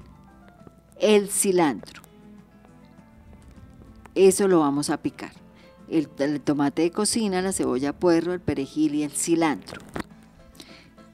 el 0.99 1.29
cilantro. 1.29 2.03
Eso 4.13 4.47
lo 4.47 4.59
vamos 4.59 4.89
a 4.89 4.97
picar. 4.97 5.31
El, 5.89 6.09
el, 6.19 6.41
tomate 6.41 6.83
de 6.83 6.91
cocina, 6.91 7.41
la 7.41 7.51
cebolla 7.51 7.93
puerro, 7.93 8.33
el 8.33 8.39
perejil 8.39 8.95
y 8.95 9.03
el 9.03 9.11
cilantro. 9.11 9.81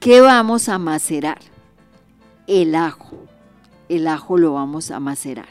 ¿Qué 0.02 0.20
vamos 0.20 0.68
a 0.68 0.80
macerar? 0.80 1.38
El 2.48 2.74
ajo. 2.74 3.16
El 3.88 4.08
ajo 4.08 4.36
lo 4.36 4.54
vamos 4.54 4.90
a 4.90 4.98
macerar. 4.98 5.46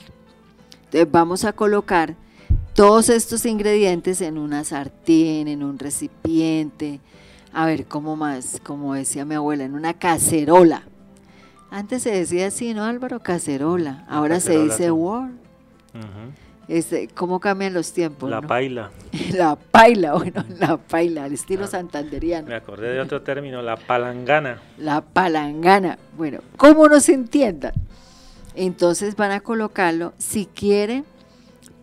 Entonces 0.73 1.09
vamos 1.09 1.45
a 1.45 1.53
colocar 1.53 2.17
todos 2.75 3.07
estos 3.07 3.45
ingredientes 3.45 4.19
en 4.19 4.37
una 4.37 4.65
sartén, 4.65 5.47
en 5.47 5.63
un 5.63 5.79
recipiente, 5.79 6.99
a 7.53 7.65
ver, 7.65 7.85
¿cómo 7.85 8.17
más? 8.17 8.59
Como 8.61 8.93
decía 8.93 9.23
mi 9.23 9.35
abuela, 9.35 9.63
en 9.63 9.73
una 9.73 9.93
cacerola. 9.93 10.83
Antes 11.69 12.03
se 12.03 12.11
decía 12.11 12.47
así, 12.47 12.73
¿no, 12.73 12.83
Álvaro? 12.83 13.21
Cacerola. 13.21 14.05
Ahora 14.09 14.41
se 14.41 14.61
dice 14.61 14.91
word. 14.91 15.31
Este, 16.71 17.09
¿Cómo 17.09 17.41
cambian 17.41 17.73
los 17.73 17.91
tiempos? 17.91 18.29
La 18.29 18.41
paila. 18.41 18.91
la 19.33 19.57
paila, 19.57 20.13
bueno, 20.13 20.45
la 20.57 20.77
paila, 20.77 21.25
al 21.25 21.33
estilo 21.33 21.65
ah, 21.65 21.67
santanderiano. 21.67 22.47
Me 22.47 22.55
acordé 22.55 22.93
de 22.93 23.01
otro 23.01 23.21
término, 23.23 23.61
la 23.61 23.75
palangana. 23.75 24.61
La 24.77 25.01
palangana. 25.01 25.97
Bueno, 26.15 26.39
¿cómo 26.55 26.87
no 26.87 27.01
se 27.01 27.13
entienda? 27.13 27.73
Entonces 28.55 29.17
van 29.17 29.31
a 29.31 29.41
colocarlo, 29.41 30.13
si 30.17 30.45
quieren, 30.45 31.03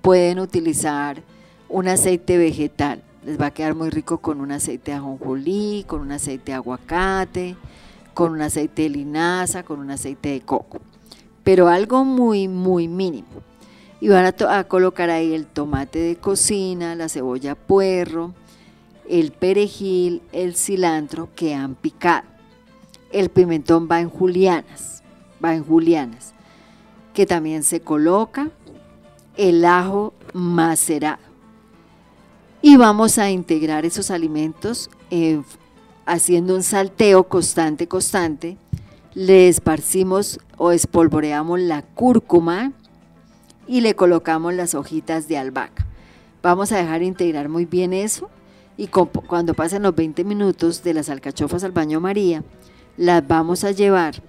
pueden 0.00 0.38
utilizar 0.38 1.22
un 1.68 1.86
aceite 1.86 2.38
vegetal. 2.38 3.02
Les 3.26 3.38
va 3.38 3.48
a 3.48 3.50
quedar 3.50 3.74
muy 3.74 3.90
rico 3.90 4.22
con 4.22 4.40
un 4.40 4.52
aceite 4.52 4.92
de 4.92 4.96
ajonjolí, 4.96 5.84
con 5.86 6.00
un 6.00 6.12
aceite 6.12 6.52
de 6.52 6.56
aguacate, 6.56 7.56
con 8.14 8.32
un 8.32 8.40
aceite 8.40 8.84
de 8.84 8.88
linaza, 8.88 9.64
con 9.64 9.80
un 9.80 9.90
aceite 9.90 10.30
de 10.30 10.40
coco. 10.40 10.80
Pero 11.44 11.68
algo 11.68 12.06
muy, 12.06 12.48
muy 12.48 12.88
mínimo. 12.88 13.47
Y 14.00 14.08
van 14.08 14.26
a, 14.26 14.64
colocar 14.64 15.10
ahí 15.10 15.34
el 15.34 15.46
tomate 15.46 15.98
de 15.98 16.16
cocina, 16.16 16.94
la 16.94 17.08
cebolla 17.08 17.54
puerro, 17.54 18.32
el 19.08 19.32
perejil, 19.32 20.22
el 20.32 20.54
cilantro 20.54 21.28
que 21.34 21.54
han 21.54 21.74
picado. 21.74 22.28
El 23.10 23.30
pimentón 23.30 23.88
va 23.90 24.00
en 24.00 24.08
julianas, 24.08 25.02
va 25.44 25.54
en 25.54 25.64
julianas, 25.64 26.34
que 27.12 27.26
también 27.26 27.64
se 27.64 27.80
coloca 27.80 28.50
el 29.36 29.64
ajo 29.64 30.12
macerado. 30.32 31.22
Y 32.60 32.76
vamos 32.76 33.18
a 33.18 33.30
integrar 33.30 33.86
esos 33.86 34.10
alimentos 34.10 34.90
haciendo 36.06 36.54
un 36.54 36.62
salteo 36.62 37.24
constante, 37.24 37.86
constante. 37.86 38.56
Le 39.14 39.48
esparcimos 39.48 40.38
o 40.56 40.72
espolvoreamos 40.72 41.60
la 41.60 41.82
cúrcuma 41.82 42.72
y 43.68 43.82
le 43.82 43.94
colocamos 43.94 44.54
las 44.54 44.74
hojitas 44.74 45.28
de 45.28 45.38
albahaca. 45.38 45.86
Vamos 46.42 46.72
a 46.72 46.78
dejar 46.78 47.02
integrar 47.02 47.48
muy 47.48 47.66
bien 47.66 47.92
eso 47.92 48.30
y 48.76 48.88
cuando 48.88 49.54
pasen 49.54 49.82
los 49.82 49.94
20 49.94 50.24
minutos 50.24 50.82
de 50.82 50.94
las 50.94 51.10
alcachofas 51.10 51.62
al 51.62 51.72
baño 51.72 52.00
María, 52.00 52.42
las 52.96 53.26
vamos 53.26 53.64
a 53.64 53.70
llevar 53.70 54.22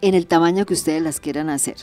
en 0.00 0.14
el 0.14 0.26
tamaño 0.26 0.64
que 0.64 0.74
ustedes 0.74 1.02
las 1.02 1.18
quieran 1.20 1.50
hacer 1.50 1.76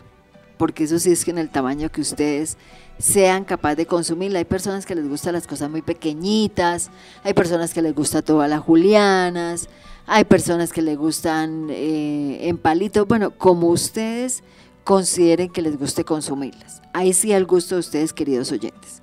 porque 0.57 0.85
eso 0.85 0.99
sí 0.99 1.11
es 1.11 1.25
que 1.25 1.31
en 1.31 1.37
el 1.37 1.49
tamaño 1.49 1.91
que 1.91 2.01
ustedes 2.01 2.57
sean 2.97 3.43
capaces 3.43 3.77
de 3.77 3.85
consumirla. 3.85 4.39
Hay 4.39 4.45
personas 4.45 4.85
que 4.85 4.95
les 4.95 5.07
gustan 5.07 5.33
las 5.33 5.47
cosas 5.47 5.69
muy 5.69 5.81
pequeñitas, 5.81 6.89
hay 7.23 7.33
personas 7.33 7.73
que 7.73 7.81
les 7.81 7.93
gusta 7.93 8.21
todas 8.21 8.49
las 8.49 8.61
julianas, 8.61 9.69
hay 10.07 10.23
personas 10.23 10.71
que 10.71 10.81
les 10.81 10.97
gustan 10.97 11.67
eh, 11.69 12.47
en 12.47 12.57
palitos, 12.57 13.07
bueno, 13.07 13.31
como 13.31 13.67
ustedes 13.67 14.43
consideren 14.85 15.49
que 15.49 15.61
les 15.61 15.77
guste 15.77 16.05
consumirlas. 16.05 16.81
Ahí 16.93 17.11
sí 17.11 17.33
al 17.33 17.45
gusto 17.45 17.75
de 17.75 17.79
ustedes, 17.79 18.13
queridos 18.13 18.51
oyentes. 18.53 19.01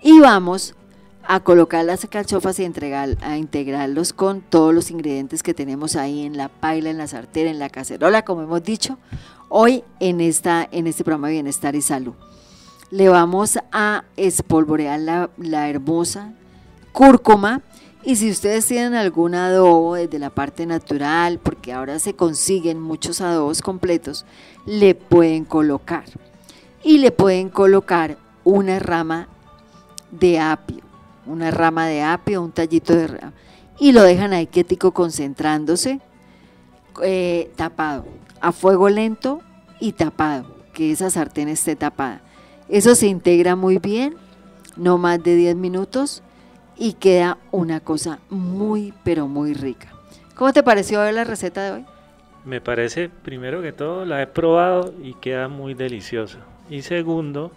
Y 0.00 0.20
vamos 0.20 0.74
a 1.24 1.40
colocar 1.40 1.84
las 1.84 2.06
cachofas 2.06 2.58
y 2.60 2.64
entregar, 2.64 3.18
a 3.20 3.36
integrarlos 3.36 4.12
con 4.12 4.40
todos 4.40 4.72
los 4.72 4.90
ingredientes 4.90 5.42
que 5.42 5.52
tenemos 5.52 5.96
ahí 5.96 6.24
en 6.24 6.36
la 6.36 6.48
paila, 6.48 6.90
en 6.90 6.96
la 6.96 7.08
sartén, 7.08 7.48
en 7.48 7.58
la 7.58 7.68
cacerola, 7.68 8.24
como 8.24 8.42
hemos 8.42 8.62
dicho, 8.62 8.98
hoy 9.48 9.84
en, 9.98 10.20
esta, 10.20 10.66
en 10.70 10.86
este 10.86 11.04
programa 11.04 11.26
de 11.26 11.34
Bienestar 11.34 11.74
y 11.74 11.82
Salud. 11.82 12.14
Le 12.90 13.08
vamos 13.08 13.58
a 13.72 14.04
espolvorear 14.16 15.00
la, 15.00 15.30
la 15.36 15.68
hermosa 15.68 16.32
cúrcuma 16.92 17.62
y 18.02 18.16
si 18.16 18.30
ustedes 18.30 18.66
tienen 18.66 18.94
algún 18.94 19.34
adobo 19.34 19.94
desde 19.94 20.18
la 20.18 20.30
parte 20.30 20.64
natural, 20.64 21.38
porque 21.42 21.72
ahora 21.72 21.98
se 21.98 22.14
consiguen 22.14 22.80
muchos 22.80 23.20
adobos 23.20 23.60
completos, 23.60 24.24
le 24.64 24.94
pueden 24.94 25.44
colocar. 25.44 26.04
Y 26.82 26.98
le 26.98 27.10
pueden 27.10 27.50
colocar 27.50 28.16
una 28.42 28.78
rama 28.78 29.28
de 30.10 30.40
apio, 30.40 30.82
una 31.26 31.50
rama 31.50 31.86
de 31.86 32.02
apio, 32.02 32.42
un 32.42 32.52
tallito 32.52 32.94
de 32.94 33.06
rama, 33.06 33.32
y 33.78 33.92
lo 33.92 34.02
dejan 34.02 34.32
ahí 34.32 34.46
quietico 34.46 34.92
concentrándose, 34.92 36.00
eh, 37.02 37.50
tapado 37.56 38.06
a 38.40 38.52
fuego 38.52 38.88
lento 38.88 39.42
y 39.78 39.92
tapado, 39.92 40.46
que 40.72 40.90
esa 40.90 41.10
sartén 41.10 41.48
esté 41.48 41.76
tapada. 41.76 42.22
Eso 42.68 42.94
se 42.94 43.08
integra 43.08 43.56
muy 43.56 43.78
bien, 43.78 44.16
no 44.76 44.96
más 44.96 45.22
de 45.22 45.36
10 45.36 45.56
minutos 45.56 46.22
y 46.80 46.94
queda 46.94 47.36
una 47.52 47.80
cosa 47.80 48.18
muy, 48.30 48.94
pero 49.04 49.28
muy 49.28 49.52
rica. 49.52 49.92
¿Cómo 50.34 50.52
te 50.54 50.62
pareció 50.62 51.12
la 51.12 51.24
receta 51.24 51.62
de 51.62 51.70
hoy? 51.72 51.84
Me 52.46 52.62
parece, 52.62 53.10
primero 53.10 53.60
que 53.60 53.72
todo, 53.72 54.06
la 54.06 54.22
he 54.22 54.26
probado 54.26 54.94
y 55.02 55.12
queda 55.12 55.48
muy 55.48 55.74
deliciosa. 55.74 56.38
Y 56.70 56.80
segundo, 56.80 57.52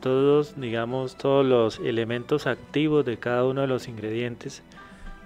todos, 0.00 0.54
digamos, 0.58 1.16
todos 1.16 1.44
los 1.44 1.80
elementos 1.80 2.46
activos 2.46 3.04
de 3.04 3.18
cada 3.18 3.44
uno 3.44 3.62
de 3.62 3.66
los 3.66 3.88
ingredientes 3.88 4.62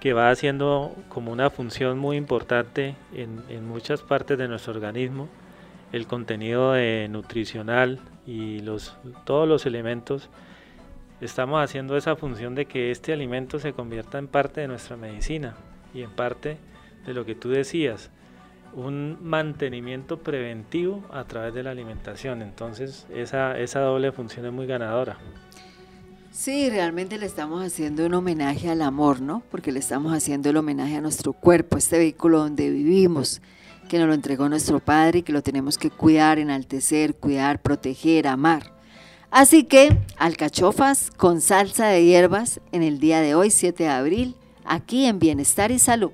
que 0.01 0.15
va 0.15 0.31
haciendo 0.31 0.95
como 1.11 1.31
una 1.31 1.51
función 1.51 1.99
muy 1.99 2.17
importante 2.17 2.97
en, 3.15 3.69
muchas 3.69 4.01
partes 4.01 4.39
de 4.39 4.49
nuestro 4.49 4.73
organismo 4.73 5.29
el 5.93 6.07
contenido 6.07 6.75
nutricional 7.09 8.01
y 8.27 8.61
los, 8.61 8.97
todos 9.25 9.47
los 9.47 9.65
elementos, 9.67 10.29
estamos 11.21 11.63
haciendo 11.63 11.97
esa 11.97 12.17
función 12.17 12.55
de 12.55 12.67
que 12.67 12.91
este 12.91 13.13
alimento 13.13 13.59
se 13.59 13.73
convierta 13.73 14.19
en 14.19 14.29
parte 14.29 14.61
de 14.61 14.69
nuestra 14.69 14.97
medicina 14.97 15.55
y 15.95 16.03
en 16.03 16.11
parte 16.11 16.59
de 17.07 17.15
lo 17.15 17.25
que 17.25 17.35
tú 17.35 17.51
decías, 17.51 18.11
un 18.75 19.19
mantenimiento 19.23 20.19
preventivo 20.19 21.05
a 21.13 21.25
través 21.25 21.55
de 21.55 21.63
la 21.63 21.71
alimentación. 21.71 22.43
Entonces 22.43 23.07
esa, 23.15 23.59
esa 23.59 23.81
doble 23.81 24.13
función 24.13 24.47
es 24.47 24.53
muy 24.53 24.67
ganadora. 24.67 25.19
Sí, 26.33 26.69
realmente 26.69 27.17
le 27.17 27.27
estamos 27.27 27.65
haciendo 27.65 28.05
un 28.05 28.15
homenaje 28.15 28.69
al 28.69 28.83
amor, 28.83 29.21
¿no? 29.21 29.45
Porque 29.53 29.71
le 29.71 29.79
estamos 29.79 30.13
haciendo 30.13 30.51
el 30.51 30.57
homenaje 30.57 30.97
a 30.97 31.01
nuestro 31.01 31.33
cuerpo, 31.33 31.77
este 31.77 31.97
vehículo 31.97 32.41
donde 32.41 32.71
vivimos, 32.71 33.41
que 33.89 33.99
nos 33.99 34.09
lo 34.09 34.15
entregó 34.15 34.49
nuestro 34.49 34.81
Padre 34.81 35.21
y 35.21 35.23
que 35.23 35.33
lo 35.33 35.43
tenemos 35.43 35.79
que 35.79 35.91
cuidar, 35.91 36.41
enaltecer, 36.41 37.15
cuidar, 37.15 37.63
proteger, 37.63 38.27
amar. 38.27 38.74
Así 39.35 39.65
que 39.65 39.99
alcachofas 40.17 41.11
con 41.17 41.41
salsa 41.41 41.89
de 41.89 42.05
hierbas 42.05 42.61
en 42.71 42.85
el 42.85 43.01
día 43.01 43.21
de 43.21 43.35
hoy, 43.35 43.51
7 43.51 43.83
de 43.83 43.89
abril, 43.91 44.37
aquí 44.65 45.07
en 45.07 45.19
Bienestar 45.19 45.73
y 45.73 45.81
Salud. 45.81 46.13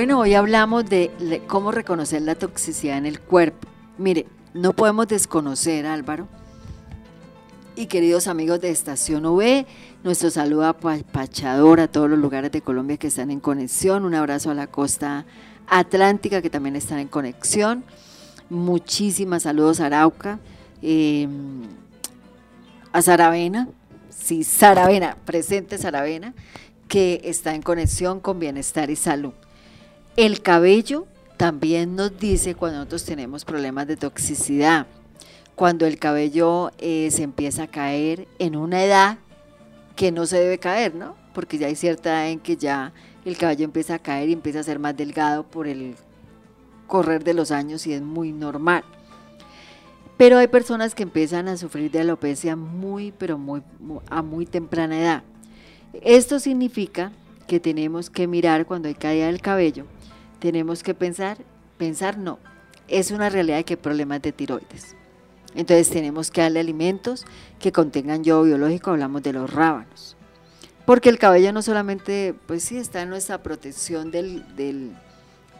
Bueno, 0.00 0.20
hoy 0.20 0.32
hablamos 0.32 0.86
de 0.86 1.42
cómo 1.46 1.72
reconocer 1.72 2.22
la 2.22 2.34
toxicidad 2.34 2.96
en 2.96 3.04
el 3.04 3.20
cuerpo. 3.20 3.68
Mire, 3.98 4.24
no 4.54 4.72
podemos 4.72 5.06
desconocer, 5.08 5.84
Álvaro, 5.84 6.26
y 7.76 7.84
queridos 7.84 8.26
amigos 8.26 8.62
de 8.62 8.70
Estación 8.70 9.26
UV, 9.26 9.66
nuestro 10.02 10.30
saludo 10.30 10.64
a 10.64 10.72
Pachador, 10.72 11.80
a 11.80 11.88
todos 11.88 12.08
los 12.08 12.18
lugares 12.18 12.50
de 12.50 12.62
Colombia 12.62 12.96
que 12.96 13.08
están 13.08 13.30
en 13.30 13.40
conexión, 13.40 14.06
un 14.06 14.14
abrazo 14.14 14.50
a 14.50 14.54
la 14.54 14.68
costa 14.68 15.26
atlántica 15.66 16.40
que 16.40 16.48
también 16.48 16.76
están 16.76 16.98
en 16.98 17.08
conexión, 17.08 17.84
muchísimas 18.48 19.42
saludos 19.42 19.80
a 19.80 19.86
Arauca, 19.86 20.38
em, 20.80 21.60
a 22.90 23.02
Saravena, 23.02 23.68
sí, 24.08 24.44
Saravena, 24.44 25.18
presente 25.26 25.76
Saravena, 25.76 26.32
que 26.88 27.20
está 27.24 27.54
en 27.54 27.60
conexión 27.60 28.18
con 28.18 28.38
bienestar 28.38 28.88
y 28.88 28.96
salud. 28.96 29.34
El 30.16 30.42
cabello 30.42 31.06
también 31.36 31.96
nos 31.96 32.18
dice 32.18 32.54
cuando 32.54 32.78
nosotros 32.78 33.04
tenemos 33.04 33.44
problemas 33.44 33.86
de 33.86 33.96
toxicidad, 33.96 34.86
cuando 35.54 35.86
el 35.86 35.98
cabello 35.98 36.72
eh, 36.78 37.08
se 37.10 37.22
empieza 37.22 37.64
a 37.64 37.66
caer 37.68 38.26
en 38.38 38.56
una 38.56 38.82
edad 38.84 39.18
que 39.94 40.12
no 40.12 40.26
se 40.26 40.38
debe 40.38 40.58
caer, 40.58 40.94
¿no? 40.94 41.14
Porque 41.32 41.58
ya 41.58 41.68
hay 41.68 41.76
cierta 41.76 42.10
edad 42.10 42.30
en 42.30 42.40
que 42.40 42.56
ya 42.56 42.92
el 43.24 43.36
caballo 43.36 43.64
empieza 43.64 43.94
a 43.94 43.98
caer 43.98 44.28
y 44.28 44.32
empieza 44.32 44.60
a 44.60 44.64
ser 44.64 44.78
más 44.78 44.96
delgado 44.96 45.44
por 45.44 45.68
el 45.68 45.94
correr 46.86 47.22
de 47.22 47.34
los 47.34 47.52
años 47.52 47.86
y 47.86 47.92
es 47.92 48.02
muy 48.02 48.32
normal. 48.32 48.82
Pero 50.16 50.38
hay 50.38 50.48
personas 50.48 50.94
que 50.94 51.04
empiezan 51.04 51.48
a 51.48 51.56
sufrir 51.56 51.90
de 51.90 52.00
alopecia 52.00 52.56
muy, 52.56 53.12
pero 53.12 53.38
muy, 53.38 53.62
a 54.10 54.22
muy 54.22 54.44
temprana 54.44 54.98
edad. 54.98 55.22
Esto 56.02 56.40
significa 56.40 57.12
que 57.46 57.60
tenemos 57.60 58.10
que 58.10 58.26
mirar 58.26 58.66
cuando 58.66 58.88
hay 58.88 58.94
caída 58.94 59.26
del 59.26 59.40
cabello, 59.40 59.86
tenemos 60.40 60.82
que 60.82 60.94
pensar, 60.94 61.38
pensar 61.78 62.18
no, 62.18 62.38
es 62.88 63.10
una 63.10 63.28
realidad 63.28 63.64
que 63.64 63.74
hay 63.74 63.80
problemas 63.80 64.20
de 64.22 64.32
tiroides. 64.32 64.96
Entonces 65.54 65.90
tenemos 65.90 66.30
que 66.30 66.40
darle 66.40 66.60
alimentos 66.60 67.24
que 67.58 67.72
contengan 67.72 68.24
yodo 68.24 68.44
biológico, 68.44 68.90
hablamos 68.90 69.22
de 69.22 69.32
los 69.32 69.52
rábanos. 69.52 70.16
Porque 70.86 71.08
el 71.08 71.18
cabello 71.18 71.52
no 71.52 71.62
solamente, 71.62 72.34
pues 72.46 72.64
sí, 72.64 72.76
está 72.76 73.02
en 73.02 73.10
nuestra 73.10 73.42
protección 73.42 74.10
de, 74.10 74.92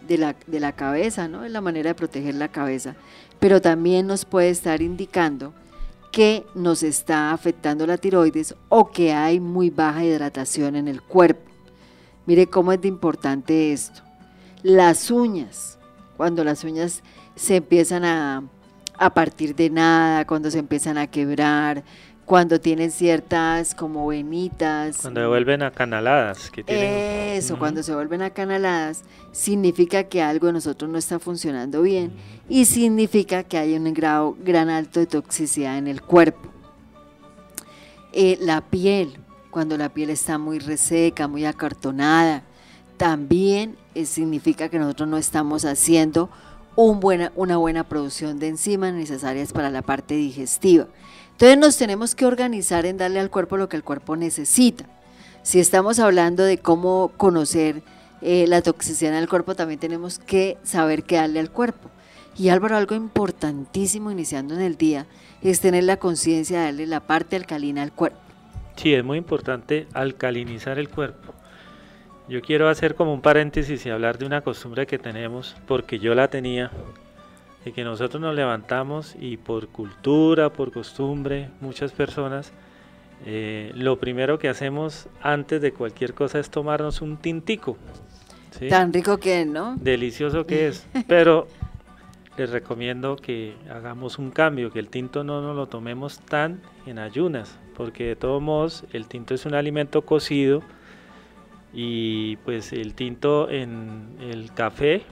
la, 0.08 0.36
de 0.46 0.60
la 0.60 0.72
cabeza, 0.72 1.28
¿no? 1.28 1.44
Es 1.44 1.52
la 1.52 1.60
manera 1.60 1.90
de 1.90 1.94
proteger 1.94 2.34
la 2.34 2.48
cabeza, 2.48 2.96
pero 3.38 3.60
también 3.60 4.06
nos 4.06 4.24
puede 4.24 4.50
estar 4.50 4.82
indicando 4.82 5.52
que 6.10 6.44
nos 6.54 6.82
está 6.82 7.32
afectando 7.32 7.86
la 7.86 7.96
tiroides 7.96 8.54
o 8.68 8.90
que 8.90 9.12
hay 9.12 9.38
muy 9.38 9.70
baja 9.70 10.04
hidratación 10.04 10.74
en 10.74 10.88
el 10.88 11.02
cuerpo. 11.02 11.48
Mire 12.26 12.46
cómo 12.46 12.72
es 12.72 12.80
de 12.80 12.88
importante 12.88 13.72
esto. 13.72 14.02
Las 14.62 15.10
uñas, 15.10 15.78
cuando 16.16 16.44
las 16.44 16.64
uñas 16.64 17.02
se 17.34 17.56
empiezan 17.56 18.04
a, 18.04 18.42
a 18.98 19.14
partir 19.14 19.54
de 19.54 19.70
nada, 19.70 20.26
cuando 20.26 20.50
se 20.50 20.58
empiezan 20.58 20.98
a 20.98 21.06
quebrar, 21.06 21.82
cuando 22.30 22.60
tienen 22.60 22.92
ciertas 22.92 23.74
como 23.74 24.06
venitas. 24.06 24.98
Cuando 24.98 25.20
se 25.22 25.26
vuelven 25.26 25.62
acanaladas. 25.62 26.48
Que 26.50 26.62
tienen... 26.62 27.36
Eso, 27.36 27.58
cuando 27.58 27.82
se 27.82 27.92
vuelven 27.92 28.22
acanaladas, 28.22 29.02
significa 29.32 30.04
que 30.04 30.22
algo 30.22 30.46
de 30.46 30.52
nosotros 30.52 30.88
no 30.88 30.96
está 30.96 31.18
funcionando 31.18 31.82
bien 31.82 32.12
y 32.48 32.66
significa 32.66 33.42
que 33.42 33.58
hay 33.58 33.74
un 33.76 33.92
grado 33.94 34.36
gran 34.44 34.68
alto 34.68 35.00
de 35.00 35.06
toxicidad 35.06 35.76
en 35.76 35.88
el 35.88 36.02
cuerpo. 36.02 36.48
Eh, 38.12 38.38
la 38.40 38.60
piel, 38.60 39.18
cuando 39.50 39.76
la 39.76 39.88
piel 39.88 40.10
está 40.10 40.38
muy 40.38 40.60
reseca, 40.60 41.26
muy 41.26 41.44
acartonada, 41.44 42.44
también 43.00 43.78
eh, 43.94 44.04
significa 44.04 44.68
que 44.68 44.78
nosotros 44.78 45.08
no 45.08 45.16
estamos 45.16 45.64
haciendo 45.64 46.28
una 46.76 47.56
buena 47.56 47.88
producción 47.88 48.38
de 48.38 48.48
enzimas 48.48 48.92
necesarias 48.92 49.54
para 49.54 49.70
la 49.70 49.80
parte 49.80 50.16
digestiva. 50.16 50.86
Entonces 51.30 51.56
nos 51.56 51.78
tenemos 51.78 52.14
que 52.14 52.26
organizar 52.26 52.84
en 52.84 52.98
darle 52.98 53.18
al 53.18 53.30
cuerpo 53.30 53.56
lo 53.56 53.70
que 53.70 53.78
el 53.78 53.84
cuerpo 53.84 54.16
necesita. 54.16 54.84
Si 55.42 55.60
estamos 55.60 55.98
hablando 55.98 56.44
de 56.44 56.58
cómo 56.58 57.12
conocer 57.16 57.82
eh, 58.20 58.44
la 58.46 58.60
toxicidad 58.60 59.12
en 59.12 59.18
el 59.18 59.30
cuerpo, 59.30 59.54
también 59.54 59.80
tenemos 59.80 60.18
que 60.18 60.58
saber 60.62 61.04
qué 61.04 61.16
darle 61.16 61.40
al 61.40 61.50
cuerpo. 61.50 61.88
Y 62.36 62.50
Álvaro, 62.50 62.76
algo 62.76 62.94
importantísimo 62.94 64.10
iniciando 64.10 64.54
en 64.54 64.60
el 64.60 64.76
día 64.76 65.06
es 65.40 65.60
tener 65.60 65.84
la 65.84 65.96
conciencia 65.96 66.58
de 66.58 66.64
darle 66.66 66.86
la 66.86 67.00
parte 67.00 67.36
alcalina 67.36 67.82
al 67.82 67.92
cuerpo. 67.92 68.20
Sí, 68.76 68.92
es 68.92 69.02
muy 69.02 69.16
importante 69.16 69.86
alcalinizar 69.94 70.78
el 70.78 70.90
cuerpo. 70.90 71.39
Yo 72.30 72.42
quiero 72.42 72.68
hacer 72.68 72.94
como 72.94 73.12
un 73.12 73.22
paréntesis 73.22 73.84
y 73.84 73.90
hablar 73.90 74.16
de 74.16 74.24
una 74.24 74.42
costumbre 74.42 74.86
que 74.86 74.98
tenemos, 74.98 75.56
porque 75.66 75.98
yo 75.98 76.14
la 76.14 76.28
tenía 76.28 76.70
de 77.64 77.72
que 77.72 77.82
nosotros 77.82 78.22
nos 78.22 78.36
levantamos 78.36 79.16
y 79.18 79.36
por 79.36 79.66
cultura, 79.66 80.52
por 80.52 80.70
costumbre, 80.70 81.48
muchas 81.60 81.90
personas, 81.90 82.52
eh, 83.26 83.72
lo 83.74 83.98
primero 83.98 84.38
que 84.38 84.48
hacemos 84.48 85.08
antes 85.20 85.60
de 85.60 85.72
cualquier 85.72 86.14
cosa 86.14 86.38
es 86.38 86.50
tomarnos 86.50 87.02
un 87.02 87.16
tintico. 87.16 87.76
Tan 88.68 88.92
rico 88.92 89.18
que 89.18 89.40
es, 89.40 89.46
¿no? 89.48 89.74
Delicioso 89.80 90.46
que 90.46 90.68
es, 90.68 90.86
pero 91.08 91.48
les 92.36 92.48
recomiendo 92.50 93.16
que 93.16 93.56
hagamos 93.68 94.20
un 94.20 94.30
cambio, 94.30 94.70
que 94.70 94.78
el 94.78 94.88
tinto 94.88 95.24
no 95.24 95.42
nos 95.42 95.56
lo 95.56 95.66
tomemos 95.66 96.20
tan 96.20 96.60
en 96.86 97.00
ayunas, 97.00 97.58
porque 97.76 98.04
de 98.04 98.14
todos 98.14 98.40
modos 98.40 98.84
el 98.92 99.08
tinto 99.08 99.34
es 99.34 99.46
un 99.46 99.54
alimento 99.54 100.02
cocido, 100.02 100.62
y 101.72 102.36
pues 102.36 102.72
el 102.72 102.94
tinto 102.94 103.48
en 103.48 104.16
el 104.20 104.52
café 104.52 105.02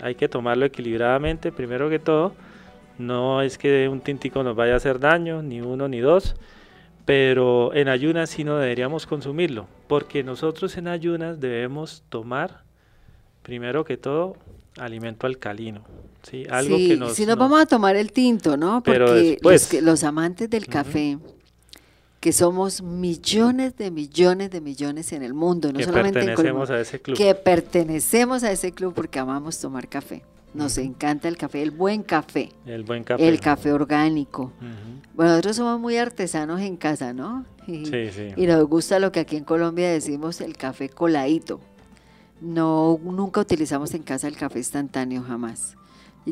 hay 0.00 0.14
que 0.14 0.28
tomarlo 0.28 0.66
equilibradamente 0.66 1.52
primero 1.52 1.90
que 1.90 1.98
todo. 1.98 2.34
No 2.98 3.42
es 3.42 3.58
que 3.58 3.88
un 3.88 4.00
tintico 4.00 4.42
nos 4.42 4.56
vaya 4.56 4.74
a 4.74 4.76
hacer 4.76 4.98
daño 4.98 5.42
ni 5.42 5.60
uno 5.60 5.86
ni 5.88 6.00
dos 6.00 6.34
pero 7.08 7.72
en 7.72 7.88
ayunas 7.88 8.28
sí 8.28 8.44
no 8.44 8.58
deberíamos 8.58 9.06
consumirlo 9.06 9.66
porque 9.86 10.22
nosotros 10.22 10.76
en 10.76 10.88
ayunas 10.88 11.40
debemos 11.40 12.02
tomar 12.10 12.64
primero 13.42 13.82
que 13.82 13.96
todo 13.96 14.36
alimento 14.76 15.26
alcalino 15.26 15.80
¿sí? 16.22 16.44
algo 16.50 16.76
que 16.76 16.98
nos, 16.98 17.14
si 17.14 17.24
nos, 17.24 17.38
vamos 17.38 17.62
a 17.62 17.64
tomar 17.64 17.96
el 17.96 18.12
tinto 18.12 18.58
no 18.58 18.82
porque 18.82 19.38
los, 19.40 19.72
los, 19.80 20.04
amantes 20.04 20.50
del 20.50 20.66
café 20.66 21.16
que 22.28 22.32
somos 22.34 22.82
millones 22.82 23.74
de 23.78 23.90
millones 23.90 24.50
de 24.50 24.60
millones 24.60 25.14
en 25.14 25.22
el 25.22 25.32
mundo, 25.32 25.72
no 25.72 25.80
solamente 25.80 26.20
en 26.20 26.34
Colombia, 26.34 26.74
a 26.74 26.80
ese 26.82 27.00
club. 27.00 27.16
que 27.16 27.34
pertenecemos 27.34 28.44
a 28.44 28.52
ese 28.52 28.72
club 28.72 28.92
porque 28.92 29.18
amamos 29.18 29.58
tomar 29.58 29.88
café. 29.88 30.24
Nos 30.52 30.76
encanta 30.76 31.28
el 31.28 31.38
café, 31.38 31.62
el 31.62 31.70
buen 31.70 32.02
café. 32.02 32.50
El 32.66 32.82
buen 32.82 33.02
café. 33.02 33.26
El 33.26 33.40
café 33.40 33.72
orgánico. 33.72 34.52
Bueno, 35.14 35.30
nosotros 35.30 35.56
somos 35.56 35.80
muy 35.80 35.96
artesanos 35.96 36.60
en 36.60 36.76
casa, 36.76 37.14
¿no? 37.14 37.46
Y, 37.66 37.86
sí, 37.86 38.10
sí. 38.10 38.34
y 38.36 38.46
nos 38.46 38.62
gusta 38.68 38.98
lo 38.98 39.10
que 39.10 39.20
aquí 39.20 39.36
en 39.36 39.44
Colombia 39.44 39.88
decimos 39.88 40.42
el 40.42 40.54
café 40.54 40.90
coladito. 40.90 41.60
No, 42.42 43.00
nunca 43.02 43.40
utilizamos 43.40 43.94
en 43.94 44.02
casa 44.02 44.28
el 44.28 44.36
café 44.36 44.58
instantáneo, 44.58 45.22
jamás 45.22 45.78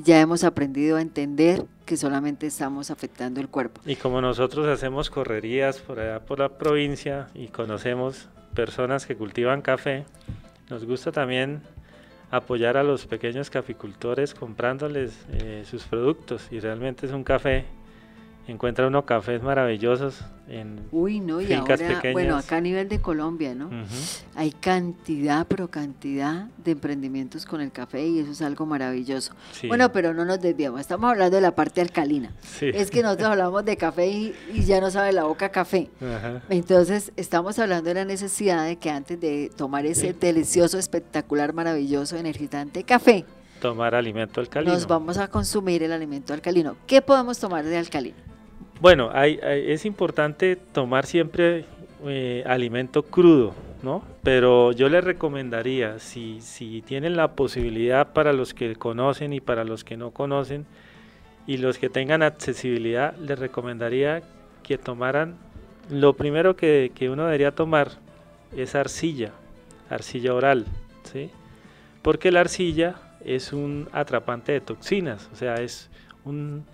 ya 0.02 0.20
hemos 0.20 0.44
aprendido 0.44 0.96
a 0.96 1.00
entender 1.00 1.64
que 1.84 1.96
solamente 1.96 2.46
estamos 2.46 2.90
afectando 2.90 3.40
el 3.40 3.48
cuerpo. 3.48 3.80
Y 3.86 3.96
como 3.96 4.20
nosotros 4.20 4.66
hacemos 4.66 5.10
correrías 5.10 5.78
por 5.78 6.00
allá 6.00 6.20
por 6.20 6.38
la 6.38 6.50
provincia 6.50 7.28
y 7.34 7.48
conocemos 7.48 8.28
personas 8.54 9.06
que 9.06 9.16
cultivan 9.16 9.62
café, 9.62 10.04
nos 10.68 10.84
gusta 10.84 11.12
también 11.12 11.62
apoyar 12.30 12.76
a 12.76 12.82
los 12.82 13.06
pequeños 13.06 13.50
caficultores 13.50 14.34
comprándoles 14.34 15.24
eh, 15.32 15.64
sus 15.68 15.84
productos 15.84 16.48
y 16.50 16.58
realmente 16.58 17.06
es 17.06 17.12
un 17.12 17.22
café 17.22 17.64
encuentra 18.46 18.86
unos 18.86 19.04
cafés 19.04 19.42
maravillosos 19.42 20.24
en 20.48 20.86
Uy, 20.92 21.18
no, 21.20 21.40
y 21.40 21.52
ahora, 21.52 21.76
Bueno, 22.12 22.36
acá 22.36 22.56
a 22.56 22.60
nivel 22.60 22.88
de 22.88 23.00
Colombia, 23.00 23.54
¿no? 23.54 23.70
Hay 24.34 24.52
cantidad, 24.52 25.46
pero 25.48 25.68
cantidad 25.68 26.46
de 26.64 26.72
emprendimientos 26.72 27.44
con 27.44 27.60
el 27.60 27.72
café 27.72 28.06
y 28.06 28.20
eso 28.20 28.30
es 28.30 28.42
algo 28.42 28.66
maravilloso. 28.66 29.32
Bueno, 29.66 29.90
pero 29.90 30.14
no 30.14 30.24
nos 30.24 30.40
desviamos, 30.40 30.80
estamos 30.80 31.10
hablando 31.10 31.36
de 31.36 31.42
la 31.42 31.54
parte 31.54 31.80
alcalina. 31.80 32.32
Es 32.60 32.90
que 32.90 33.02
nosotros 33.02 33.30
hablamos 33.30 33.64
de 33.64 33.76
café 33.76 34.06
y, 34.08 34.34
ya 34.66 34.80
no 34.80 34.90
sabe 34.90 35.12
la 35.12 35.24
boca 35.24 35.50
café. 35.50 35.90
Entonces, 36.48 37.12
estamos 37.16 37.58
hablando 37.58 37.88
de 37.88 37.94
la 37.94 38.04
necesidad 38.04 38.64
de 38.64 38.76
que 38.76 38.90
antes 38.90 39.20
de 39.20 39.50
tomar 39.56 39.86
ese 39.86 40.12
delicioso, 40.12 40.78
espectacular, 40.78 41.52
maravilloso, 41.52 42.16
energizante 42.16 42.84
café, 42.84 43.24
tomar 43.60 43.94
alimento 43.94 44.40
alcalino. 44.40 44.72
Nos 44.72 44.86
vamos 44.86 45.18
a 45.18 45.28
consumir 45.28 45.82
el 45.82 45.92
alimento 45.92 46.32
alcalino. 46.32 46.76
¿Qué 46.86 47.02
podemos 47.02 47.38
tomar 47.38 47.64
de 47.64 47.76
alcalino? 47.76 48.35
Bueno, 48.80 49.10
es 49.14 49.86
importante 49.86 50.56
tomar 50.56 51.06
siempre 51.06 51.64
eh, 52.04 52.44
alimento 52.46 53.02
crudo, 53.04 53.54
¿no? 53.82 54.02
Pero 54.22 54.72
yo 54.72 54.90
les 54.90 55.02
recomendaría, 55.02 55.98
si, 55.98 56.82
tienen 56.86 57.16
la 57.16 57.32
posibilidad 57.32 58.12
para 58.12 58.34
los 58.34 58.52
que 58.52 58.76
conocen 58.76 59.32
y 59.32 59.40
para 59.40 59.64
los 59.64 59.82
que 59.82 59.96
no 59.96 60.10
conocen, 60.10 60.66
y 61.46 61.56
los 61.56 61.78
que 61.78 61.88
tengan 61.88 62.22
accesibilidad, 62.22 63.16
les 63.16 63.38
recomendaría 63.38 64.22
que 64.62 64.76
tomaran, 64.76 65.36
lo 65.88 66.14
primero 66.14 66.54
que, 66.54 66.92
que 66.94 67.08
uno 67.08 67.24
debería 67.24 67.52
tomar 67.52 67.92
es 68.54 68.74
arcilla, 68.74 69.32
arcilla 69.88 70.34
oral, 70.34 70.66
¿sí? 71.04 71.30
Porque 72.02 72.30
la 72.30 72.40
arcilla 72.40 72.96
es 73.24 73.54
un 73.54 73.88
atrapante 73.92 74.52
de 74.52 74.60
toxinas, 74.60 75.30
o 75.32 75.36
sea, 75.36 75.54
es 75.54 75.88
un 76.24 76.64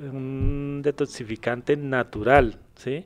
un 0.00 0.80
detoxificante 0.82 1.76
natural, 1.76 2.58
¿sí? 2.76 3.04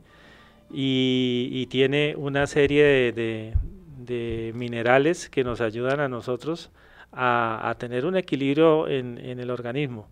Y, 0.70 1.66
tiene 1.66 2.14
una 2.16 2.46
serie 2.46 3.12
de, 3.12 4.52
minerales 4.54 5.28
que 5.28 5.44
nos 5.44 5.60
ayudan 5.60 6.00
a 6.00 6.08
nosotros 6.08 6.70
a, 7.12 7.74
tener 7.78 8.06
un 8.06 8.16
equilibrio 8.16 8.88
en, 8.88 9.18
el 9.18 9.50
organismo. 9.50 10.08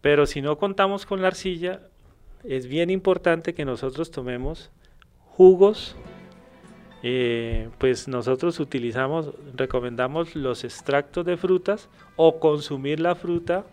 Pero 0.00 0.26
si 0.26 0.42
no 0.42 0.58
contamos 0.58 1.06
con 1.06 1.22
la 1.22 1.28
arcilla, 1.28 1.80
es 2.42 2.66
bien 2.66 2.90
importante 2.90 3.54
que 3.54 3.64
nosotros 3.64 4.10
tomemos 4.10 4.70
jugos, 5.24 5.96
eh, 7.02 7.68
pues 7.78 8.08
nosotros 8.08 8.60
utilizamos, 8.60 9.30
recomendamos 9.54 10.36
los 10.36 10.64
extractos 10.64 11.24
de 11.24 11.36
frutas 11.36 11.88
o 12.16 12.38
consumir 12.38 13.00
la 13.00 13.14
fruta 13.14 13.64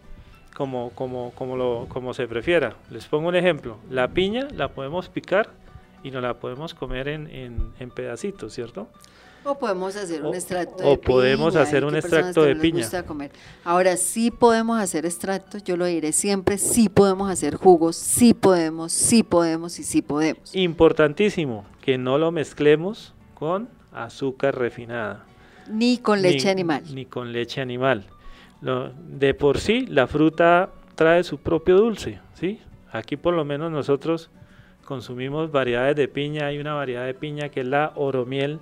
como, 0.55 0.91
como, 0.91 1.31
como, 1.35 1.55
lo, 1.57 1.85
como 1.89 2.13
se 2.13 2.27
prefiera. 2.27 2.75
Les 2.89 3.05
pongo 3.07 3.29
un 3.29 3.35
ejemplo. 3.35 3.77
La 3.89 4.07
piña 4.09 4.47
la 4.55 4.69
podemos 4.69 5.09
picar 5.09 5.49
y 6.03 6.11
no 6.11 6.21
la 6.21 6.35
podemos 6.35 6.73
comer 6.73 7.07
en, 7.07 7.27
en, 7.27 7.71
en 7.79 7.89
pedacitos, 7.91 8.53
¿cierto? 8.53 8.87
O 9.43 9.57
podemos 9.57 9.95
hacer 9.95 10.21
un 10.23 10.35
extracto 10.35 10.83
o 10.83 10.91
de 10.91 10.97
piña. 10.97 11.05
podemos 11.07 11.55
hacer 11.55 11.83
un 11.83 11.95
extracto 11.95 12.43
de 12.43 12.55
piña. 12.55 12.81
gusta 12.83 13.03
comer. 13.03 13.31
Ahora 13.63 13.97
sí 13.97 14.29
podemos 14.29 14.79
hacer 14.79 15.05
extractos, 15.07 15.63
yo 15.63 15.77
lo 15.77 15.85
diré 15.85 16.11
siempre, 16.11 16.59
sí 16.59 16.89
podemos 16.89 17.27
hacer 17.31 17.55
jugos, 17.55 17.95
sí 17.95 18.35
podemos, 18.35 18.91
sí 18.91 19.23
podemos 19.23 19.79
y 19.79 19.83
sí 19.83 20.03
podemos. 20.03 20.55
Importantísimo 20.55 21.65
que 21.81 21.97
no 21.97 22.19
lo 22.19 22.31
mezclemos 22.31 23.15
con 23.33 23.67
azúcar 23.91 24.59
refinada. 24.59 25.25
Ni 25.67 25.97
con 25.97 26.21
leche 26.21 26.45
ni- 26.45 26.51
animal. 26.51 26.83
Ni 26.93 27.05
con 27.05 27.31
leche 27.31 27.61
animal. 27.61 28.05
De 28.61 29.33
por 29.33 29.57
sí, 29.57 29.87
la 29.87 30.05
fruta 30.05 30.69
trae 30.95 31.23
su 31.23 31.39
propio 31.39 31.77
dulce, 31.77 32.19
¿sí? 32.35 32.61
Aquí 32.91 33.17
por 33.17 33.33
lo 33.33 33.43
menos 33.43 33.71
nosotros 33.71 34.29
consumimos 34.85 35.51
variedades 35.51 35.95
de 35.95 36.07
piña. 36.07 36.47
Hay 36.47 36.59
una 36.59 36.75
variedad 36.75 37.05
de 37.05 37.13
piña 37.15 37.49
que 37.49 37.61
es 37.61 37.67
la 37.67 37.91
oromiel, 37.95 38.59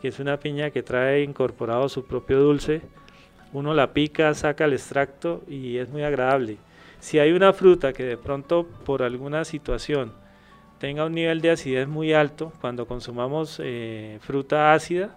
que 0.00 0.08
es 0.08 0.20
una 0.20 0.38
piña 0.38 0.70
que 0.70 0.82
trae 0.82 1.22
incorporado 1.22 1.88
su 1.88 2.06
propio 2.06 2.38
dulce. 2.40 2.82
Uno 3.52 3.74
la 3.74 3.92
pica, 3.92 4.34
saca 4.34 4.66
el 4.66 4.74
extracto 4.74 5.42
y 5.48 5.78
es 5.78 5.88
muy 5.88 6.02
agradable. 6.02 6.58
Si 7.00 7.18
hay 7.18 7.32
una 7.32 7.52
fruta 7.52 7.92
que 7.92 8.04
de 8.04 8.16
pronto 8.16 8.66
por 8.84 9.02
alguna 9.02 9.44
situación 9.44 10.12
tenga 10.78 11.06
un 11.06 11.14
nivel 11.14 11.40
de 11.40 11.50
acidez 11.50 11.88
muy 11.88 12.12
alto, 12.12 12.52
cuando 12.60 12.86
consumamos 12.86 13.60
eh, 13.62 14.18
fruta 14.20 14.74
ácida, 14.74 15.16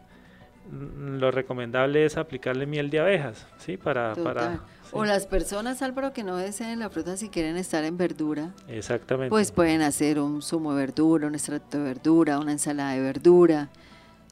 lo 0.71 1.31
recomendable 1.31 2.05
es 2.05 2.17
aplicarle 2.17 2.65
miel 2.65 2.89
de 2.89 2.99
abejas, 2.99 3.45
¿sí? 3.57 3.77
Para, 3.77 4.13
para 4.15 4.61
O 4.91 5.05
las 5.05 5.27
personas, 5.27 5.81
Álvaro, 5.81 6.13
que 6.13 6.23
no 6.23 6.37
deseen 6.37 6.79
la 6.79 6.89
fruta 6.89 7.17
si 7.17 7.29
quieren 7.29 7.57
estar 7.57 7.83
en 7.83 7.97
verdura, 7.97 8.53
exactamente. 8.67 9.29
pues 9.29 9.51
pueden 9.51 9.81
hacer 9.81 10.19
un 10.19 10.41
zumo 10.41 10.73
de 10.73 10.79
verdura, 10.81 11.27
un 11.27 11.35
extracto 11.35 11.77
de 11.77 11.83
verdura, 11.83 12.39
una 12.39 12.51
ensalada 12.53 12.91
de 12.93 13.01
verdura, 13.01 13.69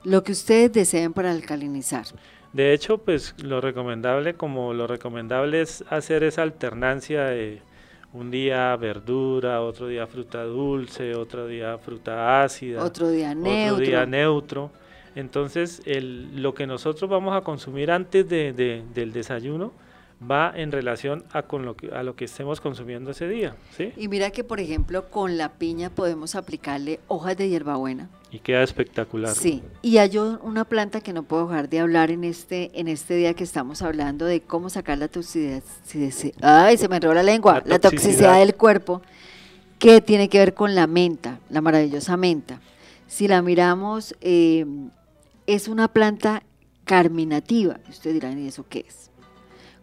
lo 0.03 0.23
que 0.23 0.31
ustedes 0.33 0.71
deseen 0.73 1.13
para 1.13 1.31
alcalinizar. 1.31 2.05
De 2.53 2.73
hecho, 2.73 2.99
pues 2.99 3.35
lo 3.43 3.59
recomendable, 3.59 4.35
como 4.35 4.73
lo 4.73 4.87
recomendable 4.87 5.61
es 5.61 5.83
hacer 5.89 6.23
esa 6.23 6.41
alternancia 6.43 7.25
de 7.25 7.61
un 8.13 8.31
día 8.31 8.73
verdura, 8.77 9.61
otro 9.61 9.87
día 9.87 10.07
fruta 10.07 10.43
dulce, 10.43 11.15
otro 11.15 11.47
día 11.47 11.77
fruta 11.77 12.43
ácida, 12.43 12.81
Otro 12.81 13.09
día 13.09 13.35
neutro. 13.35 13.73
otro 13.73 13.85
día 13.85 14.05
neutro. 14.05 14.71
Entonces, 15.15 15.81
el, 15.85 16.41
lo 16.41 16.53
que 16.53 16.67
nosotros 16.67 17.09
vamos 17.09 17.35
a 17.35 17.41
consumir 17.41 17.89
antes 17.91 18.27
de- 18.29 18.53
de- 18.53 18.83
del 18.93 19.11
desayuno 19.13 19.71
va 20.29 20.53
en 20.55 20.71
relación 20.71 21.25
a, 21.33 21.41
con 21.43 21.65
lo 21.65 21.75
que, 21.75 21.89
a 21.91 22.01
lo 22.03 22.15
que 22.15 22.25
estemos 22.25 22.61
consumiendo 22.61 23.11
ese 23.11 23.27
día, 23.27 23.55
¿sí? 23.75 23.91
Y 23.97 24.07
mira 24.07 24.31
que, 24.31 24.43
por 24.45 24.59
ejemplo, 24.61 25.09
con 25.09 25.37
la 25.37 25.49
piña 25.53 25.89
podemos 25.89 26.35
aplicarle 26.35 26.99
hojas 27.09 27.35
de 27.37 27.49
hierbabuena. 27.49 28.09
Y 28.31 28.39
queda 28.39 28.63
espectacular. 28.63 29.33
Sí, 29.35 29.61
y 29.81 29.97
hay 29.97 30.17
un- 30.17 30.39
una 30.41 30.63
planta 30.65 31.01
que 31.01 31.11
no 31.13 31.23
puedo 31.23 31.47
dejar 31.47 31.69
de 31.69 31.79
hablar 31.81 32.11
en 32.11 32.23
este, 32.23 32.71
en 32.79 32.87
este 32.87 33.15
día 33.15 33.33
que 33.33 33.43
estamos 33.43 33.81
hablando 33.81 34.25
de 34.25 34.39
cómo 34.41 34.69
sacar 34.69 34.97
la 34.97 35.07
toxicidad. 35.09 35.63
Ay, 36.41 36.77
se 36.77 36.87
me 36.87 36.95
enredó 36.95 37.13
la 37.13 37.23
lengua. 37.23 37.55
La 37.65 37.75
La, 37.75 37.79
toxicidad. 37.79 38.11
toxicidad. 38.11 38.39
del 38.39 38.55
cuerpo, 38.55 39.01
que 39.79 39.99
tiene 40.01 40.29
que 40.29 40.39
ver 40.39 40.53
con 40.53 40.75
la 40.75 40.87
menta, 40.87 41.39
la 41.49 41.59
maravillosa 41.61 42.15
menta. 42.17 42.61
Si 43.07 43.27
la 43.27 43.41
miramos, 43.41 44.15
eh, 44.21 44.65
es 45.47 45.67
una 45.67 45.87
planta 45.87 46.43
carminativa. 46.85 47.79
Ustedes 47.89 48.13
dirán, 48.15 48.39
¿y 48.39 48.47
eso 48.47 48.65
qué 48.67 48.85
es? 48.87 49.11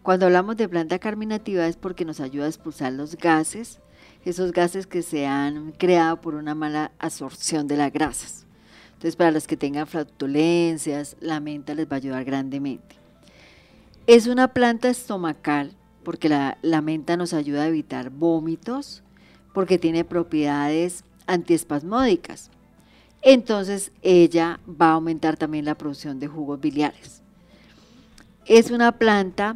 Cuando 0.01 0.25
hablamos 0.25 0.57
de 0.57 0.67
planta 0.67 0.99
carminativa 0.99 1.65
es 1.67 1.77
porque 1.77 2.05
nos 2.05 2.19
ayuda 2.19 2.45
a 2.45 2.49
expulsar 2.49 2.91
los 2.93 3.15
gases, 3.15 3.79
esos 4.25 4.51
gases 4.51 4.87
que 4.87 5.01
se 5.01 5.25
han 5.25 5.71
creado 5.71 6.19
por 6.19 6.35
una 6.35 6.55
mala 6.55 6.91
absorción 6.99 7.67
de 7.67 7.77
las 7.77 7.91
grasas. 7.91 8.45
Entonces, 8.93 9.15
para 9.15 9.31
los 9.31 9.47
que 9.47 9.57
tengan 9.57 9.87
flatulencias, 9.87 11.15
la 11.19 11.39
menta 11.39 11.73
les 11.75 11.87
va 11.87 11.93
a 11.93 11.95
ayudar 11.95 12.23
grandemente. 12.23 12.95
Es 14.07 14.27
una 14.27 14.49
planta 14.49 14.89
estomacal 14.89 15.73
porque 16.03 16.27
la, 16.27 16.57
la 16.61 16.81
menta 16.81 17.15
nos 17.15 17.33
ayuda 17.33 17.63
a 17.63 17.67
evitar 17.67 18.09
vómitos, 18.09 19.03
porque 19.53 19.77
tiene 19.77 20.03
propiedades 20.03 21.05
antiespasmódicas. 21.27 22.49
Entonces, 23.23 23.91
ella 24.01 24.59
va 24.69 24.89
a 24.89 24.93
aumentar 24.93 25.37
también 25.37 25.65
la 25.65 25.75
producción 25.75 26.19
de 26.19 26.27
jugos 26.27 26.59
biliares. 26.59 27.21
Es 28.45 28.69
una 28.69 28.91
planta 28.91 29.55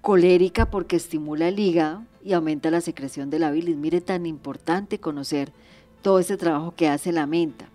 colérica 0.00 0.70
porque 0.70 0.96
estimula 0.96 1.48
el 1.48 1.58
hígado 1.58 2.02
y 2.24 2.32
aumenta 2.32 2.70
la 2.70 2.80
secreción 2.80 3.30
de 3.30 3.38
la 3.38 3.50
bilis. 3.50 3.76
Mire, 3.76 4.00
tan 4.00 4.26
importante 4.26 4.98
conocer 4.98 5.52
todo 6.02 6.18
ese 6.18 6.36
trabajo 6.36 6.74
que 6.74 6.88
hace 6.88 7.12
la 7.12 7.26
menta. 7.26 7.68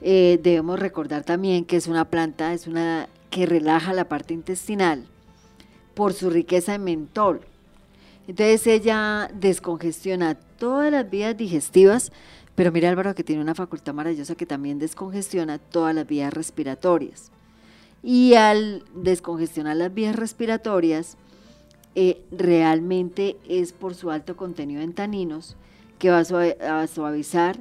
Eh, 0.00 0.40
debemos 0.42 0.80
recordar 0.80 1.22
también 1.24 1.64
que 1.64 1.76
es 1.76 1.86
una 1.86 2.06
planta, 2.06 2.54
es 2.54 2.66
una 2.66 3.08
que 3.30 3.46
relaja 3.46 3.92
la 3.92 4.08
parte 4.08 4.34
intestinal 4.34 5.04
por 5.94 6.12
su 6.12 6.30
riqueza 6.30 6.74
en 6.74 6.84
mentol. 6.84 7.42
Entonces 8.26 8.66
ella 8.66 9.30
descongestiona 9.34 10.34
todas 10.34 10.90
las 10.90 11.10
vías 11.10 11.36
digestivas, 11.36 12.12
pero 12.54 12.72
mira 12.72 12.88
Álvaro 12.88 13.14
que 13.14 13.24
tiene 13.24 13.42
una 13.42 13.54
facultad 13.54 13.94
maravillosa 13.94 14.34
que 14.34 14.46
también 14.46 14.78
descongestiona 14.78 15.58
todas 15.58 15.94
las 15.94 16.06
vías 16.06 16.32
respiratorias. 16.32 17.30
Y 18.02 18.34
al 18.34 18.84
descongestionar 18.94 19.76
las 19.76 19.94
vías 19.94 20.16
respiratorias, 20.16 21.16
eh, 21.94 22.22
realmente 22.30 23.36
es 23.48 23.72
por 23.72 23.94
su 23.94 24.10
alto 24.10 24.36
contenido 24.36 24.82
en 24.82 24.94
taninos 24.94 25.56
que 25.98 26.10
va 26.10 26.20
a, 26.20 26.86
suavizar 26.86 27.60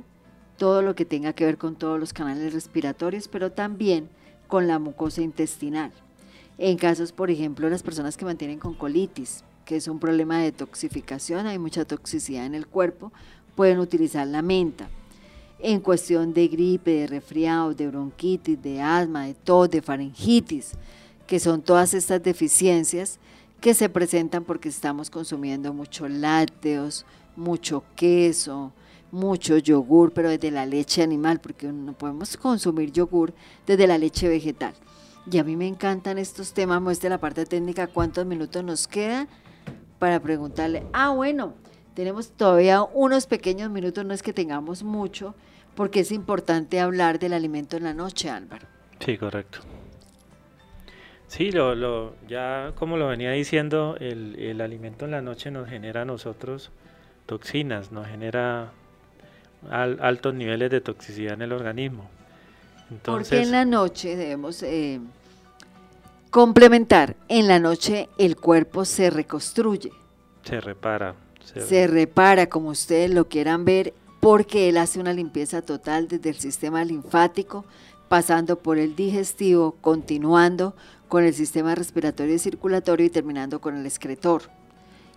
todo 0.58 0.82
lo 0.82 0.96
que 0.96 1.06
tenga 1.06 1.34
que 1.34 1.46
ver 1.46 1.58
con 1.58 1.76
todos 1.76 2.00
los 2.00 2.14
canales 2.14 2.54
respiratorios, 2.54 3.28
pero 3.28 3.52
también 3.52 4.10
con 4.48 4.68
la 4.68 4.80
mucosa 4.80 5.22
intestinal. 5.22 5.92
En 6.58 6.78
casos, 6.78 7.12
por 7.12 7.30
ejemplo, 7.30 7.70
las 7.70 7.84
personas 7.84 8.18
que 8.18 8.26
mantienen 8.26 8.58
con 8.58 8.74
colitis, 8.74 9.44
que 9.66 9.76
es 9.76 9.88
un 9.88 10.00
problema 10.00 10.39
de 10.39 10.52
toxificación, 10.52 11.46
hay 11.46 11.60
mucha 11.60 11.86
toxicidad 11.86 12.46
en 12.46 12.56
el 12.56 12.68
cuerpo, 12.68 13.12
pueden 13.56 13.80
utilizar 13.80 14.28
la 14.28 14.41
menta. 14.41 14.89
En 15.60 15.80
cuestión 15.80 16.34
de 16.34 16.47
gripe, 16.47 16.91
de 16.91 17.08
resfriado, 17.08 17.74
de 17.74 17.88
bronquitis, 17.88 18.62
de 18.62 18.82
asma, 18.82 19.26
de 19.26 19.34
tos, 19.36 19.70
de 19.70 19.82
faringitis, 19.82 20.72
que 21.28 21.39
son 21.39 21.62
todas 21.62 21.93
estas 21.93 22.22
deficiencias 22.24 23.20
que 23.60 23.76
se 23.76 23.88
presentan 23.89 24.43
porque 24.43 24.70
estamos 24.70 25.10
consumiendo 25.12 25.72
muchos 25.72 26.10
lácteos, 26.10 27.06
mucho 27.36 27.84
queso, 27.95 28.74
mucho 29.12 29.58
yogur, 29.58 30.12
pero 30.14 30.30
desde 30.30 30.49
la 30.49 30.66
leche 30.66 31.04
animal, 31.04 31.39
porque 31.39 31.68
no 31.68 31.93
podemos 31.93 32.36
consumir 32.38 32.91
yogur 32.91 33.34
desde 33.68 33.86
la 33.86 33.97
leche 33.97 34.28
vegetal. 34.28 34.74
Y 35.30 35.38
a 35.38 35.43
mí 35.43 35.56
me 35.56 35.68
encantan 35.68 36.18
estos 36.18 36.54
temas, 36.54 36.82
muestre 36.82 37.10
la 37.10 37.20
parte 37.20 37.45
técnica, 37.45 37.88
cuántos 37.88 38.26
minutos 38.26 38.64
nos 38.64 38.88
queda 38.88 39.28
para 39.99 40.20
preguntarle, 40.20 40.84
ah, 40.93 41.12
bueno, 41.12 41.54
tenemos 41.94 42.32
todavía 42.32 42.84
unos 42.84 43.26
pequeños 43.28 43.70
minutos, 43.70 44.06
no 44.06 44.14
es 44.14 44.24
que 44.24 44.34
tengamos 44.34 44.84
mucho, 44.84 45.36
porque 45.76 46.02
es 46.02 46.12
importante 46.12 46.80
hablar 46.80 47.20
del 47.20 47.34
alimento 47.34 47.78
en 47.78 47.84
la 47.84 47.94
noche, 47.94 48.30
Álvaro. 48.30 48.68
Sí, 49.00 49.18
correcto. 49.18 49.60
Sí, 51.28 51.52
lo, 51.52 51.76
lo, 51.76 52.14
ya 52.28 52.74
como 52.76 52.98
lo 52.98 53.08
venía 53.08 53.32
diciendo, 53.32 53.96
el, 54.00 54.36
el 54.38 54.60
alimento 54.60 55.06
en 55.06 55.12
la 55.12 55.22
noche 55.22 55.50
nos 55.50 55.70
genera 55.70 56.02
a 56.02 56.06
nosotros 56.06 56.72
toxinas, 57.26 57.92
nos 57.94 58.06
genera 58.08 58.72
al- 59.70 59.98
altos 60.02 60.34
niveles 60.34 60.70
de 60.72 60.82
toxicidad 60.82 61.34
en 61.36 61.44
el 61.44 61.54
organismo. 61.54 62.10
Porque 62.89 62.96
Entonces, 62.96 63.46
en 63.46 63.52
la 63.54 63.64
noche 63.64 64.18
debemos 64.18 64.62
eh, 64.64 65.00
complementar, 66.30 67.16
en 67.30 67.48
la 67.48 67.60
noche 67.60 68.10
el 68.18 68.36
cuerpo 68.36 68.84
se 68.84 69.10
reconstruye, 69.10 69.92
se 70.44 70.60
repara. 70.60 71.16
Se- 71.54 71.88
repara 71.88 72.47
como 72.47 72.70
ustedes 72.70 73.12
lo 73.12 73.28
quieran 73.28 73.66
ver, 73.66 73.93
porque 74.20 74.70
él 74.70 74.78
hace 74.78 74.99
una 74.99 75.14
limpieza 75.14 75.62
total 75.62 76.08
desde 76.08 76.30
el 76.30 76.36
sistema 76.39 76.84
linfático, 76.86 77.66
pasando 78.08 78.58
por 78.60 78.78
el 78.78 78.95
digestivo, 78.95 79.76
continuando 79.82 80.76
con 81.08 81.24
el 81.24 81.34
sistema 81.34 81.76
respiratorio 81.76 82.36
y 82.36 82.39
circulatorio 82.39 83.06
y 83.06 83.10
terminando 83.10 83.60
con 83.62 83.76
el 83.76 83.86
excretor. 83.86 84.43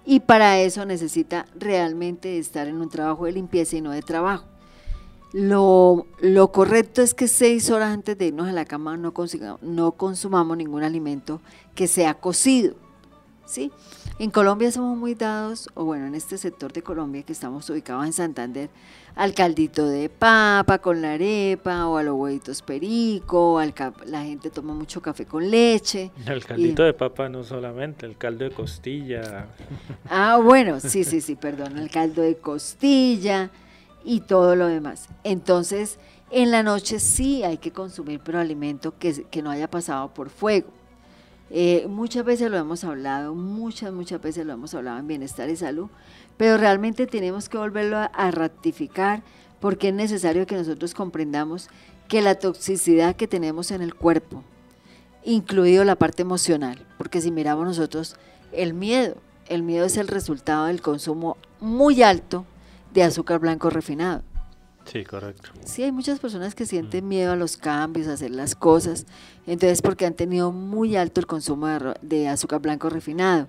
Y 0.06 0.20
para 0.20 0.58
eso 0.60 0.84
necesita 0.84 1.46
realmente 1.58 2.38
estar 2.38 2.66
en 2.68 2.80
un 2.80 2.88
trabajo 2.88 3.24
de 3.26 3.32
limpieza 3.32 3.76
y 3.76 3.80
no 3.80 3.90
de 3.90 4.02
trabajo. 4.02 4.44
Lo, 5.32 6.06
lo 6.20 6.52
correcto 6.52 7.02
es 7.02 7.12
que 7.12 7.26
seis 7.26 7.68
horas 7.70 7.92
antes 7.92 8.16
de 8.16 8.26
irnos 8.26 8.46
a 8.48 8.52
la 8.52 8.64
cama 8.64 8.96
no, 8.96 9.12
no 9.62 9.92
consumamos 9.92 10.56
ningún 10.56 10.84
alimento 10.84 11.40
que 11.74 11.88
sea 11.88 12.14
cocido. 12.14 12.74
¿sí? 13.44 13.72
En 14.16 14.30
Colombia 14.30 14.70
somos 14.70 14.96
muy 14.96 15.16
dados, 15.16 15.68
o 15.74 15.84
bueno, 15.84 16.06
en 16.06 16.14
este 16.14 16.38
sector 16.38 16.72
de 16.72 16.82
Colombia 16.82 17.24
que 17.24 17.32
estamos 17.32 17.68
ubicados 17.68 18.06
en 18.06 18.12
Santander, 18.12 18.70
al 19.16 19.34
caldito 19.34 19.88
de 19.88 20.08
papa 20.08 20.78
con 20.78 21.02
la 21.02 21.14
arepa, 21.14 21.88
o 21.88 21.96
a 21.96 22.04
los 22.04 22.14
huevitos 22.14 22.62
perico, 22.62 23.58
al 23.58 23.74
la 24.06 24.22
gente 24.22 24.50
toma 24.50 24.72
mucho 24.72 25.02
café 25.02 25.26
con 25.26 25.50
leche. 25.50 26.12
El 26.26 26.44
caldito 26.44 26.84
de 26.84 26.94
papa 26.94 27.28
no 27.28 27.42
solamente, 27.42 28.06
el 28.06 28.16
caldo 28.16 28.44
de 28.44 28.50
costilla. 28.52 29.48
Ah, 30.08 30.38
bueno, 30.40 30.78
sí, 30.78 31.02
sí, 31.02 31.20
sí, 31.20 31.34
perdón, 31.34 31.78
el 31.78 31.90
caldo 31.90 32.22
de 32.22 32.36
costilla 32.36 33.50
y 34.04 34.20
todo 34.20 34.54
lo 34.54 34.66
demás. 34.66 35.08
Entonces, 35.24 35.98
en 36.30 36.50
la 36.50 36.62
noche 36.62 37.00
sí 37.00 37.42
hay 37.42 37.56
que 37.56 37.72
consumir, 37.72 38.20
pero 38.22 38.38
alimento 38.38 38.96
que, 38.98 39.24
que 39.24 39.42
no 39.42 39.50
haya 39.50 39.68
pasado 39.68 40.12
por 40.12 40.30
fuego. 40.30 40.68
Eh, 41.50 41.86
muchas 41.88 42.24
veces 42.24 42.50
lo 42.50 42.56
hemos 42.56 42.84
hablado, 42.84 43.34
muchas, 43.34 43.92
muchas 43.92 44.20
veces 44.20 44.46
lo 44.46 44.54
hemos 44.54 44.74
hablado 44.74 44.98
en 44.98 45.06
bienestar 45.06 45.48
y 45.50 45.56
salud, 45.56 45.88
pero 46.36 46.56
realmente 46.56 47.06
tenemos 47.06 47.48
que 47.48 47.58
volverlo 47.58 47.98
a, 47.98 48.30
ratificar 48.30 49.22
porque 49.60 49.88
es 49.88 49.94
necesario 49.94 50.46
que 50.46 50.56
nosotros 50.56 50.94
comprendamos 50.94 51.68
que 52.08 52.22
la 52.22 52.34
toxicidad 52.36 53.16
que 53.16 53.28
tenemos 53.28 53.70
en 53.70 53.82
el 53.82 53.94
cuerpo, 53.94 54.42
incluido 55.22 55.84
la 55.84 55.96
parte 55.96 56.22
emocional, 56.22 56.84
porque 56.98 57.20
si 57.20 57.30
miramos 57.30 57.66
nosotros 57.66 58.16
el 58.52 58.74
miedo, 58.74 59.16
el 59.48 59.62
miedo 59.62 59.86
es 59.86 59.96
el 59.96 60.08
resultado 60.08 60.66
del 60.66 60.80
consumo 60.80 61.36
muy 61.60 62.02
alto 62.02 62.46
de 62.92 63.02
azúcar 63.02 63.38
blanco 63.38 63.70
refinado. 63.70 64.22
Sí, 64.84 65.04
correcto. 65.04 65.50
Sí, 65.64 65.82
hay 65.82 65.92
muchas 65.92 66.20
personas 66.20 66.54
que 66.54 66.66
sienten 66.66 67.08
miedo 67.08 67.32
a 67.32 67.36
los 67.36 67.56
cambios, 67.56 68.06
a 68.06 68.12
hacer 68.12 68.30
las 68.30 68.54
cosas, 68.54 69.06
entonces 69.46 69.82
porque 69.82 70.06
han 70.06 70.14
tenido 70.14 70.52
muy 70.52 70.96
alto 70.96 71.20
el 71.20 71.26
consumo 71.26 71.68
de, 72.02 72.28
azúcar 72.28 72.60
blanco 72.60 72.90
refinado. 72.90 73.48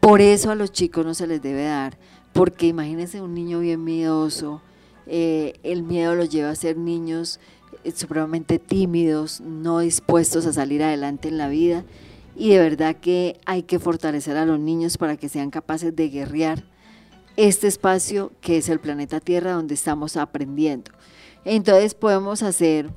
Por 0.00 0.20
eso 0.20 0.50
a 0.50 0.54
los 0.54 0.72
chicos 0.72 1.06
no 1.06 1.14
se 1.14 1.26
les 1.26 1.40
debe 1.40 1.64
dar, 1.64 1.96
porque 2.32 2.66
imagínense 2.66 3.22
un 3.22 3.34
niño 3.34 3.60
bien 3.60 3.84
miedoso, 3.84 4.60
eh, 5.06 5.54
el 5.62 5.82
miedo 5.82 6.14
los 6.14 6.28
lleva 6.28 6.50
a 6.50 6.56
ser 6.56 6.76
niños 6.76 7.38
eh, 7.84 7.92
supremamente 7.92 8.58
tímidos, 8.58 9.40
no 9.40 9.78
dispuestos 9.78 10.44
a 10.46 10.52
salir 10.52 10.82
adelante 10.82 11.28
en 11.28 11.38
la 11.38 11.48
vida, 11.48 11.84
y 12.36 12.50
de 12.50 12.58
verdad 12.58 12.96
que 12.96 13.38
hay 13.46 13.62
que 13.62 13.78
fortalecer 13.78 14.36
a 14.36 14.44
los 14.44 14.58
niños 14.58 14.98
para 14.98 15.16
que 15.16 15.28
sean 15.28 15.50
capaces 15.50 15.94
de 15.94 16.08
guerrear 16.08 16.64
este 17.36 17.66
espacio 17.66 18.32
que 18.40 18.58
es 18.58 18.68
el 18.68 18.80
planeta 18.80 19.20
Tierra 19.20 19.52
donde 19.52 19.74
estamos 19.74 20.16
aprendiendo. 20.16 20.92
Entonces 21.44 21.94
podemos 21.94 22.42
hacer, 22.42 22.90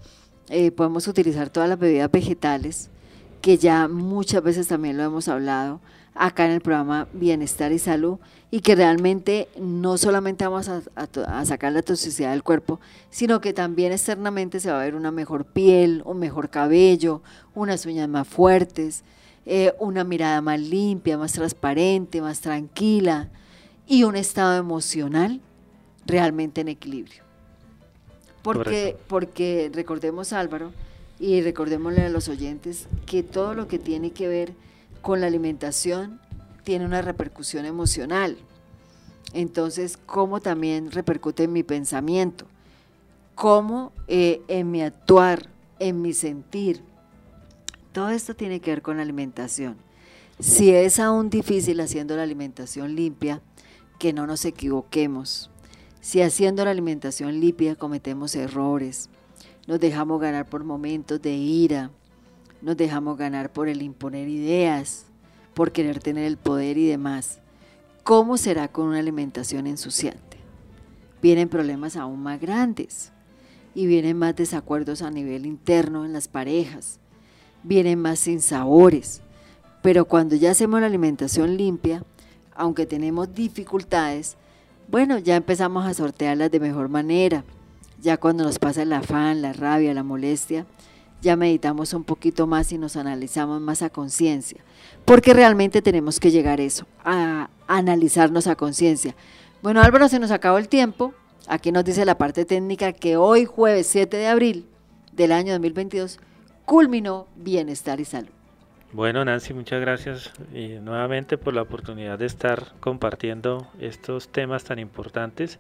eh, 0.50 0.72
podemos 0.72 1.08
utilizar 1.08 1.50
todas 1.50 1.68
las 1.70 1.80
bebidas 1.80 2.12
vegetales, 2.12 2.90
que 3.42 3.58
ya 3.58 3.88
muchas 3.88 4.44
veces 4.44 4.68
también 4.68 4.98
lo 4.98 5.04
hemos 5.04 5.28
hablado 5.28 5.80
acá 6.16 6.46
en 6.46 6.52
el 6.52 6.62
programa 6.62 7.08
Bienestar 7.14 7.72
y 7.72 7.80
Salud, 7.80 8.18
y 8.50 8.62
que 8.62 8.76
realmente 8.76 9.50
no 9.60 9.98
solamente 9.98 10.46
vamos 10.46 10.70
a, 10.70 11.46
sacar 11.46 11.74
la 11.74 11.82
toxicidad 11.82 12.32
del 12.32 12.44
cuerpo, 12.44 12.80
sino 13.10 13.42
que 13.42 13.54
también 13.54 13.92
externamente 13.92 14.60
se 14.60 14.72
va 14.72 14.80
a 14.80 14.84
ver 14.84 14.96
una 14.96 15.12
mejor 15.12 15.46
piel, 15.46 16.02
un 16.06 16.20
mejor 16.20 16.50
cabello, 16.50 17.22
unas 17.54 17.86
uñas 17.86 18.08
más 18.08 18.28
fuertes, 18.28 19.04
eh, 19.46 19.74
una 19.80 20.04
mirada 20.04 20.42
más 20.42 20.60
limpia, 20.60 21.18
más 21.18 21.34
transparente, 21.34 22.22
más 22.22 22.40
tranquila, 22.40 23.30
y 23.88 24.04
un 24.04 24.16
estado 24.16 24.58
emocional 24.58 25.42
realmente 26.06 26.62
en 26.62 26.68
equilibrio. 26.68 27.24
Porque, 28.44 28.98
porque 29.08 29.72
recordemos 29.74 30.34
Álvaro 30.34 30.72
y 31.20 31.42
recordémosle 31.42 32.04
a 32.04 32.10
los 32.10 32.28
oyentes 32.28 32.88
que 33.06 33.24
todo 33.24 33.54
lo 33.54 33.68
que 33.68 33.80
tiene 33.80 34.12
que 34.12 34.28
ver 34.28 34.54
con 35.02 35.22
la 35.22 35.28
alimentación 35.28 36.20
tiene 36.64 36.86
una 36.86 37.02
repercusión 37.02 37.66
emocional. 37.66 38.38
Entonces, 39.34 39.98
¿cómo 40.06 40.40
también 40.40 40.92
repercute 40.92 41.44
en 41.44 41.54
mi 41.54 41.64
pensamiento? 41.64 42.46
¿Cómo 43.36 43.92
eh, 44.08 44.42
en 44.48 44.72
mi 44.72 44.82
actuar, 44.82 45.50
en 45.80 46.02
mi 46.02 46.14
sentir? 46.14 46.82
Todo 47.92 48.10
esto 48.10 48.36
tiene 48.36 48.60
que 48.60 48.72
ver 48.72 48.82
con 48.82 48.98
la 48.98 49.04
alimentación. 49.04 49.76
Si 50.40 50.72
es 50.72 51.00
aún 51.00 51.30
difícil 51.30 51.80
haciendo 51.82 52.16
la 52.16 52.24
alimentación 52.24 52.96
limpia, 52.96 53.42
que 53.98 54.14
no 54.14 54.28
nos 54.28 54.46
equivoquemos. 54.46 55.50
Si 56.02 56.22
haciendo 56.22 56.64
la 56.64 56.72
alimentación 56.72 57.40
limpia 57.40 57.76
cometemos 57.76 58.36
errores, 58.36 59.10
nos 59.68 59.80
dejamos 59.80 60.22
ganar 60.22 60.48
por 60.48 60.64
momentos 60.64 61.22
de 61.22 61.36
ira, 61.36 61.92
nos 62.62 62.78
dejamos 62.78 63.18
ganar 63.18 63.52
por 63.52 63.68
el 63.68 63.82
imponer 63.82 64.30
ideas, 64.30 65.06
por 65.54 65.72
querer 65.72 66.00
tener 66.00 66.26
el 66.26 66.38
poder 66.38 66.78
y 66.78 66.88
demás, 66.88 67.40
¿cómo 68.04 68.38
será 68.38 68.68
con 68.68 68.88
una 68.88 69.00
alimentación 69.00 69.68
ensuciante? 69.68 70.38
Vienen 71.22 71.50
problemas 71.50 71.96
aún 71.96 72.22
más 72.22 72.40
grandes 72.40 73.12
y 73.76 73.88
vienen 73.88 74.18
más 74.18 74.36
desacuerdos 74.36 75.02
a 75.02 75.12
nivel 75.12 75.46
interno 75.46 76.06
en 76.06 76.14
las 76.14 76.28
parejas, 76.28 77.00
vienen 77.64 78.00
más 78.00 78.20
sinsabores, 78.20 79.22
pero 79.82 80.06
cuando 80.06 80.36
ya 80.36 80.52
hacemos 80.52 80.80
la 80.80 80.88
alimentación 80.88 81.58
limpia, 81.58 82.04
aunque 82.58 82.86
tenemos 82.86 83.34
dificultades, 83.34 84.36
bueno, 84.90 85.18
ya 85.18 85.36
empezamos 85.36 85.86
a 85.86 85.94
sortearlas 85.94 86.52
de 86.52 86.60
mejor 86.60 86.90
manera. 86.90 87.44
Ya 88.02 88.18
cuando 88.18 88.44
nos 88.44 88.60
pasa 88.60 88.84
el 88.84 88.94
afán, 88.94 89.42
la 89.42 89.54
rabia, 89.54 89.94
la 89.94 90.04
molestia, 90.04 90.66
ya 91.22 91.36
meditamos 91.36 91.94
un 91.94 92.04
poquito 92.04 92.48
más 92.48 92.72
y 92.72 92.78
nos 92.78 92.96
analizamos 92.96 93.60
más 93.60 93.82
a 93.82 93.90
conciencia. 93.90 94.62
Porque 95.06 95.34
realmente 95.34 95.82
tenemos 95.82 96.20
que 96.20 96.32
llegar 96.32 96.60
a 96.60 96.64
eso, 96.64 96.86
a 97.04 97.50
analizarnos 97.68 98.48
a 98.48 98.56
conciencia. 98.56 99.16
Bueno, 99.62 99.82
Álvaro, 99.82 100.08
se 100.08 100.20
nos 100.20 100.32
acabó 100.32 100.58
el 100.58 100.70
tiempo. 100.70 101.14
Aquí 101.48 101.72
nos 101.72 101.86
dice 101.86 102.06
la 102.06 102.18
parte 102.18 102.46
técnica 102.46 102.94
que 102.94 103.18
hoy, 103.18 103.46
jueves 103.46 103.88
7 103.88 104.16
de 104.16 104.28
abril 104.28 104.68
del 105.14 105.32
año 105.32 105.54
2022, 105.54 106.20
culminó 106.66 107.28
Bienestar 107.36 108.00
y 108.00 108.06
Salud. 108.06 108.37
Bueno, 108.94 109.26
Nancy, 109.26 109.54
muchas 109.54 109.82
gracias 109.82 110.32
y 110.54 110.80
nuevamente 110.80 111.38
por 111.38 111.54
la 111.54 111.62
oportunidad 111.62 112.18
de 112.18 112.26
estar 112.26 112.72
compartiendo 112.80 113.68
estos 113.82 114.30
temas 114.30 114.64
tan 114.64 114.80
importantes 114.80 115.60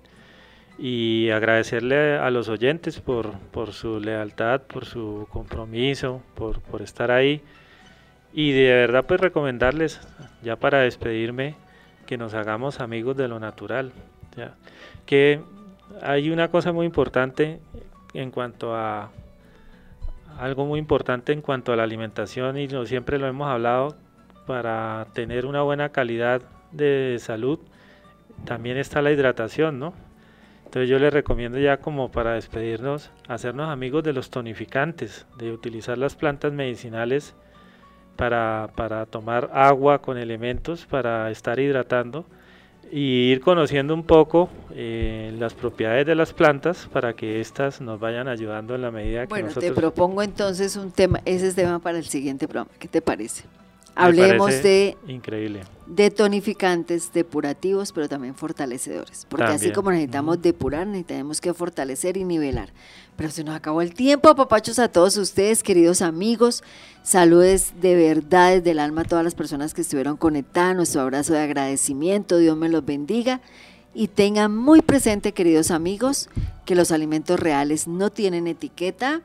y 0.79 1.29
agradecerle 1.31 2.17
a 2.17 2.29
los 2.31 2.47
oyentes 2.47 3.01
por, 3.01 3.37
por 3.51 3.73
su 3.73 3.99
lealtad, 3.99 4.61
por 4.61 4.85
su 4.85 5.27
compromiso, 5.29 6.21
por, 6.35 6.61
por, 6.61 6.81
estar 6.81 7.11
ahí 7.11 7.41
y 8.31 8.53
de 8.53 8.69
verdad 8.69 9.05
pues 9.05 9.19
recomendarles, 9.19 9.99
ya 10.41 10.55
para 10.55 10.79
despedirme, 10.79 11.55
que 12.05 12.17
nos 12.17 12.33
hagamos 12.33 12.79
amigos 12.79 13.17
de 13.17 13.27
lo 13.27 13.41
natural. 13.41 13.91
Que 15.05 15.41
hay 16.01 16.29
una 16.29 16.47
cosa 16.49 16.71
muy 16.71 16.85
importante 16.85 17.59
en 18.13 18.31
cuanto 18.31 18.73
a 18.73 19.11
algo 20.37 20.65
muy 20.65 20.79
importante 20.79 21.33
en 21.33 21.41
cuanto 21.41 21.73
a 21.73 21.75
la 21.75 21.83
alimentación 21.83 22.57
y 22.57 22.67
siempre 22.85 23.19
lo 23.19 23.27
hemos 23.27 23.47
hablado, 23.47 23.95
para 24.45 25.07
tener 25.13 25.45
una 25.45 25.61
buena 25.61 25.89
calidad 25.89 26.41
de 26.71 27.17
salud 27.19 27.59
también 28.45 28.77
está 28.77 29.01
la 29.01 29.11
hidratación, 29.11 29.79
¿no? 29.79 29.93
Entonces 30.65 30.89
yo 30.89 30.99
les 30.99 31.13
recomiendo 31.13 31.59
ya 31.59 31.77
como 31.77 32.11
para 32.11 32.33
despedirnos, 32.33 33.11
hacernos 33.27 33.69
amigos 33.69 34.03
de 34.03 34.13
los 34.13 34.29
tonificantes, 34.29 35.25
de 35.37 35.51
utilizar 35.51 35.97
las 35.97 36.15
plantas 36.15 36.53
medicinales 36.53 37.35
para, 38.15 38.69
para 38.75 39.05
tomar 39.05 39.49
agua 39.53 40.01
con 40.01 40.17
elementos, 40.17 40.85
para 40.85 41.29
estar 41.31 41.59
hidratando 41.59 42.25
y 42.91 43.31
ir 43.31 43.41
conociendo 43.41 43.93
un 43.93 44.03
poco 44.03 44.49
eh, 44.73 45.33
las 45.37 45.53
propiedades 45.53 46.05
de 46.05 46.15
las 46.15 46.33
plantas 46.33 46.87
para 46.91 47.13
que 47.13 47.41
éstas 47.41 47.81
nos 47.81 47.99
vayan 47.99 48.27
ayudando 48.27 48.75
en 48.75 48.81
la 48.81 48.91
medida 48.91 49.21
que 49.21 49.27
bueno, 49.27 49.47
nosotros... 49.47 49.73
te 49.73 49.79
propongo 49.79 50.21
entonces 50.21 50.75
un 50.75 50.91
tema, 50.91 51.21
ese 51.25 51.47
es 51.47 51.55
tema 51.55 51.79
para 51.79 51.97
el 51.97 52.05
siguiente 52.05 52.47
programa, 52.47 52.71
¿qué 52.79 52.87
te 52.87 53.01
parece? 53.01 53.43
Hablemos 53.97 54.51
de 54.63 54.95
increíble. 55.07 55.61
de 55.87 56.11
tonificantes, 56.11 57.11
depurativos, 57.11 57.91
pero 57.91 58.07
también 58.07 58.35
fortalecedores, 58.35 59.25
porque 59.27 59.45
así 59.45 59.71
como 59.71 59.91
necesitamos 59.91 60.41
depurar, 60.41 60.85
necesitamos 60.85 61.41
que 61.41 61.53
fortalecer 61.53 62.17
y 62.17 62.23
nivelar. 62.23 62.69
Pero 63.15 63.31
se 63.31 63.43
nos 63.43 63.55
acabó 63.55 63.81
el 63.81 63.95
tiempo, 63.95 64.35
papachos 64.35 64.77
a 64.77 64.89
todos 64.89 65.17
ustedes, 65.17 65.63
queridos 65.63 66.03
amigos. 66.03 66.63
Saludes 67.01 67.73
de 67.81 67.95
verdad 67.95 68.55
desde 68.55 68.71
el 68.71 68.79
alma 68.79 69.01
a 69.01 69.05
todas 69.05 69.23
las 69.23 69.33
personas 69.33 69.73
que 69.73 69.81
estuvieron 69.81 70.17
conectadas. 70.17 70.75
Nuestro 70.75 71.01
abrazo 71.01 71.33
de 71.33 71.39
agradecimiento. 71.39 72.37
Dios 72.37 72.55
me 72.55 72.69
los 72.69 72.85
bendiga. 72.85 73.41
Y 73.95 74.09
tengan 74.09 74.55
muy 74.55 74.83
presente, 74.83 75.31
queridos 75.31 75.71
amigos, 75.71 76.29
que 76.65 76.75
los 76.75 76.91
alimentos 76.91 77.39
reales 77.39 77.87
no 77.87 78.11
tienen 78.11 78.45
etiqueta, 78.45 79.21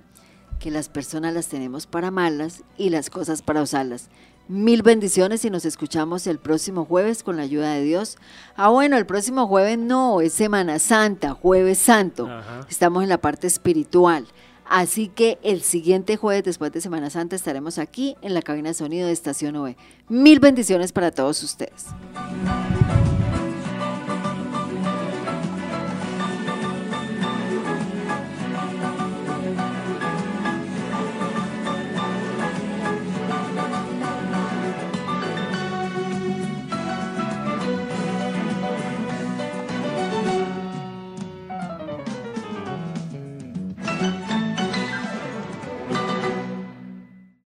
que 0.59 0.71
las 0.71 0.89
personas 0.89 1.35
las 1.35 1.49
tenemos 1.49 1.87
para 1.87 2.11
malas 2.11 2.63
y 2.79 2.89
las 2.89 3.11
cosas 3.11 3.43
para 3.43 3.61
usarlas. 3.61 4.09
Mil 4.49 4.83
bendiciones 4.83 5.45
y 5.45 5.51
nos 5.51 5.65
escuchamos 5.65 6.27
el 6.27 6.39
próximo 6.39 6.85
jueves 6.85 7.23
con 7.23 7.37
la 7.37 7.43
ayuda 7.43 7.73
de 7.75 7.83
Dios. 7.83 8.19
Ah, 8.57 8.69
bueno, 8.69 8.97
el 8.97 9.07
próximo 9.07 9.47
jueves 9.47 9.79
no, 9.79 10.21
es 10.21 10.33
Semana 10.33 10.79
Santa, 10.79 11.33
jueves 11.33 11.79
santo. 11.79 12.29
Estamos 12.69 13.03
en 13.03 13.09
la 13.09 13.19
parte 13.19 13.47
espiritual. 13.47 14.27
Así 14.65 15.09
que 15.09 15.39
el 15.43 15.63
siguiente 15.63 16.17
jueves, 16.17 16.45
después 16.45 16.73
de 16.73 16.81
Semana 16.81 17.11
Santa, 17.11 17.37
estaremos 17.37 17.79
aquí 17.79 18.17
en 18.23 18.35
la 18.35 18.43
cabina 18.43 18.71
de 18.71 18.75
sonido 18.75 19.07
de 19.07 19.13
Estación 19.13 19.57
OE. 19.57 19.77
Mil 20.09 20.41
bendiciones 20.41 20.93
para 20.93 21.11
todos 21.11 21.43
ustedes. 21.43 21.87